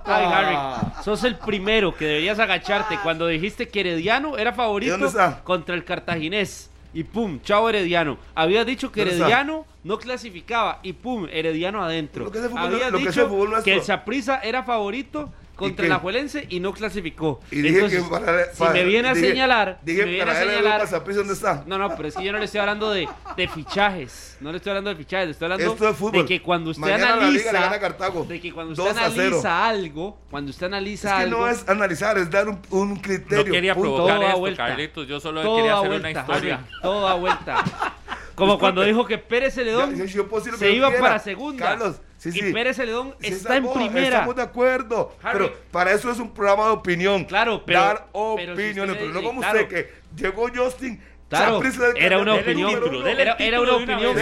[0.06, 0.56] Ay, Harry,
[1.04, 4.98] sos el primero que deberías agacharte cuando dijiste que Herediano era ¿Y favorito
[5.44, 6.70] contra el Cartaginés.
[6.94, 8.18] Y pum, chao Herediano.
[8.34, 9.02] Habías dicho que.
[9.02, 12.26] Herediano no clasificaba y pum, Herediano adentro.
[12.26, 14.40] Lo que es el fútbol- Habías lo que es dicho el fútbol que el Saprissa
[14.40, 17.40] era favorito contra el Ajuelense y no clasificó.
[17.52, 20.12] Y dije Entonces, que para, si para- me viene a dije- señalar, dije si me
[20.12, 21.64] viene a para él, señalar, Lucas ¿dónde está?
[21.66, 24.38] no, no, pero es que yo no le estoy hablando de, de fichajes.
[24.42, 26.22] No le estoy hablando de fichajes, le estoy hablando Esto es fútbol.
[26.22, 27.80] de que cuando usted Mañana la Liga le gana a analiza.
[27.82, 28.26] Cartago.
[28.26, 29.26] De que cuando usted 2 a 0.
[29.28, 31.40] analiza algo, cuando usted analiza Es que algo.
[31.40, 33.46] no es analizar, es dar un, un criterio.
[33.46, 34.68] No quería provocar esto, vuelta.
[34.68, 35.08] Carlitos.
[35.08, 36.56] Yo solo quería hacer vuelta, una historia.
[36.56, 37.64] Harry, todo da vuelta.
[38.36, 41.02] Como cuando dijo que Pérez Celedón Ya, yo- yo se iba quiera.
[41.02, 41.64] para segunda.
[41.66, 41.96] Carlos,
[42.32, 42.48] sí, sí.
[42.50, 44.08] Y Pérez Celedón Sí, está en estamos- primera.
[44.08, 45.16] Estamos de acuerdo.
[45.24, 45.38] Harry.
[45.40, 47.26] Pero para eso es un programa de opinión.
[47.26, 48.98] Claro, pero- Dar pero si opiniones.
[48.98, 49.60] Pero no como claro.
[49.62, 51.02] usted que llegó Justin.
[51.28, 51.60] Claro,
[51.96, 52.72] era una opinión.
[53.08, 54.16] Era, era una opinión.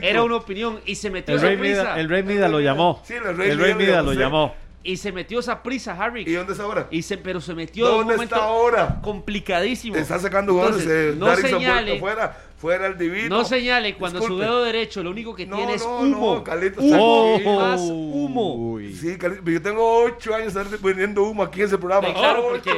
[0.00, 0.80] Era una opinión.
[0.86, 3.02] Y se metió El Rey, Mida, el Rey Mida lo llamó.
[3.04, 4.54] Sí, el Rey el Rey Mida Mida lo llamó.
[4.86, 6.24] Y se metió esa prisa, Harry.
[6.26, 6.86] ¿Y dónde está ahora?
[6.90, 9.00] Y se, pero se metió en un ¿Dónde momento está ahora?
[9.02, 9.96] complicadísimo.
[9.96, 10.52] Está sacando.
[10.62, 12.38] Entonces, eh, no señale, Puerto fuera.
[12.58, 13.28] Fuera el divino.
[13.36, 16.36] no señale cuando su dedo derecho lo único que No, tiene es humo.
[16.36, 18.54] no, Carlitos, humo, más humo.
[18.72, 18.94] Uy.
[18.94, 22.12] Sí, Cali- yo tengo ocho años de estar poniendo humo aquí en ese programa.
[22.14, 22.70] Claro, porque-.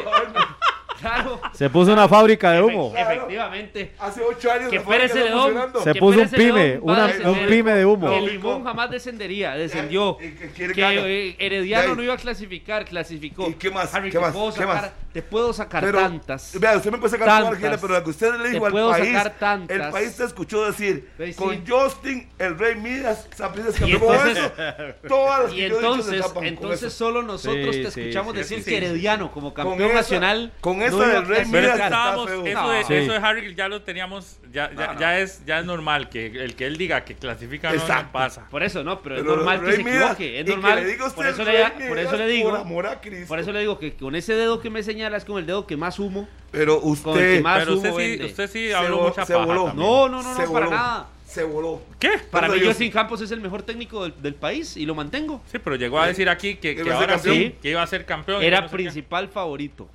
[1.06, 1.40] Claro.
[1.52, 2.92] Se puso una fábrica de humo.
[2.94, 3.92] Efe- Efectivamente.
[3.98, 5.12] Hace ocho años Que Pérez.
[5.12, 8.08] Se que puso un pyme, una- un pyme de humo.
[8.10, 10.18] Que Limón jamás descendería, descendió.
[10.20, 13.48] Eh, Herediano no iba a clasificar, clasificó.
[13.48, 13.94] ¿Y qué más?
[13.94, 14.34] Harry, ¿Qué más?
[14.34, 14.90] ¿Qué sacar, más?
[15.16, 16.52] Te puedo sacar Pero, tantas.
[16.60, 17.80] Vea, usted me puede sacar toda Tantas.
[17.80, 19.74] pero la que usted le Te dijo al puedo país, sacar tantas.
[19.86, 21.32] el país te escuchó decir, sí.
[21.32, 23.66] con Justin, el Rey Midas, es campeón.
[23.98, 24.52] Con entonces- eso,
[25.08, 26.90] todas las Y que yo he dicho se entonces, con entonces eso.
[26.98, 28.76] solo nosotros Sí, te sí, escuchamos sí, decir sí, que sí.
[28.76, 30.52] Herediano como campeón esa- nacional.
[30.60, 32.46] con no esa iba a del Rey está estábamos, feo.
[32.46, 32.68] eso, No.
[32.68, 35.00] de, eso Harry ya lo teníamos, ya, ya, No, no.
[35.00, 38.12] ya es, ya es normal que el que él diga que clasifica no, no Exacto.
[38.12, 38.46] pasa.
[38.50, 40.84] Por eso no, pero, es normal que se Midas, equivoque, es normal.
[41.14, 42.64] por eso le, Rey por eso Midas, le digo,
[43.28, 45.66] por eso le digo que con ese dedo que me señala es con el dedo
[45.66, 46.28] que más humo.
[46.50, 48.24] Pero Con el usted que más Pero usted humo sí, vende.
[48.26, 49.64] usted sí se habló vo- mucha se paja voló.
[49.66, 49.86] también.
[49.88, 50.76] No, no, no, se no, para voló.
[50.76, 51.08] nada.
[51.26, 51.82] Se voló.
[51.98, 52.10] ¿Qué?
[52.30, 55.42] Para mí Justin Campos es el mejor técnico del, del país y lo mantengo.
[55.52, 57.36] Sí, pero llegó a decir aquí que, ¿Iba que a ser ahora campeón?
[57.36, 58.42] sí, que iba a ser campeón.
[58.42, 58.76] y Era no sé qué.
[58.76, 59.88] principal favorito.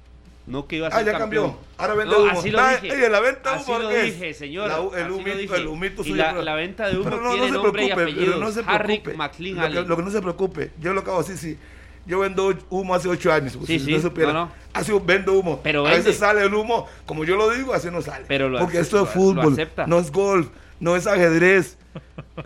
[0.46, 1.52] No que iba a Ah, ser ya campeón.
[1.52, 1.66] cambió.
[1.78, 2.32] Ahora vende No, humo.
[2.40, 2.96] Así lo Ah, dije.
[2.96, 4.68] oye, la venta así humo, lo dije, señor.
[4.68, 5.56] La- el así lo humito, dije.
[5.56, 7.64] el humito y suyo, la, pero- la venta de humo Pero no, tiene no se
[7.64, 8.26] nombre y preocupe, apellidos.
[8.36, 9.18] pero no se Harry preocupe.
[9.18, 11.58] McLean lo, que, lo que no se preocupe, yo lo acabo así, sí.
[12.06, 13.54] Yo vendo humo hace ocho años.
[13.54, 14.34] Sí, si sí, usted supiera.
[14.34, 14.52] no, no.
[14.74, 15.60] Así vendo humo.
[15.64, 18.26] Pero a veces sale el humo, como yo lo digo, así no sale.
[18.28, 19.86] Pero lo Porque ace- esto es fútbol, lo acepta.
[19.88, 20.48] no es golf,
[20.80, 21.78] no es ajedrez.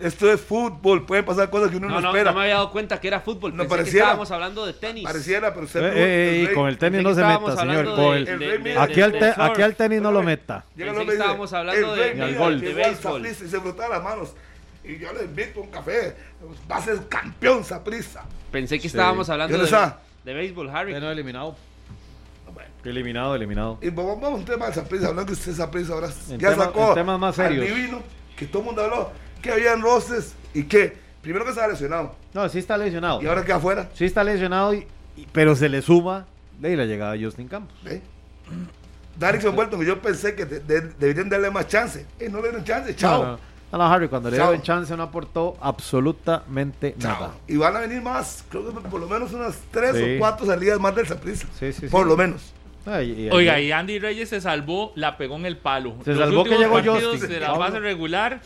[0.00, 1.06] esto es fútbol.
[1.06, 2.32] Pueden pasar cosas que uno no, No, no, espera.
[2.32, 3.52] no me había dado cuenta que era fútbol.
[3.52, 4.04] No Pensé que pareciera.
[4.06, 5.04] estábamos hablando de tenis.
[5.04, 5.80] Pareciera, pero usted.
[5.80, 7.88] Eh, no- eh, el eh, rey- con el tenis Pensé no que se meta, señor.
[7.88, 10.64] de- Con el- El de- aquí, al te- aquí al tenis no lo meta.
[10.76, 12.60] Pensé que estábamos hablando el de- golf.
[12.60, 13.26] que de béisbol.
[13.26, 14.34] Se frotaba las manos.
[14.86, 16.14] Y yo le invito un café.
[16.70, 18.24] Va a ser campeón Saprissa.
[18.52, 18.96] Pensé que Sí.
[18.96, 19.92] estábamos hablando ¿Y de,
[20.24, 20.92] de béisbol, Harry.
[20.92, 21.56] Bueno, eliminado.
[22.54, 22.70] Bueno.
[22.84, 23.78] Eliminado, eliminado.
[23.82, 26.50] Y vamos vamos a un tema de Saprissa, hablando que usted Saprissa ahora En ya
[26.50, 27.66] tema- sacó temas más serios.
[27.66, 28.00] divino,
[28.36, 29.10] que todo el mundo habló,
[29.42, 33.20] que habían roces y que, primero que estaba lesionado, No, sí está lesionado.
[33.22, 33.88] y ahora que afuera.
[33.94, 34.86] Sí está lesionado, y-
[35.16, 36.26] y- pero se le suma
[36.60, 37.76] de la llegada de Justin Campos.
[37.86, 38.00] ¿eh?
[39.18, 42.06] Darixon Welton, que yo pensé que de- de- deberían darle más chance.
[42.20, 43.22] Eh, no le dieron chance, chao.
[43.24, 43.38] No, no,
[43.72, 47.12] no, no, Harry, cuando le dieron chance no aportó absolutamente Chao.
[47.12, 47.34] nada.
[47.48, 50.16] Y van a venir más, creo que por lo menos unas tres Sí.
[50.16, 51.46] o cuatro salidas más del Saprissa.
[51.58, 51.88] Sí, sí, sí.
[51.88, 52.52] Por lo menos.
[52.86, 55.94] Ay, y- Oiga, y- y Andy Reyes se salvó, la pegó en el palo.
[56.04, 57.28] Se Los salvó que últimos llegó partidos Justin.
[57.30, 58.40] de la fase regular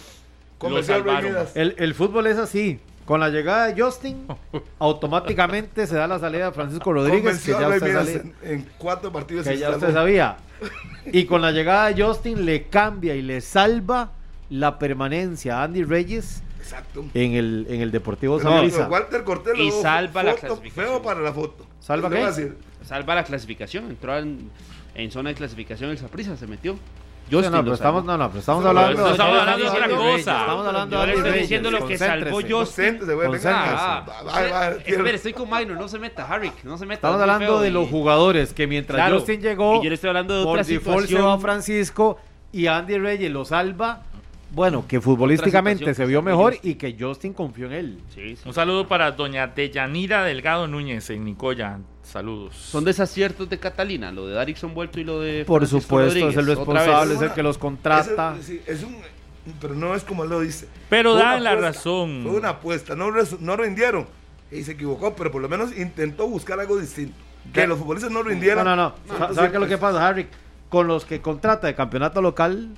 [0.62, 1.36] lo salvaron.
[1.54, 2.80] El, el fútbol es así.
[3.04, 4.26] Con la llegada de Justin,
[4.78, 9.46] automáticamente se da la salida de Francisco Rodríguez, que ya usted, en, en cuatro partidos.
[9.46, 10.36] que ya se usted sabía.
[11.12, 14.12] Y con la llegada de Justin le cambia y le salva
[14.50, 17.04] la permanencia a Andy Reyes Exacto.
[17.14, 18.88] en el, en el Deportivo Saprissa.
[18.88, 20.86] Walter Cortés lo Y salva la clasificación.
[20.86, 21.66] Feo para la foto.
[21.80, 22.26] ¿Salva a qué?
[22.26, 22.58] decir.
[22.84, 24.50] Salva la clasificación, entró en,
[24.94, 26.76] en zona de clasificación el Saprissa, se metió.
[27.30, 29.70] Justin no, lo pero estamos, no, no, pero estamos No, hablando, no, estamos hablando de
[29.70, 30.40] otra cosa.
[30.40, 32.40] Estamos hablando Yo de le estoy diciendo lo que salvó.
[32.50, 32.98] Justin.
[34.84, 37.06] Espera, estoy con Minor, no se meta, Harrick, no se meta.
[37.08, 40.08] Estamos hablando de y- los jugadores que mientras Claro, Justin llegó, y yo le estoy
[40.08, 41.28] hablando de por otra default se situación.
[41.28, 42.18] va Francisco
[42.52, 44.02] y Andy Reyes lo salva.
[44.52, 48.00] Bueno, que futbolísticamente se vio mejor y que Justin confió en él.
[48.14, 48.42] Sí, sí.
[48.48, 51.78] Un saludo para doña Deyanira Delgado Núñez en Nicoya.
[52.02, 52.56] Saludos.
[52.56, 55.44] Son desaciertos de Catalina, lo de Darickson vuelto y lo de.
[55.44, 56.30] Por Francisco supuesto, Rodríguez.
[56.32, 58.34] es el responsable, es el que los contrata.
[58.40, 58.96] Ese- sí, es un,
[59.60, 60.66] pero no es como él lo dice.
[60.88, 62.20] Pero Fue dan la apuesta, razón.
[62.24, 64.06] Fue una apuesta, no, res- no rindieron.
[64.50, 67.14] Y se equivocó, pero por lo menos intentó buscar algo distinto.
[67.52, 68.64] Que los futbolistas no rindieran.
[68.64, 68.94] No, no, no.
[69.06, 70.26] son Sa- ¿Sabe siempre- qué es lo que pasa, Harry?
[70.68, 72.70] Con los que contrata de campeonato local,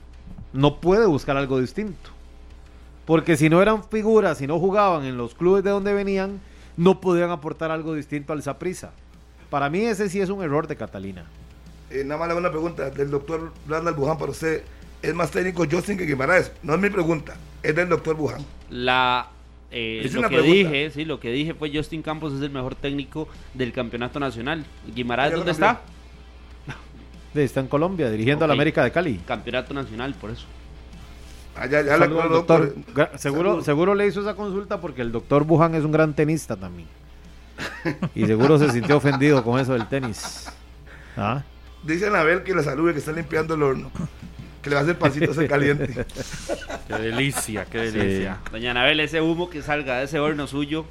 [0.53, 2.11] no puede buscar algo distinto.
[3.05, 6.41] Porque si no eran figuras, si no jugaban en los clubes de donde venían,
[6.77, 8.91] no podían aportar algo distinto al Saprissa.
[9.51, 11.25] Para mí ese sí es un error de Catalina.
[11.91, 14.63] Eh, nada más le hago una pregunta del doctor Randall Buján para usted.
[15.03, 16.53] ¿Es más técnico Justin que Guimaraes?
[16.63, 18.41] No es mi pregunta, es del doctor Buján.
[18.71, 19.29] La.
[19.73, 20.71] eh, Es lo una que pregunta.
[20.71, 24.65] dije, sí, lo que dije fue Justin Campos es el mejor técnico del campeonato nacional.
[24.95, 25.67] Guimaraes, ¿dónde cambió.
[25.71, 25.83] está?
[27.35, 28.55] Está en Colombia, dirigiendo a la.
[28.55, 29.19] América de Cali.
[29.27, 30.45] Campeonato nacional, por eso.
[31.57, 32.75] Ah, ya, ya aclaro, doctor.
[32.95, 36.57] Gra- Seguro, seguro le hizo esa consulta porque el doctor Buján es un gran tenista
[36.57, 36.89] también.
[38.15, 40.51] Y seguro se sintió ofendido con eso del tenis.
[41.17, 41.43] ¿Ah?
[41.83, 43.91] Dice Anabel que la salude, que está limpiando el horno.
[44.63, 45.89] Que le va a hacer pancitos en caliente.
[46.89, 48.39] Qué delicia, qué delicia.
[48.51, 50.85] Doña Anabel, ese humo que salga de ese horno suyo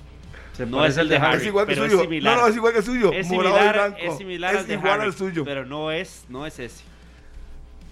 [0.65, 1.97] Se no es el de Harry, es igual que pero suyo.
[1.97, 2.35] es similar.
[2.35, 3.11] No, no, es igual que el suyo.
[3.13, 3.97] Es morado y similar, blanco.
[4.01, 5.45] es similar Es al de igual Harry, al suyo.
[5.45, 6.83] pero no es, no es ese.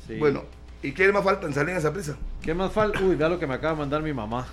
[0.08, 0.16] Sí.
[0.18, 0.44] Bueno,
[0.84, 2.16] ¿y qué más falta en salir en esa prisa?
[2.42, 3.00] ¿Qué más falta?
[3.02, 4.48] Uy, vea lo que me acaba de mandar mi mamá.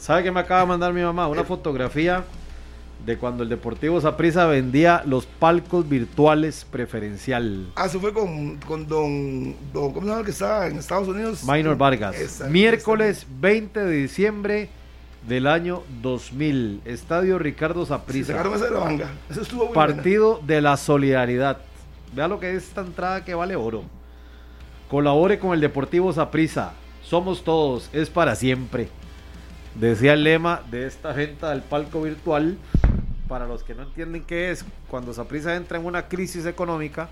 [0.00, 1.28] ¿Sabe qué me acaba de mandar mi mamá?
[1.28, 2.24] Una fotografía
[3.06, 7.68] de cuando el Deportivo Saprissa vendía los palcos virtuales preferencial.
[7.76, 9.92] Ah, eso fue con, con don, don.
[9.92, 11.44] ¿Cómo se llama el que está en Estados Unidos?
[11.44, 12.16] Minor Vargas.
[12.16, 14.68] Esa- Miércoles 20 de diciembre
[15.26, 16.82] del año 2000.
[16.84, 18.32] Estadio Ricardo Sí, Saprissa.
[18.32, 19.10] sacaron esa de la manga.
[19.30, 19.94] Eso estuvo muy buena.
[19.94, 21.58] Partido de la solidaridad.
[22.14, 23.84] Vea lo que es esta entrada que vale oro.
[24.90, 26.72] Colabore con el Deportivo Saprissa.
[27.02, 28.88] Somos todos, es para siempre.
[29.74, 32.56] Decía el lema de esta venta del palco virtual.
[33.28, 37.10] Para los que no entienden qué es, cuando Saprissa entra en una crisis económica,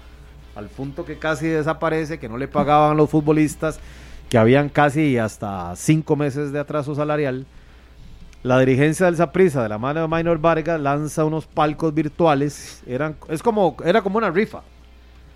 [0.55, 3.79] al punto que casi desaparece, que no le pagaban los futbolistas,
[4.31, 7.45] que habían casi hasta cinco meses de atraso salarial.
[8.43, 12.83] La dirigencia del Saprissa, de la mano de Minor Vargas, lanza unos palcos virtuales.
[12.87, 14.63] Eran, es como, era como una rifa.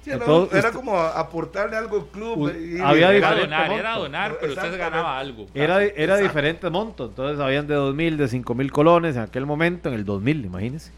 [0.05, 2.39] Sí, era, Entonces, era usted- como aportarle algo al club.
[2.39, 3.81] Uy, y- había Era diferente donar, monto.
[3.81, 5.47] era donar, pero usted ganaba algo.
[5.55, 7.07] Era, era diferente monto.
[7.07, 10.93] Entonces habían de 2.000, de 5.000 colones en aquel momento, en el 2000, imagínense.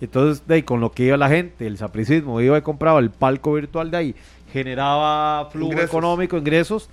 [0.00, 3.10] Entonces, de ahí, con lo que iba la gente, el sapricismo, iba y compraba el
[3.10, 4.14] palco virtual de ahí,
[4.50, 5.90] generaba flujo Ingresos.
[5.90, 6.88] económico, ingresos,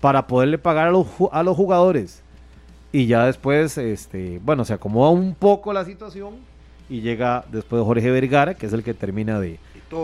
[0.00, 2.22] para poderle pagar a los, a los jugadores.
[2.92, 6.34] Y ya después, este, bueno, se acomoda un poco la situación
[6.88, 9.58] y llega después Jorge Vergara, que es el que termina de,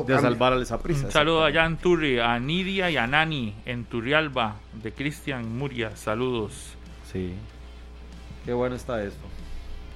[0.06, 1.06] de salvar al Saprissa.
[1.06, 5.96] Un saludo allá en Turri, a Nidia y a Nani en Turrialba, de Cristian Muria.
[5.96, 6.74] Saludos.
[7.12, 7.32] Sí.
[8.44, 9.26] Qué bueno está esto.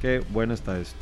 [0.02, 0.98] Qué bueno está esto.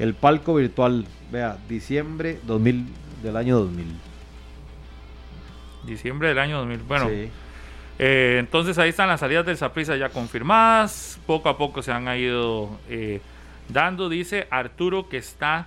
[0.00, 2.84] El palco virtual, vea, diciembre 2000
[3.22, 3.86] del año 2000.
[5.86, 6.78] Diciembre del año 2000.
[6.80, 7.28] Bueno, Sí.
[7.98, 11.18] Eh, entonces ahí están las salidas del Saprissa ya confirmadas.
[11.26, 13.20] Poco a poco se han ido eh,
[13.68, 14.08] dando.
[14.08, 15.66] Dice Arturo que está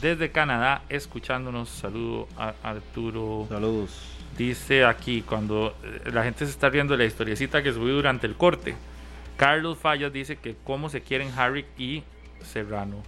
[0.00, 1.68] desde Canadá escuchándonos.
[1.68, 3.46] Saludo a Arturo.
[3.48, 4.16] Saludos.
[4.38, 8.26] Dice aquí, cuando eh, la gente se está riendo de la historiecita que subí durante
[8.26, 8.76] el corte.
[9.36, 12.02] Carlos Fallas dice que cómo se quieren Harry y
[12.42, 13.02] Serrano.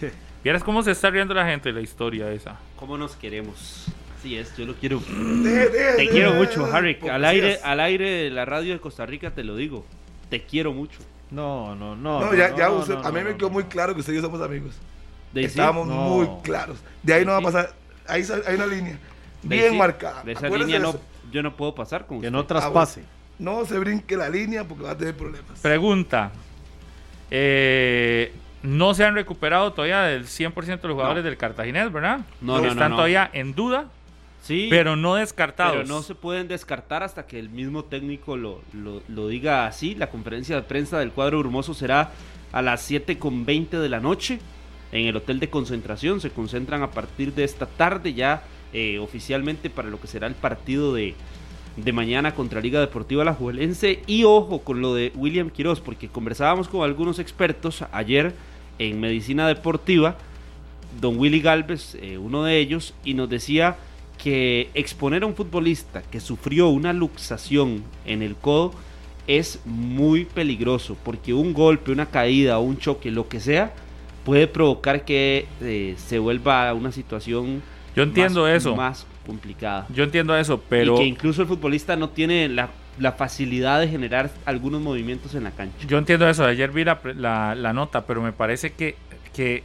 [0.44, 2.56] ¿Vieras cómo se está riendo la gente de la historia esa?
[2.76, 3.86] ¿Cómo nos queremos?
[4.22, 5.00] Sí, es, yo lo quiero.
[5.96, 6.98] Te quiero mucho, Harry.
[7.10, 9.84] Al aire, al aire de la radio de Costa Rica te lo digo.
[10.28, 10.98] Te quiero mucho.
[11.30, 12.20] No, no, no.
[12.20, 13.54] No, ya, ya no, usted- no, a mí no, me quedó no.
[13.54, 14.74] muy claro que usted y yo somos amigos.
[15.34, 15.94] Estábamos No.
[15.94, 16.78] muy claros.
[17.02, 17.72] De ahí no va a pasar.
[18.06, 18.98] Ahí hay una línea
[19.42, 20.22] bien marcada.
[20.24, 20.98] De esa Acuérdese línea no,
[21.30, 22.32] yo no puedo pasar con Que usted.
[22.32, 23.02] no traspase.
[23.38, 25.60] No se brinque la línea porque va a tener problemas.
[25.60, 26.32] Pregunta.
[27.30, 28.32] Eh,
[28.62, 32.20] no se han recuperado todavía del 100% de los jugadores del Cartaginés, ¿verdad?
[32.40, 32.96] No, no, no, Están no.
[32.96, 33.86] todavía en duda,
[34.42, 35.76] Sí, pero no descartados.
[35.76, 39.94] pero no se pueden descartar hasta que el mismo técnico lo, lo, lo diga así.
[39.94, 42.12] La conferencia de prensa del cuadro Brumoso será
[42.52, 44.38] a las 7 con 20 de la noche
[44.92, 46.20] en el hotel de concentración.
[46.20, 48.42] Se concentran a partir de esta tarde ya
[48.72, 51.14] eh, oficialmente para lo que será el partido de,
[51.76, 54.02] de mañana contra Liga Deportiva La Juelense.
[54.06, 58.34] Y ojo con lo de William Quiroz, porque conversábamos con algunos expertos ayer
[58.78, 60.16] en medicina deportiva,
[61.00, 63.76] don Willy Galvez, eh, uno de ellos, y nos decía
[64.18, 68.72] que exponer a un futbolista que sufrió una luxación en el codo
[69.26, 73.72] es muy peligroso, porque un golpe, una caída, un choque, lo que sea,
[74.24, 77.62] puede provocar que eh, se vuelva una situación
[77.94, 78.76] Yo entiendo más, eso.
[78.76, 79.86] más complicada.
[79.94, 83.88] Yo entiendo eso, pero Y que incluso el futbolista no tiene la, la facilidad de
[83.88, 85.86] generar algunos movimientos en la cancha.
[85.86, 86.44] yo entiendo eso.
[86.44, 88.96] Ayer vi la, la- la nota, pero me parece que,
[89.34, 89.62] que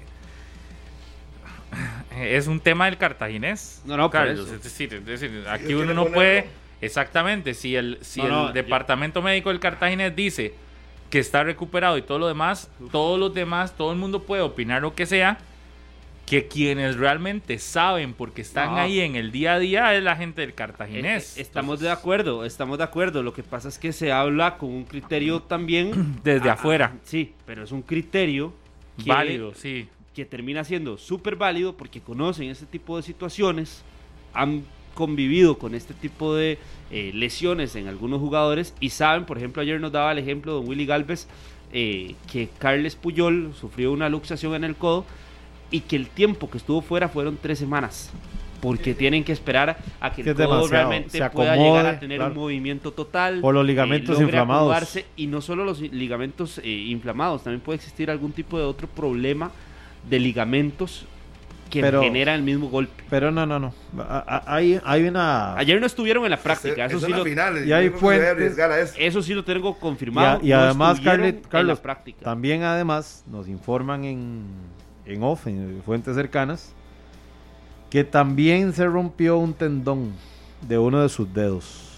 [2.18, 3.82] es un tema del cartaginés.
[3.86, 4.50] No, no, Carlos.
[4.50, 6.48] Es decir, es decir, aquí uno no puede.
[6.82, 10.54] Exactamente, si el, si No, el no, yo- departamento médico del cartaginés dice
[11.10, 14.82] que está recuperado y todo lo demás, todos los demás, todo el mundo puede opinar
[14.82, 15.38] lo que sea.
[16.26, 18.78] Que quienes realmente saben porque están No.
[18.78, 21.38] ahí en el día a día es la gente del Eh, cartaginés.
[21.38, 23.22] eh, estamos de acuerdo, estamos de acuerdo.
[23.24, 25.92] Lo que pasa es que se habla con un criterio también
[26.24, 26.94] Desde Ah, afuera.
[27.04, 28.54] Sí, pero es un criterio
[29.04, 29.90] que, Válido, sí.
[30.16, 33.84] Que termina siendo súper válido porque conocen este tipo de situaciones,
[34.34, 34.64] han
[34.94, 36.60] convivido con este tipo de
[36.92, 40.68] eh, lesiones en algunos jugadores y saben, por ejemplo, ayer nos daba el ejemplo de
[40.68, 41.28] Willy Galvez
[41.76, 45.06] eh, que Carles Puyol sufrió una luxación en el codo
[45.72, 48.12] y que el tiempo que estuvo fuera fueron tres semanas.
[48.62, 52.20] Porque tienen que esperar a que el codo demasiado, realmente se pueda llegar a tener
[52.20, 52.32] claro.
[52.32, 53.42] un movimiento total.
[53.42, 55.00] Por los eh, ligamentos logre inflamados.
[55.18, 59.52] y no solo los ligamentos eh, inflamados, también puede existir algún tipo de otro problema
[60.10, 61.06] de ligamentos
[61.70, 63.04] que Pero- genera el mismo golpe.
[63.10, 63.74] Pero no, no, no.
[64.46, 65.56] Hay, hay una.
[65.58, 68.94] Ayer no estuvieron en la práctica, eso Esa sí, lo, final, y hay eso.
[68.98, 70.40] eso sí lo tengo confirmado.
[70.44, 72.20] Y, a- y no además, Carlet- en Carlos, práctica.
[72.24, 74.44] también además nos informan en,
[75.06, 76.74] en off, en fuentes cercanas,
[77.90, 80.12] que también se rompió un tendón
[80.62, 81.90] de uno de sus dedos.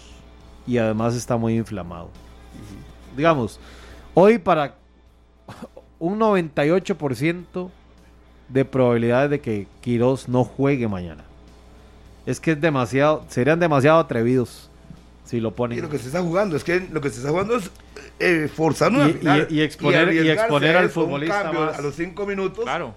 [0.66, 2.10] Y además está muy inflamado.
[3.14, 3.60] Digamos,
[4.14, 4.74] hoy para
[5.98, 7.70] un 98%
[8.48, 11.24] de probabilidades de que Quiroz no juegue mañana.
[12.26, 14.68] Es que es demasiado, serían demasiado atrevidos
[15.24, 15.78] si lo ponen.
[15.78, 17.70] Y lo que se está jugando, es que lo que se está jugando es
[18.18, 19.46] eh, forzar una Y- final.
[19.50, 21.78] y- y exponer- y exponer al futbolista cambio más.
[21.78, 22.64] A los cinco minutos.
[22.64, 22.94] Claro.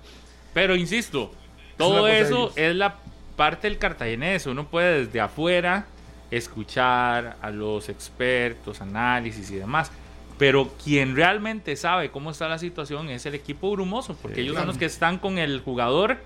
[0.54, 1.32] Pero insisto,
[1.78, 2.98] todo eso es la
[3.36, 4.46] parte del cartaginés.
[4.48, 5.86] Uno puede desde afuera
[6.32, 9.92] escuchar a los expertos, análisis y demás.
[10.40, 14.66] Pero quien realmente sabe cómo está la situación es el equipo brumoso, porque ellos son
[14.66, 16.18] los que están con el jugador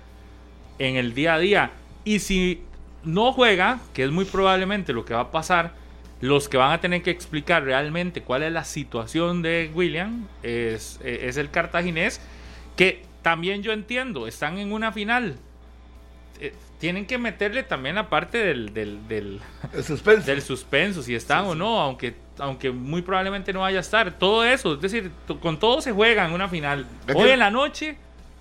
[0.78, 1.70] en el día a día.
[2.04, 2.62] Y si
[3.02, 5.74] no juega, que es muy probablemente lo que va a pasar,
[6.20, 10.98] los que van a tener que explicar realmente cuál es la situación de William es,
[11.02, 12.20] eh, es el cartaginés,
[12.76, 15.36] que también yo entiendo, están en una final.
[16.40, 19.40] Eh, tienen que meterle también la parte del, del, del,
[19.72, 20.26] El suspenso.
[20.26, 24.12] del suspenso, si están o no, aunque, aunque muy probablemente no vaya a estar.
[24.12, 26.86] Todo eso, es decir, con todo se juega en una final.
[27.14, 27.96] Hoy en la noche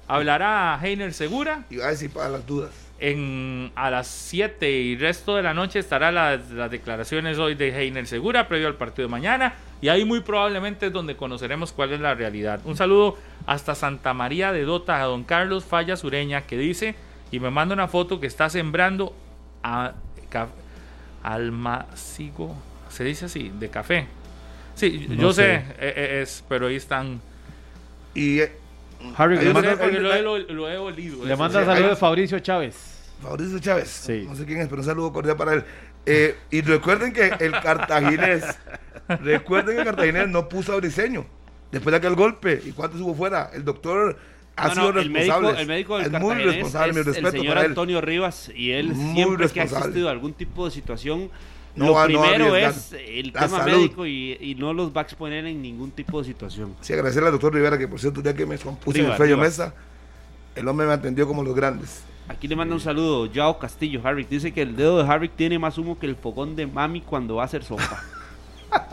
[0.08, 1.66] hablará Heiner Segura.
[1.70, 2.72] Y va a decir para las dudas.
[3.00, 7.76] En, a las 7 y resto de la noche estará las, las declaraciones hoy de
[7.78, 11.92] Heiner Segura previo al partido de mañana y ahí muy probablemente es donde conoceremos cuál
[11.92, 12.62] es la realidad.
[12.64, 16.96] Un saludo hasta Santa María de Dota a don Carlos Falla Sureña que dice
[17.32, 19.14] y me manda una foto que está sembrando
[19.64, 19.94] a,
[21.24, 22.56] almacigo,
[22.94, 24.08] se dice así, de café.
[24.76, 25.54] Sí, No yo sé, sé.
[25.56, 27.22] eh, eh, es, pero ahí están.
[28.16, 28.52] Y eh,
[29.18, 31.26] Harry, le sé manda, hay- lo, lo- lo he olido.
[31.26, 32.76] le manda sí, saludos de Fabricio Chávez.
[33.22, 33.90] Fabricio Chávez.
[33.90, 34.26] Sí.
[34.28, 35.64] No sé quién es, pero un saludo cordial para él.
[36.06, 38.44] Eh, y recuerden que el cartaginés,
[39.08, 41.26] recuerden que el cartaginés no puso a Briseño
[41.72, 42.62] después de aquel golpe.
[42.66, 43.50] ¿Y cuánto estuvo fuera?
[43.54, 44.18] El doctor
[44.56, 45.62] ha No, sido no, el médico, responsable.
[45.62, 47.72] el médico del es muy responsable, mi es respeto el señor para él.
[47.72, 51.30] Antonio Rivas y él Muy siempre que ha existido algún tipo de situación
[51.76, 53.78] No lo va- no va a primero es el la tema salud.
[53.78, 56.76] médico y, y no los va a exponer en ningún tipo de situación.
[56.82, 59.38] Sí, agradecerle al doctor Rivera que por cierto, ya que me puse en el.
[59.38, 59.74] Mesa,
[60.56, 62.04] el hombre me atendió como los grandes.
[62.28, 64.30] Aquí le manda un saludo Yao Castillo, Harrick.
[64.30, 67.36] Dice que el dedo de Harrick tiene más humo que el fogón de mami cuando
[67.36, 68.04] va a hacer sopa.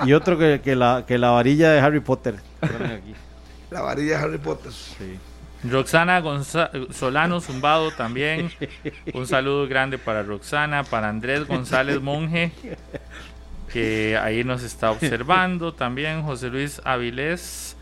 [0.04, 2.36] Y otro que, que la, que la varilla de Harry Potter.
[2.60, 3.14] Aquí.
[3.70, 4.70] La varilla de Harry Potter.
[4.72, 5.16] Sí.
[5.64, 8.50] Roxana Gonza- Solano Zumbado también.
[9.12, 12.52] Un saludo grande para Roxana, para Andrés González Monje,
[13.72, 15.74] que ahí nos está observando.
[15.74, 17.76] También José Luis Avilés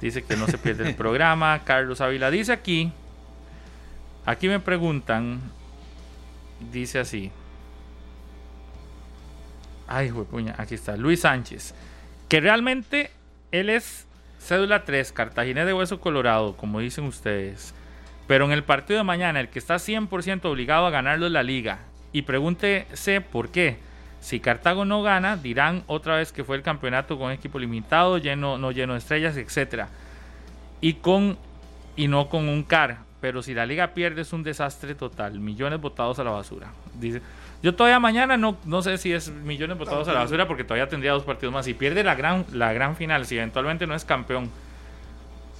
[0.00, 1.62] dice que no se pierde el programa.
[1.64, 2.92] Carlos Ávila dice aquí,
[4.26, 5.40] aquí me preguntan,
[6.70, 7.30] dice así.
[9.88, 10.96] Ay, puña, aquí está.
[10.96, 11.74] Luis Sánchez.
[12.28, 13.10] Que realmente
[13.52, 14.05] él es
[14.46, 17.74] cédula 3, Cartaginés de Hueso Colorado, como dicen ustedes.
[18.26, 21.42] Pero en el partido de mañana, el que está 100% obligado a ganarlo es la
[21.42, 21.80] liga.
[22.12, 23.76] y pregúntese por qué.
[24.20, 28.56] Si Cartago no gana, dirán otra vez que fue el campeonato con equipo limitado, lleno,
[28.56, 29.88] no lleno de estrellas, etcétera.
[30.80, 31.36] Y con
[31.94, 32.98] y no con un CAR.
[33.20, 35.40] Pero si la liga pierde es un desastre total.
[35.40, 36.68] Millones votados a la basura.
[36.94, 37.20] Dice.
[37.62, 40.88] Yo todavía mañana no, no sé si es millones votados a la basura porque todavía
[40.88, 41.64] tendría dos partidos más.
[41.64, 44.50] Si pierde la gran, la gran final, si eventualmente no es campeón.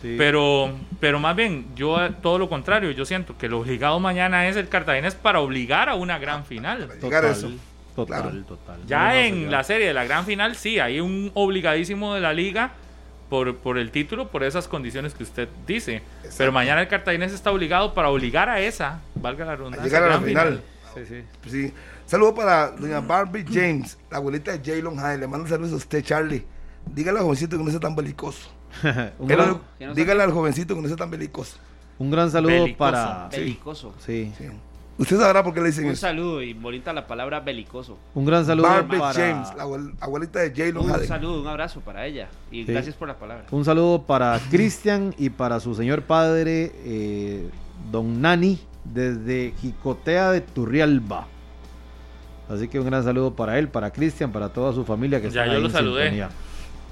[0.03, 0.71] Pero,
[1.01, 4.69] pero más bien, yo todo lo contrario, yo siento que lo obligado mañana es el
[4.69, 6.89] Cartaginés para obligar a una gran final.
[7.03, 7.51] Llegar a eso.
[7.97, 8.45] Total, Claro.
[8.45, 8.81] total.
[8.87, 12.73] Ya en la serie de la gran final, sí, hay un obligadísimo de la liga
[13.31, 16.03] por, por el título, por esas condiciones que usted dice.
[16.37, 19.81] Pero mañana el Cartaginés está obligado para obligar a esa, valga la ronda.
[19.81, 20.61] A llegar a la final.
[20.97, 21.51] Sí, sí.
[21.51, 21.73] Sí.
[22.07, 25.19] Saludo para doña Barbie James, la abuelita de Jaylon High.
[25.19, 26.45] Le mando saludos a usted, Charlie.
[26.95, 28.49] Dígale al jovencito que no sea tan belicoso.
[29.19, 29.61] no
[29.95, 31.57] dígale al jovencito que no sea tan belicoso.
[31.99, 32.79] un gran saludo Belicoso.
[32.79, 33.29] para.
[33.31, 33.95] Belicoso.
[33.99, 34.33] Sí.
[34.39, 34.45] Sí.
[34.99, 36.01] Usted sabrá por qué le dicen Un eso.
[36.01, 37.99] saludo y bonita la palabra belicoso.
[38.15, 39.13] Un gran saludo Barbie para.
[39.13, 42.29] James, la abuel- abuelita de Jaylon Un saludo, un abrazo para ella.
[42.51, 42.73] Y Sí.
[42.73, 43.45] gracias por la palabra.
[43.51, 47.51] Un saludo para Cristian y para su señor padre, eh,
[47.91, 48.59] don Nani,
[48.93, 51.27] desde Jicotea de Turrialba.
[52.49, 55.43] Así que un gran saludo para él, para Cristian, para toda su familia que Ya,
[55.43, 56.03] está yo ahí lo en saludé.
[56.05, 56.29] sintonía.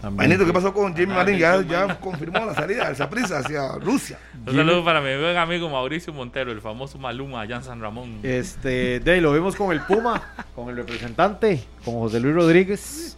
[0.02, 0.28] También.
[0.30, 1.38] Manito, ¿qué pasó con Jimmy Ah, Marín?
[1.38, 4.18] Ya, ya confirmó la salida de prisa hacia Rusia.
[4.46, 8.18] Un saludo para mi buen amigo Mauricio Montero, el famoso Maluma allá en San Ramón.
[8.22, 10.20] Este, de ahí lo vimos con el Puma,
[10.54, 13.16] con el representante, con José Luis Rodríguez,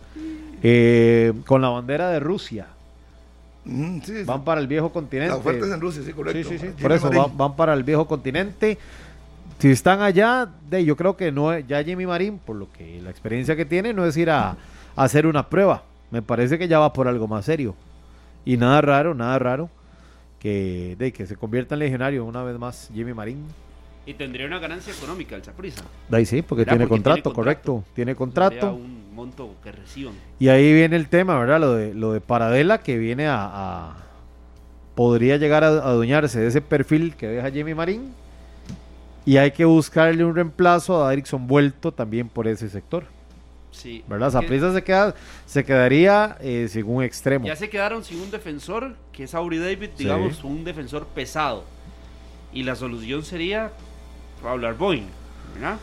[0.62, 2.66] eh, con la bandera de Rusia.
[3.66, 4.24] Mm, sí, sí.
[4.24, 5.30] Van para el viejo continente.
[5.32, 6.48] La oferta es en Rusia, sí, correcto.
[6.48, 6.66] sí, sí.
[6.66, 8.78] Jimmy Por eso van, van para el viejo continente.
[9.58, 13.10] Si están allá, de, yo creo que no ya Jimmy Marín, por lo que la
[13.10, 14.56] experiencia que tiene, no es ir a, a
[14.94, 15.82] hacer una prueba.
[16.10, 17.74] Me parece que ya va por algo más serio.
[18.44, 19.68] Y nada raro, nada raro
[20.38, 23.44] que, de, que se convierta en legionario una vez más Jimmy Marín.
[24.06, 25.82] Y tendría una ganancia económica el Saprissa.
[26.08, 27.34] De ahí sí, porque, tiene, Porque tiene contrato, contrato.
[27.34, 27.84] correcto.
[27.94, 28.74] Tiene contrato.
[28.74, 30.14] un monto que reciban.
[30.38, 31.58] Y ahí viene el tema, ¿verdad?
[31.60, 33.96] Lo de, lo de Paradela que viene a, a-
[34.94, 38.12] podría llegar a adueñarse de ese perfil que deja Jimmy Marín.
[39.24, 43.04] Y hay que buscarle un reemplazo a Erickson vuelto también por ese sector.
[43.72, 44.04] Sí.
[44.08, 44.28] ¿Verdad?
[44.28, 45.14] Que Saprissa se, queda,
[45.46, 47.44] se quedaría eh, sin un extremo.
[47.44, 50.04] Ya se quedaron sin un defensor, que es Aubrey David, Sí.
[50.04, 51.64] digamos, un defensor pesado.
[52.52, 53.72] Y la solución sería
[55.54, 55.76] ¿verdad?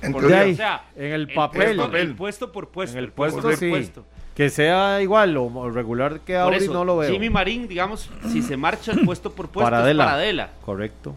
[0.00, 0.44] En Por- De teoría.
[0.46, 1.76] ahí, o sea, en el el papel.
[1.76, 2.96] puesto- el puesto por puesto.
[2.98, 3.68] En el puesto, por sí.
[3.70, 4.04] puesto.
[4.34, 7.10] Que sea igual o regular que Auri eso, no lo veo.
[7.10, 10.04] Jimmy Marín, digamos, si se marcha el puesto por puesto, Paradela.
[10.04, 10.50] es Paradela.
[10.64, 11.14] Correcto.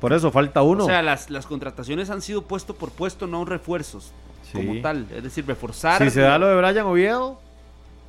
[0.00, 0.84] Por eso falta uno.
[0.84, 4.12] O sea, las, las contrataciones han sido puesto por puesto, no refuerzos
[4.44, 4.52] Sí.
[4.64, 5.06] como tal.
[5.14, 6.00] Es decir, reforzar.
[6.02, 7.40] Si se da lo de Brian Oviedo,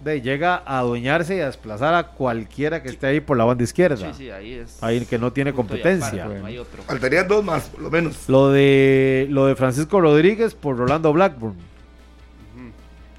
[0.04, 3.64] de, llega a adueñarse y a desplazar a cualquiera que esté ahí por la banda
[3.64, 4.14] izquierda.
[4.14, 4.82] Sí, sí, ahí es.
[4.84, 6.24] Ahí que no tiene competencia.
[6.24, 6.84] aparte, no hay otro.
[6.84, 8.28] Faltarían dos más, por lo menos.
[8.28, 11.56] Lo de lo de Francisco Rodríguez por Rolando Blackburn,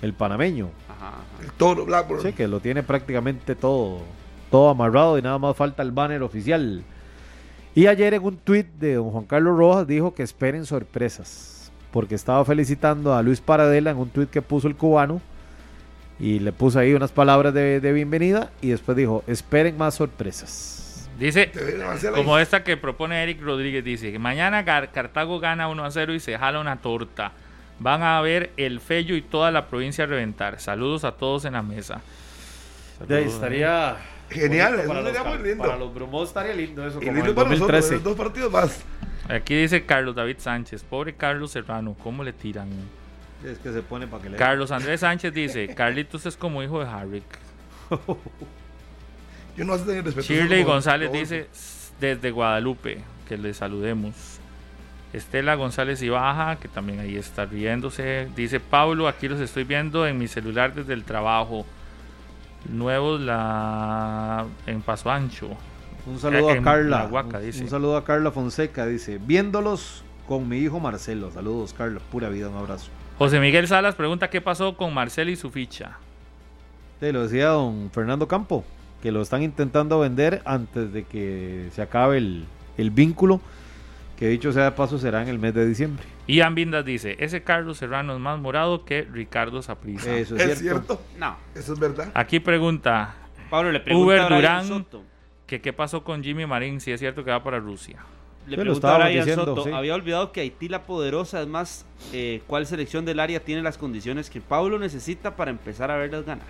[0.03, 0.71] el panameño.
[0.89, 1.43] Ajá, ajá.
[1.43, 2.23] El toro Blackburn.
[2.23, 4.01] Sí, que lo tiene prácticamente todo,
[4.51, 6.85] todo amarrado y nada más falta el banner oficial.
[7.75, 12.15] Y ayer en un tuit de don Juan Carlos Rojas dijo que esperen sorpresas, porque
[12.15, 15.23] estaba felicitando a Luis Paradela en un tuit que puso el cubano
[16.23, 21.11] y le puso ahí unas palabras de, de bienvenida y después dijo, esperen más sorpresas.
[21.19, 21.53] Dice,
[22.15, 26.15] como esta que propone Eric Rodríguez, dice que mañana Gar- Cartago gana 1 a 0
[26.15, 27.33] y se jala una torta.
[27.79, 30.59] Van a ver el Fello y toda la provincia a reventar.
[30.61, 32.01] Saludos a todos en la mesa.
[33.07, 33.97] De ahí estaría
[34.31, 35.65] Genial, eso para los, sería muy cal- lindo.
[35.65, 37.95] para los Brumos estaría lindo eso, Y como lindo el para nosotros, 2013.
[37.95, 38.81] los dos partidos más.
[39.29, 42.69] Aquí dice Carlos David Sánchez, pobre Carlos Serrano, ¿cómo le tiran?
[43.45, 46.81] Es que se pone para que le Carlos Andrés Sánchez dice, Carlitos es como hijo
[46.81, 47.25] de Harrick.
[49.57, 50.27] Yo no tener respeto.
[50.27, 51.47] Shirley como- González como- dice,
[52.01, 52.99] desde Guadalupe,
[53.29, 54.15] que le saludemos.
[55.13, 58.29] Estela González Ibaja, que también ahí está riéndose.
[58.35, 61.67] Dice Pablo, aquí los estoy viendo en mi celular desde el trabajo.
[62.69, 65.51] Nuevos la en Paso Ancho.
[66.07, 67.07] Un saludo a Carla.
[67.11, 67.63] Huaca, un, dice.
[67.63, 69.19] un saludo a Carla Fonseca, dice.
[69.21, 71.31] Viéndolos con mi hijo Marcelo.
[71.31, 72.01] Saludos, Carla.
[72.11, 72.89] Pura vida, un abrazo.
[73.23, 75.99] José Miguel Salas pregunta qué pasó con Marcel y su ficha.
[77.01, 78.65] Sí, lo decía don Fernando Campo,
[79.01, 82.45] que lo están intentando vender antes de que se acabe el,
[82.77, 83.41] el vínculo,
[84.19, 86.05] que dicho sea de paso será en el mes de diciembre.
[86.27, 90.17] Ian Vindas dice, ese Carlos Serrano es más morado que Ricardo Saprissa.
[90.17, 90.97] Eso es, Es cierto.
[90.97, 91.37] cierto, No.
[91.55, 92.11] eso es verdad.
[92.15, 93.15] Aquí pregunta
[93.51, 94.67] Pablo le pregunta Uber Durán.
[94.67, 95.05] Soto.
[95.47, 97.99] que qué pasó con Jimmy Marín, si es cierto que va para Rusia.
[98.47, 99.65] Le Sí, pregunta a Brian diciendo, Soto.
[99.65, 99.71] sí.
[99.71, 103.79] Había olvidado que Haití la poderosa, es más, eh, ¿cuál selección del área tiene las
[103.79, 106.47] condiciones que Pablo necesita para empezar a verlas ganar?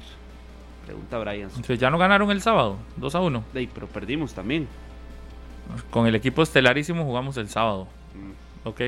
[0.86, 1.56] Pregunta Brian Soto.
[1.60, 3.44] Entonces ya no ganaron el sábado, 2 a 1.
[3.54, 4.66] Ey, pero perdimos también.
[5.90, 7.86] Con el equipo estelarísimo jugamos el sábado.
[8.14, 8.68] Mm.
[8.68, 8.80] Ok.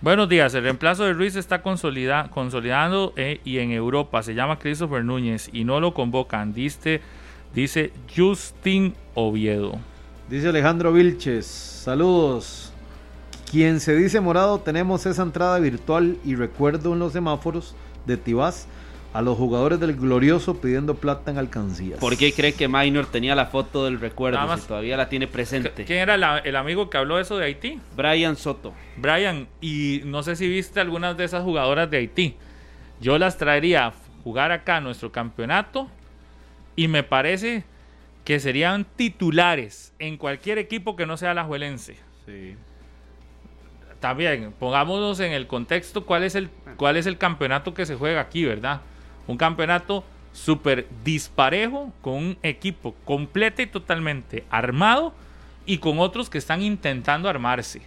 [0.00, 4.58] Buenos días, el reemplazo de Ruiz está consolida- consolidando eh, y en Europa se llama
[4.58, 7.00] Christopher Núñez y no lo convocan, dice,
[7.54, 9.78] dice Justin Oviedo.
[10.28, 12.72] Dice Alejandro Vilches, saludos.
[13.50, 17.76] Quien se dice morado, tenemos esa entrada virtual y recuerdo en los semáforos
[18.06, 18.66] de Tibás
[19.14, 22.00] a los jugadores del glorioso pidiendo plata en alcancías.
[22.00, 25.08] ¿Por qué cree que Minor tenía la foto del recuerdo Nada más- si todavía la
[25.08, 25.84] tiene presente?
[25.84, 27.78] ¿Quién era la- el amigo que habló eso de Haití?
[27.96, 28.74] Brian Soto.
[28.96, 32.34] Brian, y no sé si viste algunas de esas jugadoras de Haití.
[33.00, 33.92] Yo las traería a
[34.24, 35.88] jugar acá nuestro campeonato
[36.74, 37.64] y me parece
[38.26, 41.96] que serían titulares en cualquier equipo que no sea la Juelense.
[42.26, 42.56] Sí.
[44.00, 48.20] También, pongámonos en el contexto cuál es el, cuál es el campeonato que se juega
[48.20, 48.80] aquí, ¿verdad?
[49.28, 55.14] Un campeonato súper disparejo, con un equipo completo y totalmente armado
[55.64, 57.80] y con otros que están intentando armarse.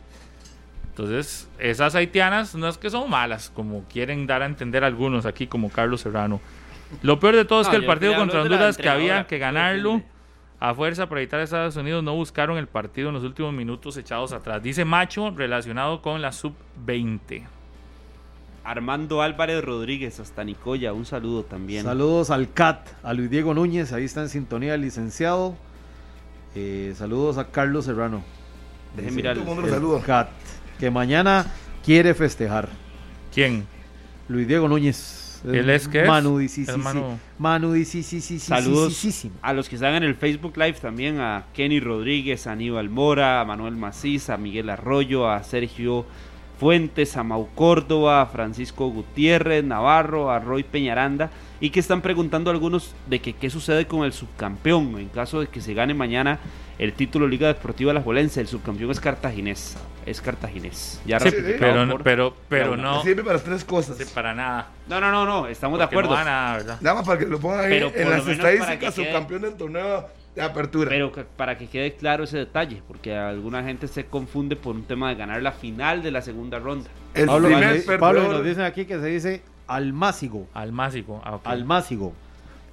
[0.92, 5.48] Entonces, esas haitianas no es que son malas, como quieren dar a entender algunos aquí,
[5.48, 6.40] como Carlos Serrano.
[7.02, 10.02] Lo peor de todo es No, que el partido contra Honduras, que había que ganarlo.
[10.60, 13.96] A fuerza para evitar a Estados Unidos, no buscaron el partido en los últimos minutos
[13.98, 14.62] echados atrás.
[14.62, 17.44] Dice Macho, relacionado con la sub-20.
[18.66, 21.86] Armando Álvarez Rodríguez, hasta Nicoya, un saludo también.
[21.86, 25.56] Saludos al CAT, a Luis Diego Núñez, ahí está en sintonía el licenciado.
[26.56, 28.22] Eh, saludos a Carlos Serrano.
[28.96, 30.02] Deje Dice mirar el el.
[30.04, 30.30] CAT,
[30.78, 31.46] que mañana
[31.86, 32.68] quiere festejar.
[33.34, 33.66] ¿Quién?
[34.28, 35.19] Luis Diego Núñez.
[35.46, 36.08] ¿Él es qué es?
[36.08, 36.78] Manu, sí, Es sí, sí.
[37.38, 37.86] Manu.
[37.86, 39.32] Sí, sí, sí, sí, Saludos sí, sí, sí, sí.
[39.42, 43.42] a los que están en el Facebook Live también, a Kenny Rodríguez, a Aníbal Mora,
[43.42, 46.06] a Manuel Macís, a Miguel Arroyo, a Sergio
[46.60, 51.30] Fuentes, a Mau Córdoba, Francisco Gutiérrez, Navarro, a Roy Peñaranda,
[51.62, 55.48] y que están preguntando algunos de que qué sucede con el subcampeón en caso de
[55.48, 56.40] que se gane mañana
[56.78, 58.40] el título Liga Deportiva La Juelense.
[58.42, 61.02] El subcampeón es cartaginés, es cartaginés.
[61.06, 61.30] Ya Sí,
[61.60, 63.98] pero, no- por- pero, pero no, Sirve para las tres cosas.
[63.98, 64.68] sí, para nada.
[64.88, 66.16] No, no, no, no, estamos de Porque no acuerdo.
[66.16, 66.78] va nada, ¿verdad?
[66.82, 70.42] Nada más para que lo pongan ahí Pero en las estadísticas, subcampeón del torneo de
[70.42, 70.90] apertura.
[70.90, 74.84] Pero que- para que quede claro ese detalle, porque alguna gente se confunde por un
[74.84, 76.90] tema de ganar la final de la segunda ronda.
[77.14, 80.48] el Pablo, primer Pablo, nos dicen aquí que se dice almácigo.
[80.54, 81.22] Almácigo.
[81.26, 81.42] ah, ok.
[81.48, 82.14] Almácigo.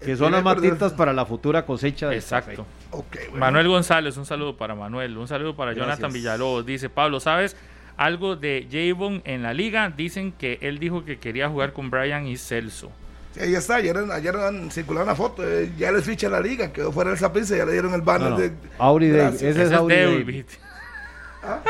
[0.02, 2.66] Que El son las matitas para la futura cosecha del Exacto.
[2.90, 3.38] Ok, bueno.
[3.38, 5.96] Manuel González, un saludo para Manuel, un saludo para Gracias.
[5.98, 6.66] Jonathan Villalobos.
[6.66, 7.56] Dice Pablo, ¿sabes
[7.96, 9.88] algo de Javon en la liga?
[9.88, 12.90] Dicen que él dijo que quería jugar con Brian y Celso.
[13.36, 16.72] Sí, ahí está, ayer, ayer han circulado una foto, eh, ya les ficha la liga,
[16.72, 18.38] quedó fuera del Saprissa, ya le dieron el banner No, no.
[18.38, 18.52] de...
[18.78, 20.16] Auri David, ese es Ese es Auri David.
[20.18, 20.44] David.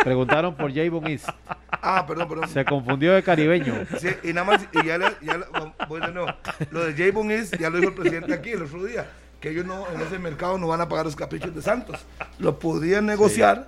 [0.03, 1.29] Preguntaron por Javon East.
[1.71, 2.49] Ah, perdón, perdón.
[2.49, 3.75] Se confundió de caribeño.
[4.01, 5.47] Sí, y nada más, y ya, le, ya le-
[5.89, 6.29] voy de nuevo.
[6.71, 9.07] Lo de Javon es, ya lo dijo el presidente aquí el otro día,
[9.41, 11.99] que ellos no, en ese mercado no van a pagar los caprichos de Santos.
[12.39, 13.67] Lo podrían negociar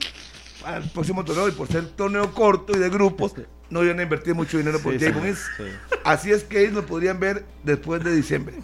[0.63, 3.35] para el próximo torneo y por ser torneo corto y de grupos,
[3.71, 5.43] no iban a invertir mucho dinero por Sí, Javon sí, East.
[5.57, 5.65] sí.
[6.05, 8.55] Así es que ellos lo podrían ver después de diciembre.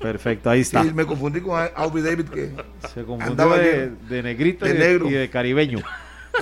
[0.00, 0.84] Perfecto, ahí Sí, está.
[0.94, 2.50] me confundí con Aubrey David, que
[2.92, 5.08] Se confundió andaba de, de negrito De y, de, negro.
[5.08, 5.78] y de caribeño.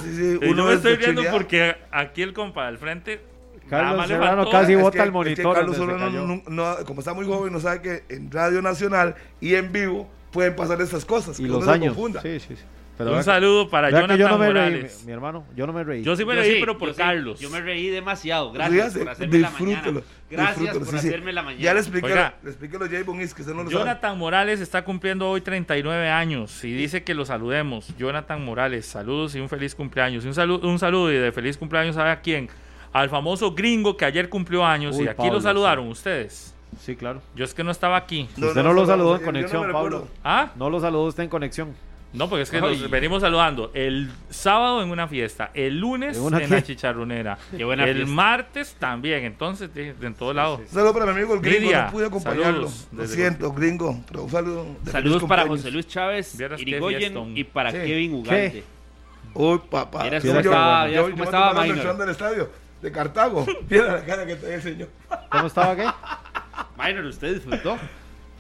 [0.02, 3.20] sí, sí, Y yo me es estoy viendo porque aquí el compa del frente.
[3.68, 5.54] Carlos Serrano casi Es bota que- el es que monitor.
[5.54, 9.72] Carlos no- no- como está muy joven, no sabe que en Radio Nacional y en
[9.72, 11.40] vivo pueden pasar estas cosas.
[11.40, 11.94] y que los uno se años.
[11.94, 12.20] confunda.
[12.20, 12.62] Sí, sí, sí.
[12.96, 15.00] Pero Un saludo para Jonathan yo no me reí, Morales.
[15.00, 15.44] mi, mi hermano.
[15.56, 16.04] Yo no me reí.
[16.04, 17.40] Yo sí me Yo reí, sí, pero por yo sí, Carlos.
[17.40, 18.52] yo me reí demasiado.
[18.52, 19.66] Gracias Ríase, por hacerme la mañana.
[19.74, 21.08] disfrútelo, Gracias por sí, sí.
[21.08, 21.62] hacerme la mañana.
[21.64, 22.34] Ya le expliqué, Oiga.
[22.42, 23.02] le expliqué los J.
[23.04, 23.82] Bonis, que usted no lo sabe.
[23.82, 27.88] Jonathan Morales está cumpliendo hoy 39 años y dice que lo saludemos.
[27.98, 30.24] Jonathan Morales, saludos y un feliz cumpleaños.
[30.24, 32.48] Y un saludo, un saludo y de feliz cumpleaños ¿sabe a quién?
[32.92, 36.54] Al famoso gringo que ayer cumplió años Uy, y aquí Pablo, lo saludaron ustedes.
[36.80, 37.20] Sí, claro.
[37.34, 38.28] Yo es que no estaba aquí.
[38.36, 40.06] Usted no lo saludó en conexión, Pablo.
[40.22, 40.52] ¿Ah?
[40.54, 41.74] No lo saludó usted en conexión.
[42.14, 42.62] No, porque es que Ay.
[42.78, 47.38] nos venimos saludando el sábado en una fiesta, el lunes ¿En en, una la chicharronera,
[47.52, 48.06] el fiesta.
[48.06, 50.60] martes también, entonces de, de en todos lados.
[50.60, 52.68] Un saludo para mi amigo el gringo, Lidia, no pude acompañarlo.
[52.68, 54.00] saludos Lo siento, gringo.
[54.06, 54.66] Pero un saludo.
[54.82, 55.44] de Saludos para.
[55.46, 57.78] José Luis Chávez, Irigoyen y para Sí.
[57.78, 58.62] Kevin Ugalde.
[59.34, 60.02] Uy, papá.
[60.02, 62.50] Vieras Yo- cómo yo- estaba- yo- cómo estaba del estadio
[62.80, 63.44] de Cartago.
[63.68, 64.88] Mira la cara que trae el señor.
[65.32, 65.86] ¿Cómo estaba qué?
[66.78, 67.76] Minor, ¿usted disfrutó?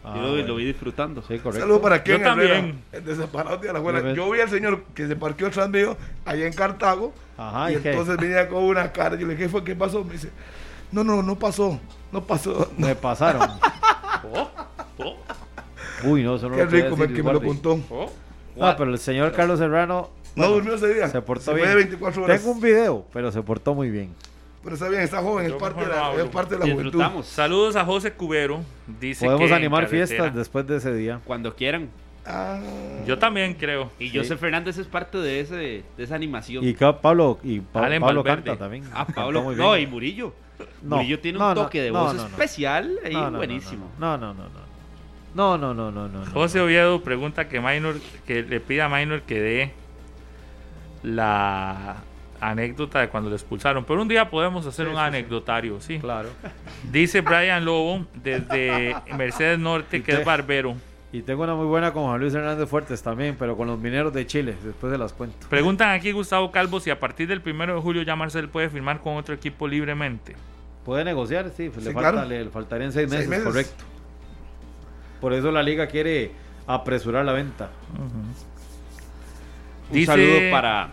[0.04, 0.46] Ah, Yo lo, bueno.
[0.48, 1.22] lo vi disfrutando.
[1.22, 1.60] Sí, correcto.
[1.60, 2.84] Saludos para Ken Yo Herrera, también.
[2.92, 4.12] el de Separados de la Abuela.
[4.12, 7.12] Yo vi al señor que se parqueó atrás mío allá en Cartago.
[7.38, 9.16] Ajá, y entonces venía con una cara.
[9.16, 9.64] Yo le dije, ¿qué fue?
[9.64, 10.04] ¿Qué pasó?
[10.04, 10.30] Me dice,
[10.92, 11.80] no, no, no pasó.
[12.12, 12.70] No pasó.
[12.76, 12.86] No.
[12.86, 13.48] Me pasaron.
[14.32, 14.50] Oh,
[14.98, 15.16] oh,
[16.04, 17.80] Uy, no, eso no Qué lo rico decir, que me lo contó.
[17.90, 18.10] oh.
[18.56, 21.08] No, pero el señor Carlos Serrano No durmió ese día.
[21.08, 21.68] se portó fue bien.
[21.70, 22.40] de 24 horas.
[22.40, 24.14] Tengo un video, pero se portó muy bien.
[24.64, 27.22] Pero está bien, está joven, es parte, de la, es parte de la juventud.
[27.22, 28.62] Saludos a José Cubero.
[28.98, 31.20] Dice Podemos que animar fiestas después de ese día.
[31.24, 31.90] Cuando quieran.
[32.26, 32.58] Ah,
[33.06, 33.90] Yo también creo.
[33.98, 36.64] Y Joseph Fernández es parte de, ese, de esa animación.
[36.66, 38.44] Y Pablo, y Pa- Allen Pablo Valverde.
[38.44, 38.84] canta también.
[38.94, 39.42] ah, Pablo.
[39.42, 40.32] muy No, y Murillo.
[40.82, 43.90] No, Murillo tiene no, un no, toque de voz especial no, buenísimo.
[43.98, 44.64] No, no, no, no.
[45.34, 46.24] No, no, no, no, no.
[46.24, 46.30] no.
[46.30, 47.96] José Oviedo pregunta que Minor,
[48.26, 49.72] que le pida a Minor que dé
[51.02, 51.96] la
[52.50, 53.84] anécdota de cuando le expulsaron.
[53.84, 55.98] Pero un día podemos hacer un anecdotario, sí.
[55.98, 56.28] Claro.
[56.90, 60.74] Dice Brian Lobo desde Mercedes Norte, que te- es barbero.
[61.12, 64.12] Y tengo una muy buena con Juan Luis Hernández Fuertes también, pero con los mineros
[64.12, 64.56] de Chile.
[64.64, 65.46] Después se las cuento.
[65.48, 69.00] Preguntan aquí Gustavo Calvo si a partir del primero de julio ya Marcel puede firmar
[69.00, 70.34] con otro equipo libremente.
[70.84, 71.50] ¿Puede negociar?
[71.56, 72.28] Sí, pues Sí, le, falta- claro.
[72.28, 73.84] le faltarían seis Seis meses, correcto.
[75.20, 76.32] Por eso la liga quiere
[76.66, 77.70] apresurar la venta.
[77.96, 80.90] Un Dice- saludo para,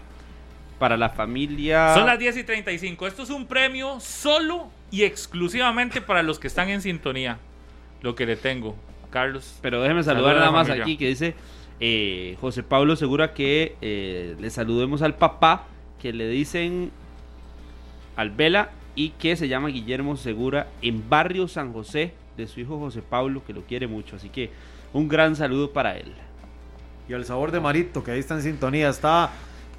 [0.81, 1.93] para la familia.
[1.93, 3.05] Son las 10 y 35.
[3.05, 7.37] Esto es un premio solo y exclusivamente para los que están en sintonía.
[8.01, 8.75] Lo que le tengo,
[9.11, 9.59] Carlos.
[9.61, 10.83] Pero déjeme Saluda saludar nada más familia.
[10.83, 11.35] aquí que dice
[11.79, 15.67] eh, José Pablo Segura que eh, le saludemos al papá
[16.01, 16.91] que le dicen
[18.15, 22.79] al Vela y que se llama Guillermo Segura en Barrio San José de su hijo
[22.79, 24.15] José Pablo que lo quiere mucho.
[24.15, 24.49] Así que
[24.93, 26.11] un gran saludo para él.
[27.07, 29.31] Y el sabor de Marito, que ahí está en sintonía, está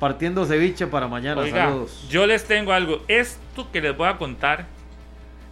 [0.02, 1.40] partiendo ceviche para mañana.
[1.42, 2.06] Oiga, Saludos.
[2.10, 3.02] yo les tengo algo.
[3.06, 4.66] Esto que les voy a contar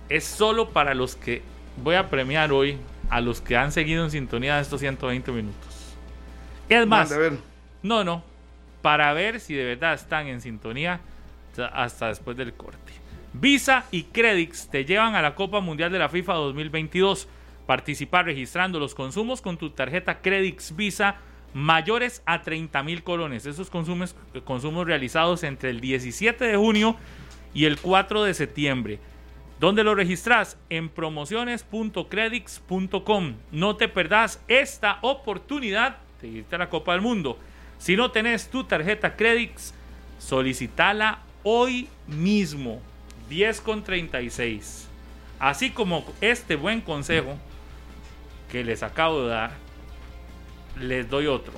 [0.09, 1.41] es solo para los que
[1.77, 2.77] voy a premiar hoy,
[3.11, 5.95] a los que han seguido en sintonía de estos 120 minutos.
[6.69, 7.15] Es más,
[7.85, 8.25] no, no,
[8.83, 10.99] para ver si de verdad están en sintonía
[11.55, 12.93] ta- hasta después del corte.
[13.33, 17.29] Visa y Credix te llevan a la Copa Mundial de la FIFA 2022.
[17.69, 21.19] Participar registrando los consumos con tu tarjeta Credix Visa
[21.55, 23.47] mayores a 30 mil colones.
[23.47, 24.15] Esos consumos,
[24.45, 26.97] consumos realizados entre el 17 de junio
[27.55, 28.99] y el 4 de septiembre.
[29.59, 30.59] ¿Dónde lo registras?
[30.71, 33.35] En promociones.credix.com.
[33.53, 37.39] No te perdás esta oportunidad de irte a la Copa del Mundo.
[37.79, 39.75] Si no tenés tu tarjeta Credix,
[40.19, 42.81] solicitala hoy mismo.
[43.29, 44.89] 10 con 36.
[45.39, 47.37] Así como este buen consejo
[48.51, 49.53] que les acabo de dar,
[50.79, 51.53] les doy otro.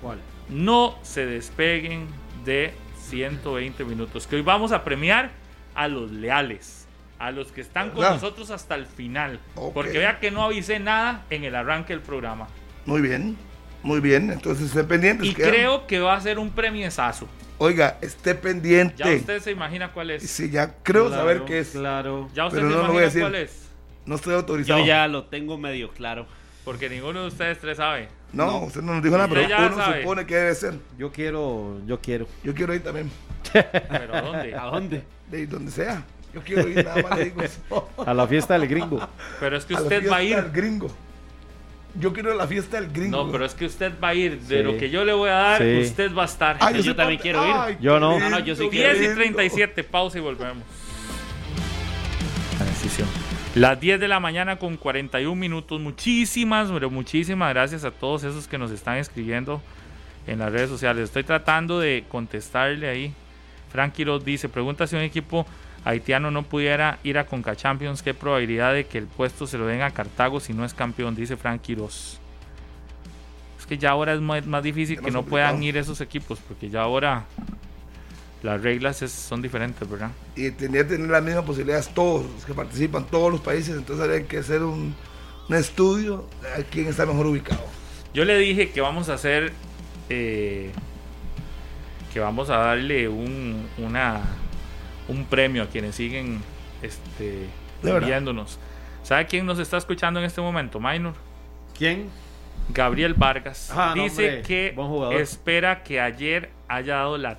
[0.00, 0.18] ¿Cuál?
[0.48, 2.06] No se despeguen
[2.44, 2.72] de
[3.08, 4.26] 120 minutos.
[4.26, 5.30] Que hoy vamos a premiar
[5.74, 6.86] a los leales.
[7.18, 8.14] A los que están con ¿Verdad?
[8.14, 9.38] nosotros hasta el final.
[9.74, 12.48] Porque vea que no avisé nada en el arranque del programa.
[12.86, 13.36] Muy bien,
[13.82, 14.30] muy bien.
[14.30, 15.26] Entonces esté pendiente.
[15.26, 17.28] Y creo que va a ser un premiesazo.
[17.58, 18.94] Oiga, esté pendiente.
[18.96, 20.22] Ya usted se imagina cuál es.
[20.30, 21.70] Sí, ya creo Claro, saber qué es.
[21.72, 22.30] Claro.
[22.32, 23.20] Ya usted Pero se no lo voy a imagina decir.
[23.20, 23.68] cuál es.
[24.06, 24.78] No estoy autorizado.
[24.80, 26.26] Yo ya lo tengo medio claro.
[26.64, 28.08] Porque ninguno de ustedes tres sabe.
[28.32, 30.02] No, usted no nos dijo nada, pero uno sabe.
[30.02, 30.74] supone que debe ser.
[30.98, 32.26] Yo quiero, yo quiero.
[32.44, 33.10] Yo quiero ir también.
[33.52, 34.54] Pero ¿a dónde?
[34.60, 35.02] ¿A dónde?
[35.30, 36.02] De donde sea.
[36.32, 37.88] Yo quiero ir, nada más le digo eso.
[38.06, 39.00] A la fiesta del gringo.
[39.40, 40.36] Pero es que A la usted va a ir.
[40.36, 40.88] del gringo.
[41.98, 43.16] Yo quiero ir a la fiesta del gringo.
[43.24, 44.38] No, pero es que usted va a ir.
[44.42, 44.62] De Sí.
[44.62, 45.80] lo que yo le voy a dar, Sí.
[45.82, 46.56] usted va a estar.
[46.60, 47.52] Ay, yo también parte- quiero ir.
[47.56, 48.16] Ay, Yo no.
[48.20, 49.16] No, no, yo sí lindo, quiero qué 10 y lindo.
[49.16, 50.62] 37, pausa y volvemos.
[53.56, 55.80] Las 10 de la mañana con 41 minutos.
[55.80, 59.60] Muchísimas, pero muchísimas gracias a todos esos que nos están escribiendo
[60.28, 61.02] en las redes sociales.
[61.02, 63.12] Estoy tratando de contestarle ahí.
[63.72, 65.46] Frank Quiroz dice, pregunta si un equipo
[65.84, 69.66] haitiano no pudiera ir a Conca Champions, ¿qué probabilidad de que el puesto se lo
[69.66, 71.16] den a Cartago si no es campeón?
[71.16, 72.20] Dice Frank Quiroz.
[73.58, 76.70] Es que ya ahora es más, más difícil que no puedan ir esos equipos, porque
[76.70, 77.24] ya ahora
[78.42, 80.10] las reglas es- son diferentes, ¿verdad?
[80.36, 83.76] Y tenía que tener las mismas posibilidades todos los que participan, todos los países.
[83.76, 84.94] Entonces habría que hacer un,
[85.48, 86.26] un estudio
[86.56, 87.64] de quién está mejor ubicado.
[88.14, 89.52] Yo le dije que vamos a hacer.
[90.08, 90.70] eh,
[92.12, 94.20] que vamos a darle un, una,
[95.06, 96.40] un premio a quienes siguen
[96.82, 97.46] este.
[99.04, 101.14] ¿Sabe quién nos está escuchando en este momento, Minor?
[101.78, 102.08] ¿Quién?
[102.74, 103.70] Gabriel Vargas.
[103.74, 104.72] Ah, Dice que
[105.20, 107.38] espera que ayer haya dado la.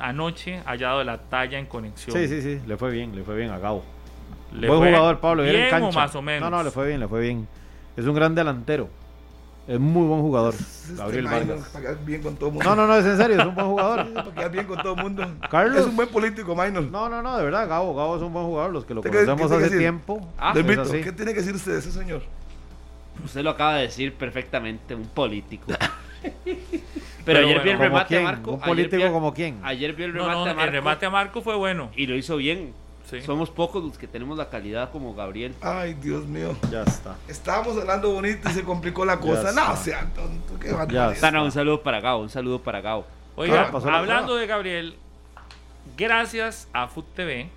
[0.00, 2.16] Anoche haya dado la talla en conexión.
[2.16, 2.60] Sí, sí, sí.
[2.66, 3.84] Le fue bien, le fue bien a Gabo.
[4.52, 5.44] Le Buen fue jugador, Pablo.
[5.44, 5.98] en Bien o cancha.
[6.00, 6.50] más o menos.
[6.50, 7.46] No, no, le fue bien, le fue bien.
[7.96, 8.88] Es un gran delantero.
[9.68, 10.54] Es muy buen jugador.
[10.96, 11.68] Gabriel Este Vargas.
[11.68, 12.68] Para quedar bien con todo el mundo.
[12.68, 14.12] No, no, no, es en serio, es un buen jugador.
[14.14, 15.26] Para quedar bien con todo el mundo.
[15.48, 15.78] Carlos.
[15.80, 16.82] Es un buen político, Minor.
[16.84, 18.72] No, no, no, de verdad, Gabo, Gabo es un buen jugador.
[18.72, 19.78] Los que lo ¿Usted qué- qué conocemos hace decir?
[19.78, 20.28] tiempo.
[20.38, 21.02] Ah, así.
[21.02, 22.22] ¿qué tiene que decir usted de ese señor?
[23.24, 25.66] Usted lo acaba de decir perfectamente, un político.
[27.34, 28.20] Pero, ayer bueno, vi el ¿Como remate quién?
[28.20, 28.50] a Marco.
[28.52, 29.60] ¿Un político vi como quién?
[29.62, 30.62] Ayer vi el No, remate no, a Marco.
[30.62, 31.90] el remate a Marco fue bueno.
[31.96, 32.72] Y lo hizo bien.
[33.08, 33.20] Sí.
[33.22, 35.52] Somos pocos los que tenemos la calidad como Gabriel.
[35.62, 36.56] Ay, Dios mío.
[36.70, 37.16] Ya está.
[37.26, 39.50] Estábamos hablando bonito y se complicó la cosa.
[39.52, 41.14] No, sea tonto, qué Ya está.
[41.16, 43.04] Sana, un saludo para Gabo, un saludo para Gabo.
[43.34, 44.94] Oiga, Ah, hablando de Gabriel,
[45.96, 47.48] gracias a Food TV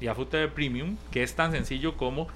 [0.00, 2.26] y a Food TV Premium, que es tan sencillo como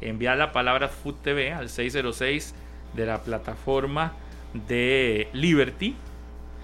[0.00, 2.54] enviar la palabra Food TV al 606
[2.94, 4.12] de la plataforma
[4.66, 5.94] de Liberty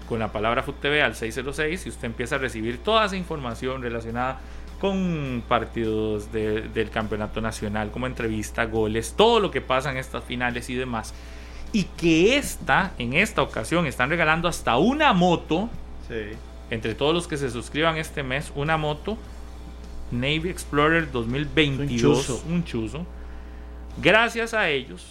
[0.07, 4.39] con la palabra FUTV al 606 y usted empieza a recibir toda esa información relacionada
[4.79, 10.23] con partidos de- del campeonato nacional, como entrevista, goles, todo lo que pasa en estas
[10.23, 11.13] finales y demás.
[11.71, 15.69] Y que esta, en esta ocasión, están regalando hasta una moto
[16.07, 16.33] Sí.
[16.69, 19.17] entre todos los que se suscriban este mes, una moto
[20.11, 22.43] Navy Explorer 2022, Un chuzo.
[22.47, 23.05] un chuzo.
[24.01, 25.03] Gracias a ellos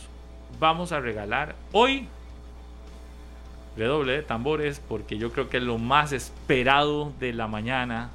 [0.61, 2.07] vamos a regalar hoy
[3.77, 8.11] redoble de tambores porque yo creo que es lo más esperado de la mañana,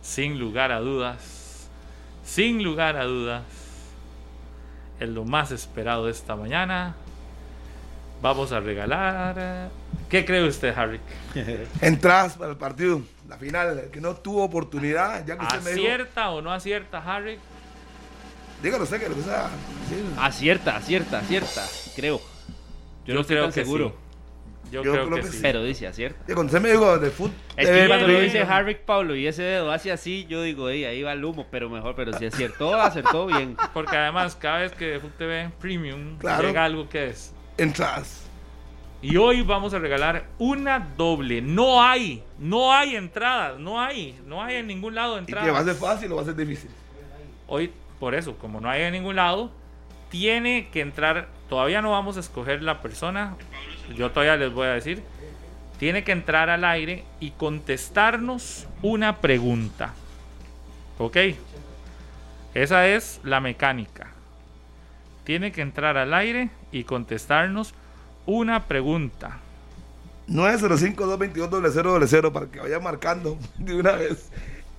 [0.00, 1.68] sin lugar a dudas,
[2.24, 3.42] sin lugar a dudas,
[5.00, 6.94] es lo más esperado de esta mañana.
[8.22, 9.68] Vamos a regalar.
[10.08, 11.00] ¿Qué cree usted, Harry?
[11.80, 15.70] Entradas para el partido, la final, el que no tuvo oportunidad, ya que usted me
[15.72, 15.86] dijo.
[15.86, 17.38] ¿Acierta o no acierta, Harry?
[18.62, 19.48] Dígalo usted que lo que sea.
[19.88, 19.96] sí.
[20.18, 21.66] Acierta, acierta, acierta,
[21.96, 22.20] creo.
[23.04, 23.88] Yo, no estoy creo tan que seguro.
[23.88, 24.01] sí.
[24.72, 25.36] Yo, Yo creo, creo que, que sí.
[25.36, 25.38] sí.
[25.42, 26.18] Pero dice acierta.
[26.26, 27.32] Y cuando usted me dijo de fútbol.
[27.56, 30.84] Es que cuando lo dice Harry Pablo y ese dedo hace así, yo digo, "Ey,
[30.84, 33.56] ahí va el humo, pero mejor, pero si acertó, acertó bien.
[33.74, 36.48] Porque además, cada vez que Food TV Premium Claro.
[36.48, 37.32] llega algo que es.
[37.58, 38.26] Entradas.
[39.02, 41.42] Y hoy vamos a regalar una doble.
[41.42, 45.40] No hay, no hay entradas, no hay, no hay en ningún lado Y que va
[45.40, 45.78] a ser entradas.
[45.78, 46.70] fácil o va a ser difícil.
[47.48, 49.50] Hoy, por eso, como no hay en ningún lado,
[50.08, 51.28] tiene que entrar.
[51.52, 53.36] Todavía no vamos a escoger la persona.
[53.94, 55.02] Yo todavía les voy a decir.
[55.78, 59.92] Tiene que entrar al aire y contestarnos una pregunta.
[60.96, 61.18] ¿Ok?
[62.54, 64.06] Esa es la mecánica.
[65.24, 67.74] Tiene que entrar al aire y contestarnos
[68.24, 69.36] una pregunta.
[70.30, 74.30] 905-222-0000 para que vaya marcando de una vez.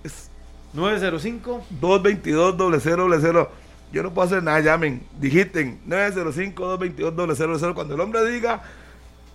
[0.04, 0.32] Es
[0.74, 1.66] 905.
[1.80, 3.48] 222-0000.
[3.94, 8.62] Yo no puedo hacer nada, llamen, digiten 905-222-0000 cuando el hombre diga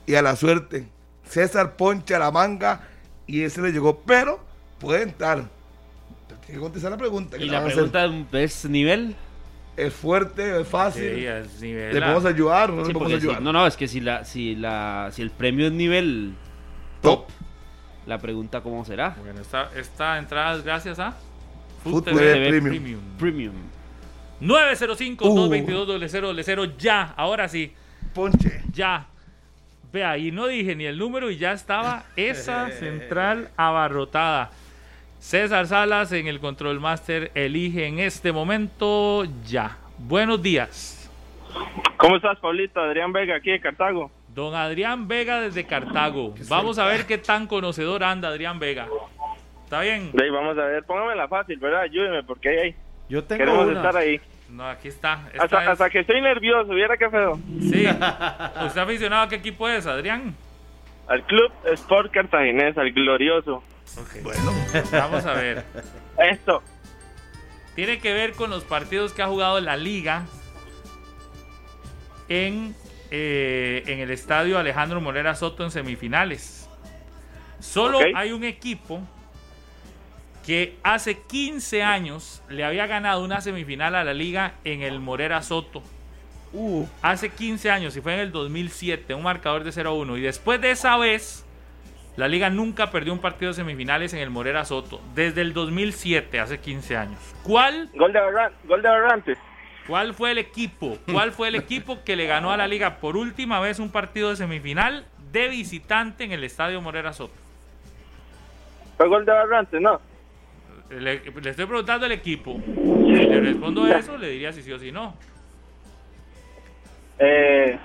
[0.07, 0.87] y a la suerte.
[1.25, 2.81] César poncha la manga
[3.27, 4.41] y ese le llegó, pero
[4.81, 5.45] puede entrar.
[6.29, 7.37] Tiene que contestar la pregunta.
[7.39, 9.15] que Y la pregunta es nivel.
[9.77, 11.15] es fuerte, es fácil.
[11.15, 12.03] Sí, es nivel ¿Le A.
[12.03, 13.43] podemos ayudar o no Sí, le podemos si- ayudar?
[13.43, 16.35] no, no, es que si la, si la, si el premio es nivel
[17.03, 17.27] Top.
[18.07, 19.15] la pregunta cómo será.
[19.23, 21.15] Bueno, esta, esta entrada es gracias a
[21.85, 22.71] Food TV TV Premium.
[22.73, 23.01] Premium.
[23.19, 23.55] Premium.
[24.41, 27.73] 905-222-0000, ya, ahora sí,
[28.15, 28.63] Ponche.
[28.73, 29.07] ya.
[29.93, 34.51] Vea, y no dije ni el número y ya estaba esa central abarrotada.
[35.19, 39.79] César Salas en el Control Master elige en este momento ya.
[39.99, 41.11] Buenos días.
[41.97, 42.81] ¿Cómo estás, Pablito?
[42.81, 44.11] Adrián Vega, aquí de Cartago.
[44.35, 46.35] Don Adrián Vega desde Cartago.
[46.49, 48.87] Vamos a ver qué tan conocedor anda Adrián Vega.
[49.65, 50.13] ¿Está bien?
[50.21, 51.81] Ahí vamos a ver, póngamela fácil, ¿verdad?
[51.81, 52.75] Ayúdeme, porque ahí, ahí.
[53.09, 53.77] Yo tengo queremos una.
[53.77, 54.21] estar ahí.
[54.51, 55.29] No, aquí está.
[55.33, 57.39] Esta Hasta, es- hasta que estoy nervioso, viera qué feo.
[57.61, 57.87] Sí.
[58.67, 60.35] ¿Usted aficionado a qué equipo es, Adrián?
[61.07, 63.63] Al Club Sport Cartaginés, al glorioso.
[64.23, 64.53] Bueno,
[64.93, 65.65] Vamos a ver.
[66.19, 66.63] Esto,
[67.75, 70.25] Tiene que ver con los partidos que ha jugado la liga
[72.29, 72.75] en,
[73.11, 76.69] eh, en el estadio Alejandro Morera Soto en semifinales.
[77.61, 79.01] Solo hay un equipo
[80.49, 85.43] que hace 15 años le había ganado una semifinal a la liga en el Morera
[85.43, 85.83] Soto.
[86.55, 90.17] uh, Hace 15 años y fue en el 2007, un marcador de 0-1.
[90.17, 91.45] Y después de esa vez,
[92.17, 95.03] la liga nunca perdió un partido de semifinales en el Morera Soto.
[95.15, 97.21] Desde el 2007, hace 15 años.
[97.43, 99.39] ¿Cuál gol de, Barran- gol de Barrantes.
[99.87, 100.97] ¿Cuál fue el equipo?
[101.13, 104.31] ¿Cuál fue el equipo que le ganó a la liga por última vez un partido
[104.31, 107.35] de semifinal de visitante en el Estadio Morera Soto?
[108.97, 110.01] Fue gol de Barrantes, ¿no?
[110.91, 112.61] Le, le estoy preguntando el equipo.
[112.65, 115.15] Si le respondo eso, le diría si sí o si no.
[117.19, 117.79] Eh,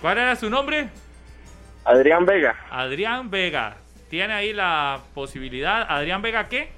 [0.00, 0.88] ¿Cuál era su nombre?
[1.84, 2.54] Adrián Vega.
[2.70, 3.76] Adrián Vega.
[4.10, 5.86] Tiene ahí la posibilidad.
[5.88, 6.70] ¿Adrián Vega qué?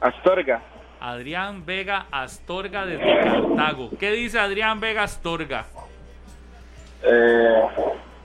[0.00, 0.62] Astorga.
[1.00, 3.90] Adrián Vega Astorga desde Cartago.
[3.98, 5.66] ¿Qué dice Adrián Vega Astorga?
[7.02, 7.62] Eh,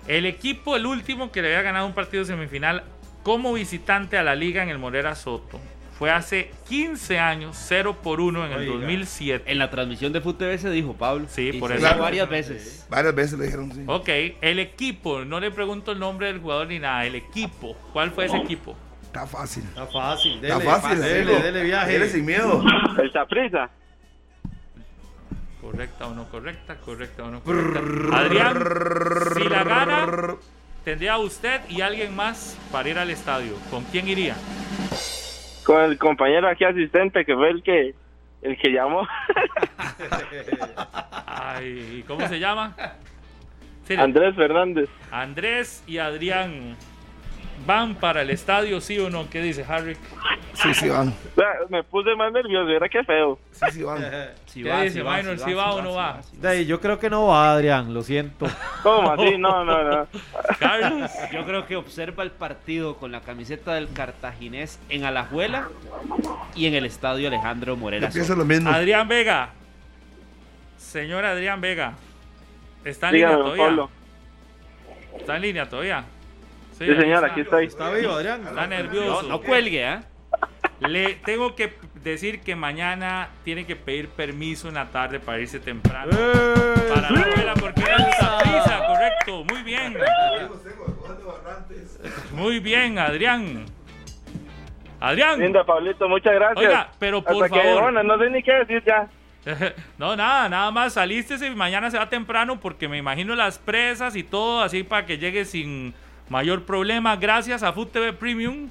[0.08, 2.84] El equipo, el último que le había ganado un partido semifinal
[3.24, 5.60] como visitante a la liga en el Morera Soto.
[5.98, 8.72] Fue hace 15 años, 0 por 1 en el Oiga.
[8.74, 9.50] 2007.
[9.50, 11.26] En la transmisión de Foot TV se dijo, Pablo.
[11.30, 11.88] Sí, Y por se eso.
[11.88, 12.86] dijo varias veces.
[12.90, 13.84] varias veces le dijeron sí.
[13.88, 14.10] Ok,
[14.42, 17.78] el equipo, no le pregunto el nombre del jugador ni nada, el equipo.
[17.94, 18.76] ¿Cuál fue ese equipo?
[19.04, 19.64] Está fácil.
[19.64, 20.34] Está fácil.
[20.44, 21.00] Está Dele, fácil.
[21.02, 21.40] Dele, amigo.
[21.46, 21.92] dele viaje.
[21.94, 22.62] Dele sin miedo.
[23.02, 23.70] el Saprisa.
[25.62, 26.76] ¿Correcta o no correcta?
[26.76, 28.18] ¿Correcta o no correcta?
[28.18, 28.64] Adrián,
[29.38, 30.36] si la gana,
[30.84, 33.54] tendría usted y alguien más para ir al estadio.
[33.72, 34.36] ¿Con quién iría?
[35.66, 37.96] Con el compañero aquí asistente que fue el que
[38.42, 39.08] el que llamó.
[41.26, 42.76] Ay, ¿y ¿cómo se llama?
[43.88, 44.90] Sí, Andrés Fernández.
[45.12, 46.76] Andrés y Adrián
[47.66, 49.30] van para el estadio, ¿sí o no?
[49.30, 49.98] ¿Qué dice Harry?
[50.54, 51.14] Sí, sí van.
[51.70, 53.40] Me puse más nervioso, era que feo.
[53.52, 54.06] Sí, sí van.
[54.56, 55.38] Si ¿Qué dice Minor?
[55.38, 56.22] ¿Si va o no va?
[56.32, 58.48] De yo creo que no va, Adrián, lo siento.
[58.84, 59.38] ¿Cómo así?
[59.38, 60.08] No, no, no.
[60.60, 61.12] Carlos.
[61.34, 65.68] Yo creo que observa el partido con la camiseta del cartaginés en Alajuela
[66.56, 68.08] y en el estadio Alejandro Morera.
[68.08, 68.70] Yo pienso lo mismo.
[68.70, 69.50] Adrián Vega.
[70.78, 71.96] Señor Adrián Vega.
[72.86, 73.66] ¿Está en Dígame, línea todavía?
[73.66, 73.90] Pablo.
[75.20, 76.06] ¿Está en línea todavía?
[76.78, 77.28] Sí, señor, está.
[77.28, 77.66] aquí estoy.
[77.68, 78.46] ¿Está vivo, Adrián?
[78.46, 79.24] Está nervioso.
[79.24, 80.04] no cuelgue, ¿ah?
[80.80, 81.74] Le tengo que
[82.04, 86.12] decir que mañana tiene que pedir permiso en la tarde para irse temprano.
[86.12, 89.44] Para la abuela, porque era esa prisa, correcto.
[89.46, 89.98] Muy bien.
[92.34, 93.66] Muy bien, Adrián.
[95.00, 95.40] Adrián.
[95.40, 96.58] Linda, Pablito, muchas gracias.
[96.58, 97.84] Oiga, pero por Hasta que, favor.
[97.84, 99.08] bueno, no sé ni qué decir ya.
[99.98, 104.16] No, nada, nada más saliste y mañana se va temprano porque me imagino las presas
[104.16, 105.94] y todo así para que llegue sin
[106.30, 107.16] mayor problema.
[107.16, 108.70] Gracias a Food TV Premium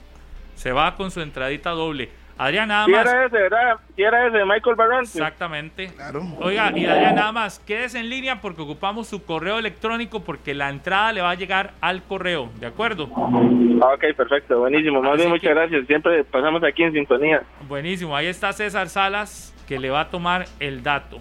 [0.54, 2.10] se va con su entradita doble.
[2.36, 3.06] Adrián, nada más.
[3.06, 3.76] era ese, ¿verdad?
[3.96, 5.02] Era ese, Michael Barron.
[5.02, 5.86] Exactamente.
[5.94, 6.24] Claro.
[6.40, 10.68] Oiga, y Adrián, nada más, quédese en línea porque ocupamos su correo electrónico porque la
[10.68, 13.04] entrada le va a llegar al correo, ¿de acuerdo?
[13.04, 15.00] Ok, perfecto, buenísimo.
[15.00, 15.86] Más bien, que- muchas gracias.
[15.86, 17.40] Siempre pasamos aquí en sintonía.
[17.68, 21.20] Buenísimo, ahí está César Salas que le va a tomar el dato.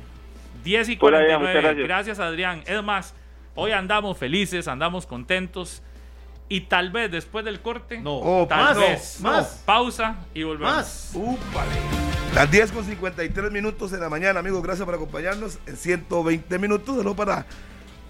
[0.63, 1.39] 10 y Por allá, 49.
[1.47, 1.87] muchas gracias.
[1.87, 2.63] gracias Adrián.
[2.65, 3.15] Es más,
[3.53, 5.83] hoy andamos felices, andamos contentos
[6.49, 8.15] y tal vez después del corte, No.
[8.17, 9.61] Oh, tal más, vez, más.
[9.65, 10.73] pausa y volvemos.
[10.75, 11.11] Más.
[11.13, 11.71] Úpale.
[12.35, 14.61] Las 10 con 53 minutos de la mañana, amigos.
[14.63, 16.97] Gracias por acompañarnos en 120 minutos.
[16.97, 17.45] Saludos para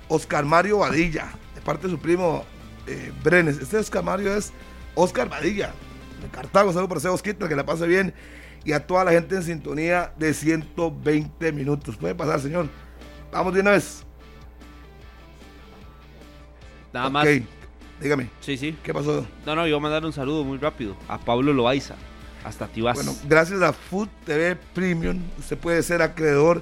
[0.07, 2.45] Oscar Mario Vadilla, de parte de su primo
[2.87, 3.57] eh, Brenes.
[3.59, 4.53] Este Oscar Mario es
[4.95, 5.73] Oscar Vadilla,
[6.21, 6.69] de Cartago.
[6.71, 8.13] Saludos para ese Osquita, que la pase bien.
[8.65, 11.97] Y a toda la gente en sintonía de 120 minutos.
[11.97, 12.69] Puede pasar, señor.
[13.31, 14.05] Vamos de una vez.
[16.93, 17.11] Nada Ok.
[17.13, 17.27] más.
[18.03, 18.77] Dígame, Sí, sí.
[18.83, 19.25] ¿qué pasó?
[19.45, 21.95] No, no, yo voy a mandar un saludo muy rápido a Pablo Loaiza,
[22.43, 22.95] hasta Tibás.
[22.95, 26.61] Bueno, gracias a Food TV Premium, usted puede ser acreedor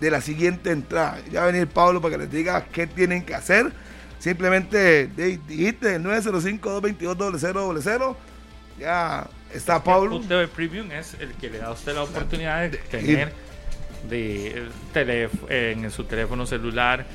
[0.00, 1.18] de la siguiente entrada.
[1.30, 3.72] Ya va a venir Pablo para que les diga qué tienen que hacer.
[4.18, 8.14] Simplemente el 905-222-0000.
[8.78, 10.18] Ya está Pablo.
[10.18, 13.32] Food TV Premium es el que le da a usted la oportunidad de tener
[14.08, 17.06] de, tele- en su teléfono celular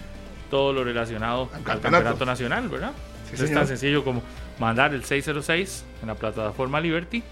[0.50, 1.82] todo lo relacionado al campeonato.
[1.82, 2.92] campeonato nacional, ¿verdad?
[3.34, 4.22] Sí, es tan sencillo como
[4.60, 7.24] mandar el 606 en la plataforma Liberty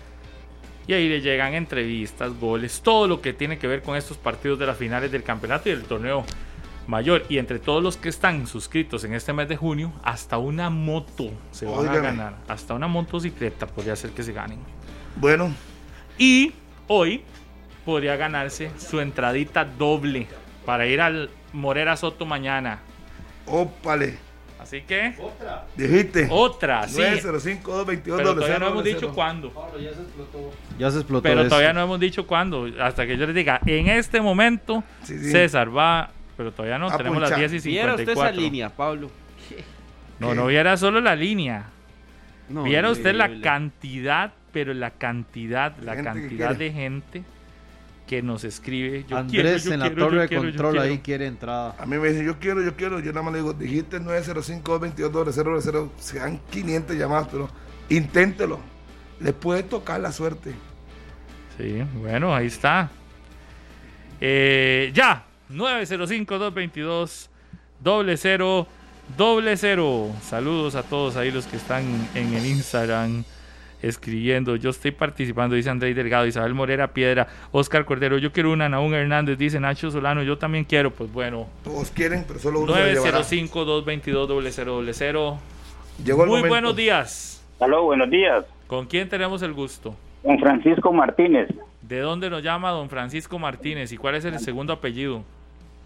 [0.88, 4.59] y ahí le llegan entrevistas, goles, todo lo que tiene que ver con estos partidos
[4.59, 6.23] de las finales del campeonato y del torneo
[6.85, 7.26] mayor.
[7.27, 11.31] Y entre todos los que están suscritos en este mes de junio, hasta una moto
[11.51, 12.38] se van a ganar.
[12.47, 14.59] Hasta una motocicleta podría ser que se ganen.
[15.15, 15.51] Bueno,
[16.17, 16.53] Y
[16.88, 17.23] hoy
[17.84, 20.27] podría ganarse su entradita doble
[20.65, 22.80] para ir al Morera Soto mañana.
[23.47, 24.17] ópale.
[24.65, 25.13] Así que,
[25.77, 26.27] Dijiste.
[26.31, 26.99] otra, sí.
[26.99, 28.01] 905-222-0000.
[28.17, 29.53] Pero todavía no hemos dicho cuándo.
[30.79, 31.21] Ya se explotó.
[31.21, 31.49] Pero eso.
[31.49, 32.67] todavía no hemos dicho cuándo.
[32.79, 35.29] Hasta que yo les diga, en este momento, Sí, sí.
[35.31, 36.09] César va.
[36.35, 37.49] Pero todavía no, A tenemos las punchar.
[37.51, 38.41] 10 y Viera usted esa 54.
[38.41, 39.11] línea, Pablo.
[40.17, 41.65] No, no viera solo la línea.
[42.49, 47.23] No, Viera usted la cantidad, pero la cantidad, la cantidad de gente
[48.07, 49.06] que nos escribe.
[49.07, 51.76] Yo Andrés quiero, yo en la quiero, torre de quiero, control ahí quiere entrada.
[51.80, 52.99] A mí me dicen, yo quiero, yo quiero.
[52.99, 55.90] Yo nada más le digo, dijiste 905-222-0000.
[55.98, 57.49] Sean 500 llamadas, pero
[57.90, 58.60] inténtelo.
[59.19, 60.53] Le puede tocar la suerte.
[61.57, 62.91] Sí, bueno, ahí está.
[64.19, 67.30] Eh, ya, 905-222
[67.80, 68.68] doble cero
[69.18, 70.11] doble cero.
[70.22, 71.84] Saludos a todos ahí los que están
[72.15, 73.23] en el Instagram
[73.88, 74.56] escribiendo.
[74.56, 78.18] Yo estoy participando, dice Andrés Delgado, Isabel Morera Piedra, Oscar Cordero.
[78.18, 80.24] Yo quiero una, Naún Hernández, dice Nacho Solano.
[80.24, 81.48] Yo también quiero, pues bueno.
[81.64, 83.20] Todos quieren, pero solo uno se la llevará.
[83.20, 85.38] 905-222 doble cero doble cero.
[86.03, 86.49] Llegó el Muy momento.
[86.53, 87.45] buenos días.
[87.60, 88.45] Aló, buenos días.
[88.68, 89.95] ¿Con quién tenemos el gusto?
[90.24, 91.48] Don Francisco Martínez.
[91.82, 93.91] ¿De dónde nos llama don Francisco Martínez?
[93.91, 95.24] ¿Y cuál es el segundo apellido?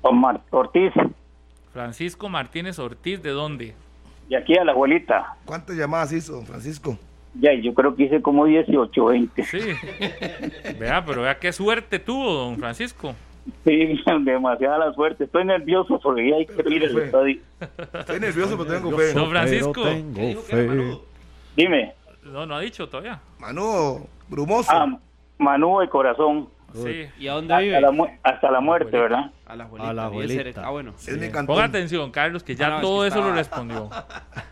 [0.02, 0.94] Omar Ortiz.
[1.74, 3.76] Francisco Martínez Ortiz, ¿de dónde?
[4.30, 5.36] Y aquí a la abuelita.
[5.46, 6.98] ¿Cuántas llamadas hizo, don Francisco?
[7.36, 9.44] Ya, yo creo que hice como 18, 20.
[9.44, 9.60] Sí.
[10.80, 13.14] vea, pero vea qué suerte tuvo don Francisco.
[13.64, 15.24] Sí, demasiada la suerte.
[15.26, 17.38] Estoy nervioso porque ya hay que ir al estadio.
[17.94, 19.14] Estoy nervioso, pero tengo fe.
[19.14, 19.84] Don Francisco.
[19.84, 20.98] Tengo fe.
[21.56, 21.94] Dime.
[22.24, 23.20] No, no ha dicho todavía.
[23.40, 24.72] Manu, brumoso.
[24.72, 24.88] Ah,
[25.38, 26.50] Manu de corazón.
[26.74, 27.06] Sí.
[27.18, 27.82] ¿Y a dónde Hasta vive?
[27.82, 29.32] la, hasta la muerte, ¿verdad?
[29.48, 29.90] A la abuelita.
[29.90, 30.62] A la abuelita.
[30.68, 30.94] Ah, bueno.
[31.00, 33.64] es mi Ponga atención, Carlos, que ya Ah, no, es todo que eso lo estaba-
[33.64, 33.90] respondió.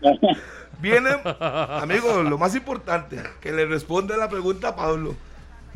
[0.80, 1.10] Viene,
[1.40, 5.14] amigo, lo más importante, que le responda la pregunta a Pablo.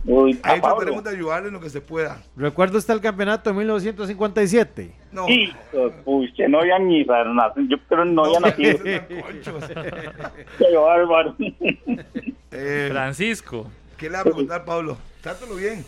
[0.04, 2.20] Uy, Ahí trataremos de ayudarle en lo que se pueda.
[2.36, 4.92] ¿Recuerda usted el campeonato de 1957?
[5.12, 5.28] No.
[5.28, 7.66] Hijo de pucha, no había ni nacido.
[7.68, 8.78] Yo creo que no había nacido.
[10.58, 11.36] Qué bárbaro.
[12.50, 13.70] Eh, Francisco.
[13.96, 14.96] ¿Qué le va a preguntar, Pablo?
[15.20, 15.84] Trátalo bien.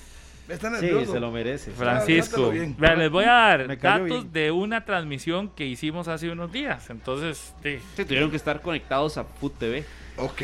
[0.49, 1.07] Está nervioso.
[1.07, 1.71] Sí, se lo merece.
[1.71, 2.53] Francisco.
[2.79, 4.33] Vean, les voy a dar datos bien.
[4.33, 6.91] de una transmisión que hicimos hace unos días.
[6.91, 7.79] Entonces, sí.
[7.97, 9.85] Sí, tuvieron que estar conectados a Foot TV.
[10.19, 10.43] Ok.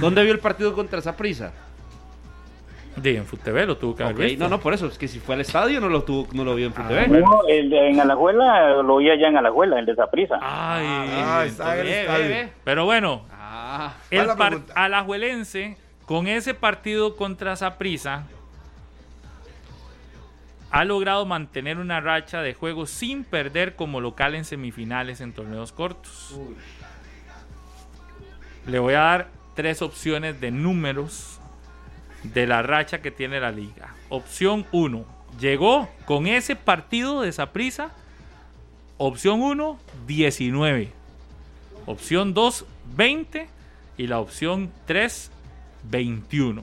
[0.00, 1.52] ¿Dónde vio el partido contra Saprissa?
[3.02, 4.44] Sí, en FUTV lo tuvo que haber Ok, visto.
[4.44, 4.86] No, no, por eso.
[4.86, 6.88] Es que si fue al estadio no lo, tuvo, no lo vio en Foot Ah,
[6.88, 7.06] TV.
[7.08, 7.26] bueno.
[7.28, 10.36] No, el de, en Alajuela lo vi allá en Alajuela, el de Zaprisa.
[10.40, 12.48] Ay, Ah, está en el estadio.
[12.64, 14.72] pero bueno, Ah, ¿Cuál el la par- pregunta?
[14.76, 18.24] alajuelense con ese partido contra Saprissa
[20.76, 25.72] ha logrado mantener una racha de juegos sin perder como local en semifinales en torneos
[25.72, 26.38] cortos.
[28.66, 31.40] Le voy a dar tres opciones de números
[32.24, 33.94] de la racha que tiene la liga.
[34.10, 35.06] Opción 1.
[35.40, 37.90] Llegó con ese partido de Saprissa.
[38.98, 40.92] Opción 1, 19.
[41.86, 43.48] Opción 2, 20.
[43.96, 45.30] Y la opción 3,
[45.84, 46.62] 21.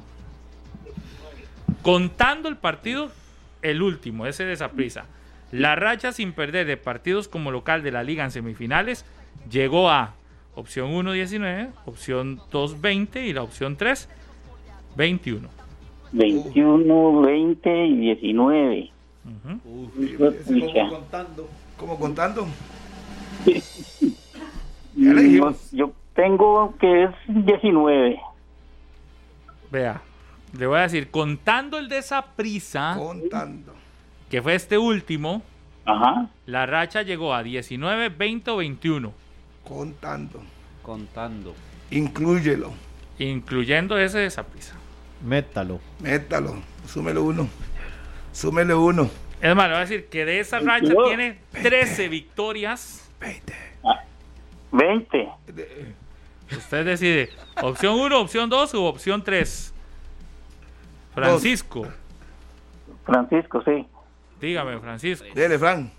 [1.81, 3.11] Contando el partido,
[3.64, 5.06] el último, ese de Saprissa.
[5.52, 9.06] La racha sin perder de partidos como local de la liga en semifinales
[9.49, 10.14] llegó a
[10.56, 14.10] opción 1, 19, opción 2, 20 y la opción 3,
[14.95, 15.49] 21.
[16.11, 18.91] 21, 20 y 19.
[19.26, 20.03] Ujú.
[20.03, 20.90] Hijo de pucha.
[20.90, 21.49] contando.
[21.77, 22.48] ¿Cómo contando?
[25.72, 28.19] Yo tengo que es 19.
[29.72, 30.02] Vea,
[30.53, 33.73] le voy a decir, contando el de Saprissa, Contando.
[34.30, 35.41] que fue este último,
[35.85, 36.30] Ajá.
[36.45, 39.13] la racha llegó a 19, 20 o 21,
[39.63, 40.41] Contando.
[40.81, 41.55] contando.
[41.91, 42.71] Inclúyelo.
[43.19, 44.75] incluyendo ese de Saprissa.
[45.25, 45.80] Métalo.
[45.99, 46.55] Métalo.
[46.88, 47.47] Súmele uno.
[48.34, 49.09] Súmele uno.
[49.41, 51.07] Es más, le voy a decir que de esa racha 22.
[51.07, 53.09] tiene 13 victorias.
[54.71, 55.30] 20.
[56.51, 57.30] Usted decide,
[57.61, 59.73] opción 1, opción 2 u opción 3.
[61.14, 61.88] Francisco,
[63.06, 63.85] Francisco, sí.
[64.41, 65.26] dígame, Francisco.
[65.34, 65.91] Dele, Fran.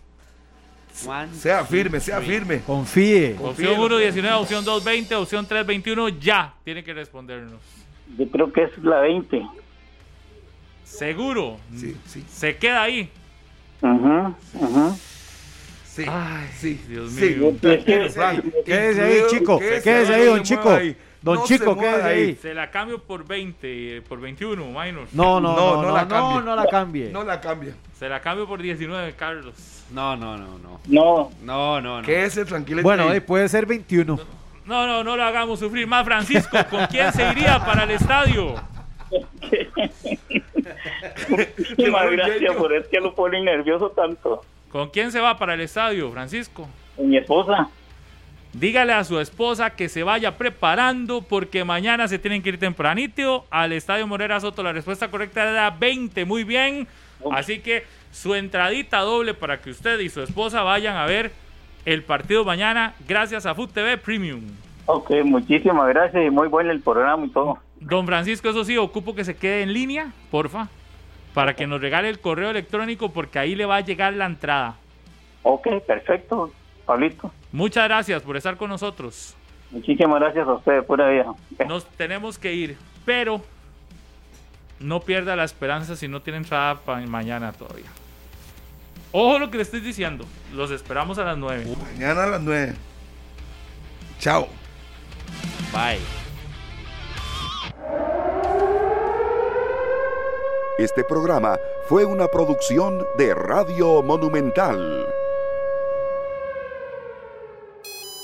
[1.07, 2.61] One, Sea firme, sea firme.
[2.61, 3.36] Confíe.
[3.41, 6.55] Opción 1, 19, opción 2, 20, opción 3, 21, ya.
[6.65, 7.61] Tiene que respondernos.
[8.16, 9.45] Yo creo que es la 20.
[10.85, 11.59] Seguro.
[11.74, 13.11] Sí, sí, Se queda ahí.
[13.82, 14.97] Ajá, ajá.
[15.85, 16.05] sí.
[16.09, 17.36] Ay, sí, Dios sí.
[17.41, 17.55] mío.
[18.11, 18.43] Fran.
[18.65, 19.59] Quédese ahí, chico.
[19.59, 20.70] quédese ahí, don Chico.
[20.70, 20.97] ahí.
[21.25, 22.35] Don No Chico, mueva quédese ahí.
[22.37, 25.09] Se la cambio por 20, eh, por 21, minor.
[25.13, 26.43] No, no, No, no, no no, la no, cambie.
[26.45, 27.11] no la cambie.
[27.11, 27.75] No la cambia.
[27.99, 29.55] Se la cambio por 19, Carlos.
[29.91, 30.81] No, no, no, no.
[30.87, 32.07] No, No, no, no.
[32.07, 32.83] Quédese tranquilo.
[32.83, 33.17] Bueno, ahí.
[33.17, 34.19] eh, puede ser 21.
[34.67, 36.59] No, no, no lo hagamos sufrir más, Francisco.
[36.71, 38.55] ¿Con quién se iría para el estadio?
[41.29, 44.43] muchísimas gracias por es que lo ponen nervioso tanto.
[44.71, 46.69] ¿Con quién se va para el estadio, Francisco?
[46.99, 47.69] Mi esposa.
[48.55, 53.47] Dígale a su esposa que se vaya preparando porque mañana se tienen que ir tempranito
[53.51, 54.62] al Estadio Morera Soto.
[54.62, 56.86] La respuesta correcta era 20, muy bien.
[57.32, 61.32] Así que su entradita doble para que usted y su esposa vayan a ver
[61.85, 64.43] el partido mañana gracias a Food TV Premium.
[64.86, 67.59] Ok, muchísimas gracias y muy bueno el programa y todo.
[67.81, 70.68] Don Francisco, eso sí, ocupo que se quede en línea, porfa,
[71.35, 74.76] para que nos regale el correo electrónico porque ahí le va a llegar la entrada.
[75.43, 76.52] Ok, perfecto,
[76.85, 77.31] Pablito.
[77.52, 79.35] Muchas gracias por estar con nosotros.
[79.70, 81.27] Muchísimas gracias a ustedes, pura vida.
[81.66, 83.40] Nos tenemos que ir, pero
[84.78, 87.86] no pierda la esperanza si no tiene entrada para mañana todavía.
[89.12, 90.24] Ojo lo que le estoy diciendo.
[90.55, 91.66] Los esperamos a las 9.
[91.93, 92.74] Mañana a las 9.
[94.19, 94.48] Chao.
[95.73, 96.01] Bye.
[100.78, 101.56] Este programa
[101.89, 105.06] fue una producción de Radio Monumental.